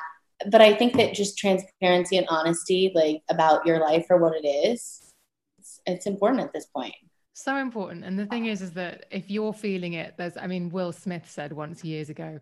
But 0.52 0.60
I 0.60 0.72
think 0.72 0.94
that 0.98 1.14
just 1.14 1.36
transparency 1.36 2.16
and 2.16 2.28
honesty, 2.28 2.92
like 2.94 3.22
about 3.28 3.66
your 3.66 3.80
life 3.80 4.06
or 4.08 4.18
what 4.18 4.36
it 4.36 4.46
is, 4.46 5.12
it's, 5.58 5.80
it's 5.84 6.06
important 6.06 6.42
at 6.42 6.52
this 6.52 6.66
point. 6.66 6.94
So 7.42 7.56
important. 7.56 8.04
And 8.04 8.18
the 8.18 8.26
thing 8.26 8.46
is, 8.46 8.60
is 8.60 8.72
that 8.72 9.06
if 9.10 9.30
you're 9.30 9.54
feeling 9.54 9.94
it, 9.94 10.14
there's, 10.18 10.36
I 10.36 10.46
mean, 10.46 10.68
Will 10.68 10.92
Smith 10.92 11.24
said 11.26 11.54
once 11.54 11.82
years 11.82 12.10
ago, 12.10 12.38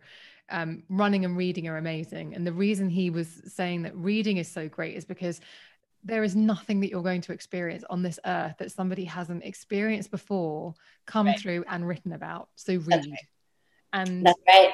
um, 0.50 0.82
running 0.88 1.24
and 1.24 1.36
reading 1.36 1.68
are 1.68 1.76
amazing. 1.76 2.34
And 2.34 2.44
the 2.44 2.52
reason 2.52 2.90
he 2.90 3.08
was 3.08 3.28
saying 3.46 3.82
that 3.82 3.94
reading 3.94 4.38
is 4.38 4.48
so 4.48 4.68
great 4.68 4.96
is 4.96 5.04
because 5.04 5.40
there 6.02 6.24
is 6.24 6.34
nothing 6.34 6.80
that 6.80 6.90
you're 6.90 7.04
going 7.04 7.20
to 7.20 7.32
experience 7.32 7.84
on 7.88 8.02
this 8.02 8.18
earth 8.26 8.56
that 8.58 8.72
somebody 8.72 9.04
hasn't 9.04 9.44
experienced 9.44 10.10
before, 10.10 10.74
come 11.06 11.26
right. 11.26 11.38
through, 11.38 11.64
and 11.68 11.86
written 11.86 12.12
about. 12.12 12.48
So 12.56 12.74
read. 12.74 13.06
Right. 13.08 13.18
And 13.92 14.26
that's 14.26 14.40
right. 14.48 14.72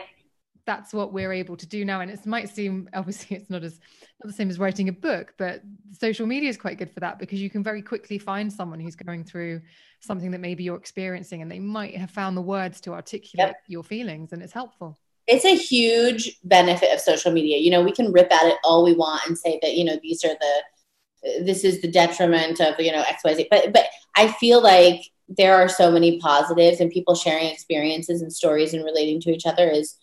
That's 0.66 0.94
what 0.94 1.12
we're 1.12 1.32
able 1.32 1.56
to 1.58 1.66
do 1.66 1.84
now. 1.84 2.00
And 2.00 2.10
it 2.10 2.24
might 2.26 2.48
seem 2.48 2.88
obviously 2.94 3.36
it's 3.36 3.50
not 3.50 3.64
as 3.64 3.78
not 4.22 4.28
the 4.28 4.32
same 4.32 4.50
as 4.50 4.58
writing 4.58 4.88
a 4.88 4.92
book, 4.92 5.34
but 5.38 5.62
social 5.92 6.26
media 6.26 6.48
is 6.48 6.56
quite 6.56 6.78
good 6.78 6.90
for 6.90 7.00
that 7.00 7.18
because 7.18 7.40
you 7.40 7.50
can 7.50 7.62
very 7.62 7.82
quickly 7.82 8.18
find 8.18 8.52
someone 8.52 8.80
who's 8.80 8.96
going 8.96 9.24
through 9.24 9.60
something 10.00 10.30
that 10.30 10.40
maybe 10.40 10.64
you're 10.64 10.76
experiencing 10.76 11.42
and 11.42 11.50
they 11.50 11.60
might 11.60 11.96
have 11.96 12.10
found 12.10 12.36
the 12.36 12.42
words 12.42 12.80
to 12.82 12.92
articulate 12.92 13.48
yep. 13.48 13.56
your 13.66 13.82
feelings 13.82 14.32
and 14.32 14.42
it's 14.42 14.52
helpful 14.52 14.98
it's 15.26 15.44
a 15.44 15.56
huge 15.56 16.38
benefit 16.44 16.92
of 16.92 17.00
social 17.00 17.32
media. 17.32 17.58
You 17.58 17.70
know, 17.70 17.82
we 17.82 17.92
can 17.92 18.12
rip 18.12 18.32
at 18.32 18.46
it 18.46 18.58
all 18.62 18.84
we 18.84 18.92
want 18.92 19.26
and 19.26 19.38
say 19.38 19.58
that, 19.62 19.74
you 19.74 19.84
know, 19.84 19.98
these 20.02 20.24
are 20.24 20.34
the, 20.40 21.44
this 21.44 21.64
is 21.64 21.80
the 21.80 21.90
detriment 21.90 22.60
of, 22.60 22.78
you 22.78 22.92
know, 22.92 23.02
XYZ. 23.02 23.46
But, 23.50 23.72
but 23.72 23.86
I 24.16 24.32
feel 24.32 24.62
like 24.62 25.00
there 25.28 25.56
are 25.56 25.68
so 25.68 25.90
many 25.90 26.18
positives 26.18 26.80
and 26.80 26.90
people 26.90 27.14
sharing 27.14 27.46
experiences 27.46 28.20
and 28.20 28.32
stories 28.32 28.74
and 28.74 28.84
relating 28.84 29.20
to 29.22 29.30
each 29.30 29.46
other 29.46 29.68
is 29.68 29.96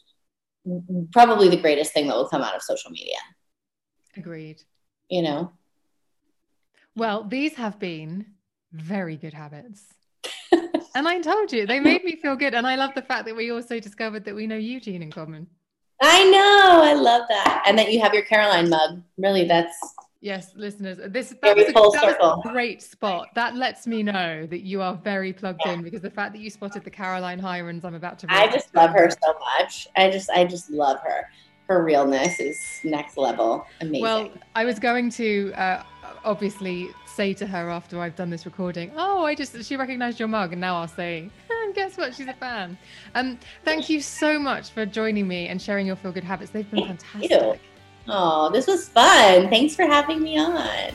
probably 1.12 1.50
the 1.50 1.58
greatest 1.58 1.94
thing 1.94 2.08
that 2.08 2.16
will 2.16 2.28
come 2.28 2.42
out 2.42 2.56
of 2.56 2.62
social 2.62 2.92
media. 2.92 3.18
Agreed. 4.16 4.62
You 5.10 5.22
know? 5.22 5.52
Well, 6.96 7.24
these 7.24 7.56
have 7.56 7.80
been 7.80 8.26
very 8.72 9.18
good 9.18 9.34
habits. 9.34 9.84
and 10.52 11.08
I 11.08 11.20
told 11.22 11.52
you, 11.52 11.66
they 11.66 11.80
made 11.80 12.04
me 12.04 12.16
feel 12.16 12.36
good. 12.36 12.54
And 12.54 12.68
I 12.68 12.76
love 12.76 12.92
the 12.96 13.02
fact 13.02 13.26
that 13.26 13.36
we 13.36 13.52
also 13.52 13.80
discovered 13.80 14.26
that 14.26 14.36
we 14.36 14.48
know 14.48 14.58
Eugene 14.58 15.02
in 15.02 15.12
common. 15.12 15.48
I 16.02 16.24
know. 16.30 16.82
I 16.84 16.94
love 16.94 17.24
that. 17.30 17.64
And 17.68 17.78
that 17.78 17.92
you 17.92 18.02
have 18.02 18.14
your 18.14 18.24
Caroline 18.24 18.70
mug. 18.70 19.02
Really, 19.18 19.46
that's. 19.46 19.78
Yes, 20.24 20.54
listeners, 20.56 21.00
this 21.08 21.34
that, 21.42 21.58
was 21.58 21.68
a, 21.68 21.72
that 21.74 22.20
was 22.20 22.42
a 22.46 22.50
great 22.50 22.84
spot. 22.84 23.30
That 23.34 23.56
lets 23.56 23.88
me 23.88 24.04
know 24.04 24.46
that 24.46 24.62
you 24.62 24.80
are 24.80 24.94
very 24.94 25.34
plugged 25.34 25.62
yeah. 25.66 25.74
in 25.74 25.82
because 25.82 26.02
the 26.02 26.12
fact 26.12 26.34
that 26.34 26.42
you 26.42 26.52
spotted 26.52 26.84
the 26.84 26.92
Caroline 26.92 27.42
Hirons, 27.42 27.84
I'm 27.84 27.96
about 27.96 28.20
to. 28.20 28.28
I 28.30 28.48
just 28.48 28.74
love 28.76 28.92
her 28.92 29.10
so 29.10 29.34
much. 29.58 29.88
I 29.98 30.12
just, 30.12 30.30
I 30.30 30.46
just 30.46 30.70
love 30.70 31.00
her. 31.00 31.28
Her 31.68 31.84
realness 31.84 32.40
is 32.40 32.60
next 32.84 33.18
level. 33.18 33.66
Amazing. 33.80 34.02
Well, 34.02 34.30
I 34.56 34.64
was 34.64 34.78
going 34.78 35.10
to 35.12 35.54
uh, 35.54 35.84
obviously 36.24 36.90
say 37.08 37.34
to 37.34 37.48
her 37.48 37.70
after 37.72 38.00
I've 38.00 38.16
done 38.16 38.30
this 38.30 38.46
recording, 38.46 38.92
"Oh, 38.96 39.26
I 39.26 39.34
just 39.34 39.64
she 39.66 39.76
recognized 39.76 40.20
your 40.20 40.28
mug," 40.28 40.52
and 40.52 40.62
now 40.62 40.78
I'll 40.78 40.88
say, 40.88 41.32
"Guess 41.74 41.98
what? 41.98 42.14
She's 42.14 42.28
a 42.28 42.34
fan." 42.34 42.78
Um, 43.16 43.40
thank 43.66 43.90
you 43.90 44.00
so 44.02 44.38
much 44.38 44.70
for 44.70 44.86
joining 44.86 45.28
me 45.28 45.48
and 45.48 45.60
sharing 45.60 45.88
your 45.88 45.96
feel 45.96 46.12
good 46.12 46.24
habits. 46.24 46.52
They've 46.52 46.70
been 46.70 46.86
fantastic. 46.86 47.60
Oh, 48.14 48.50
this 48.52 48.68
was 48.68 48.90
fun. 48.90 49.50
Thanks 49.50 49.74
for 49.74 49.84
having 49.84 50.22
me 50.22 50.38
on. 50.38 50.92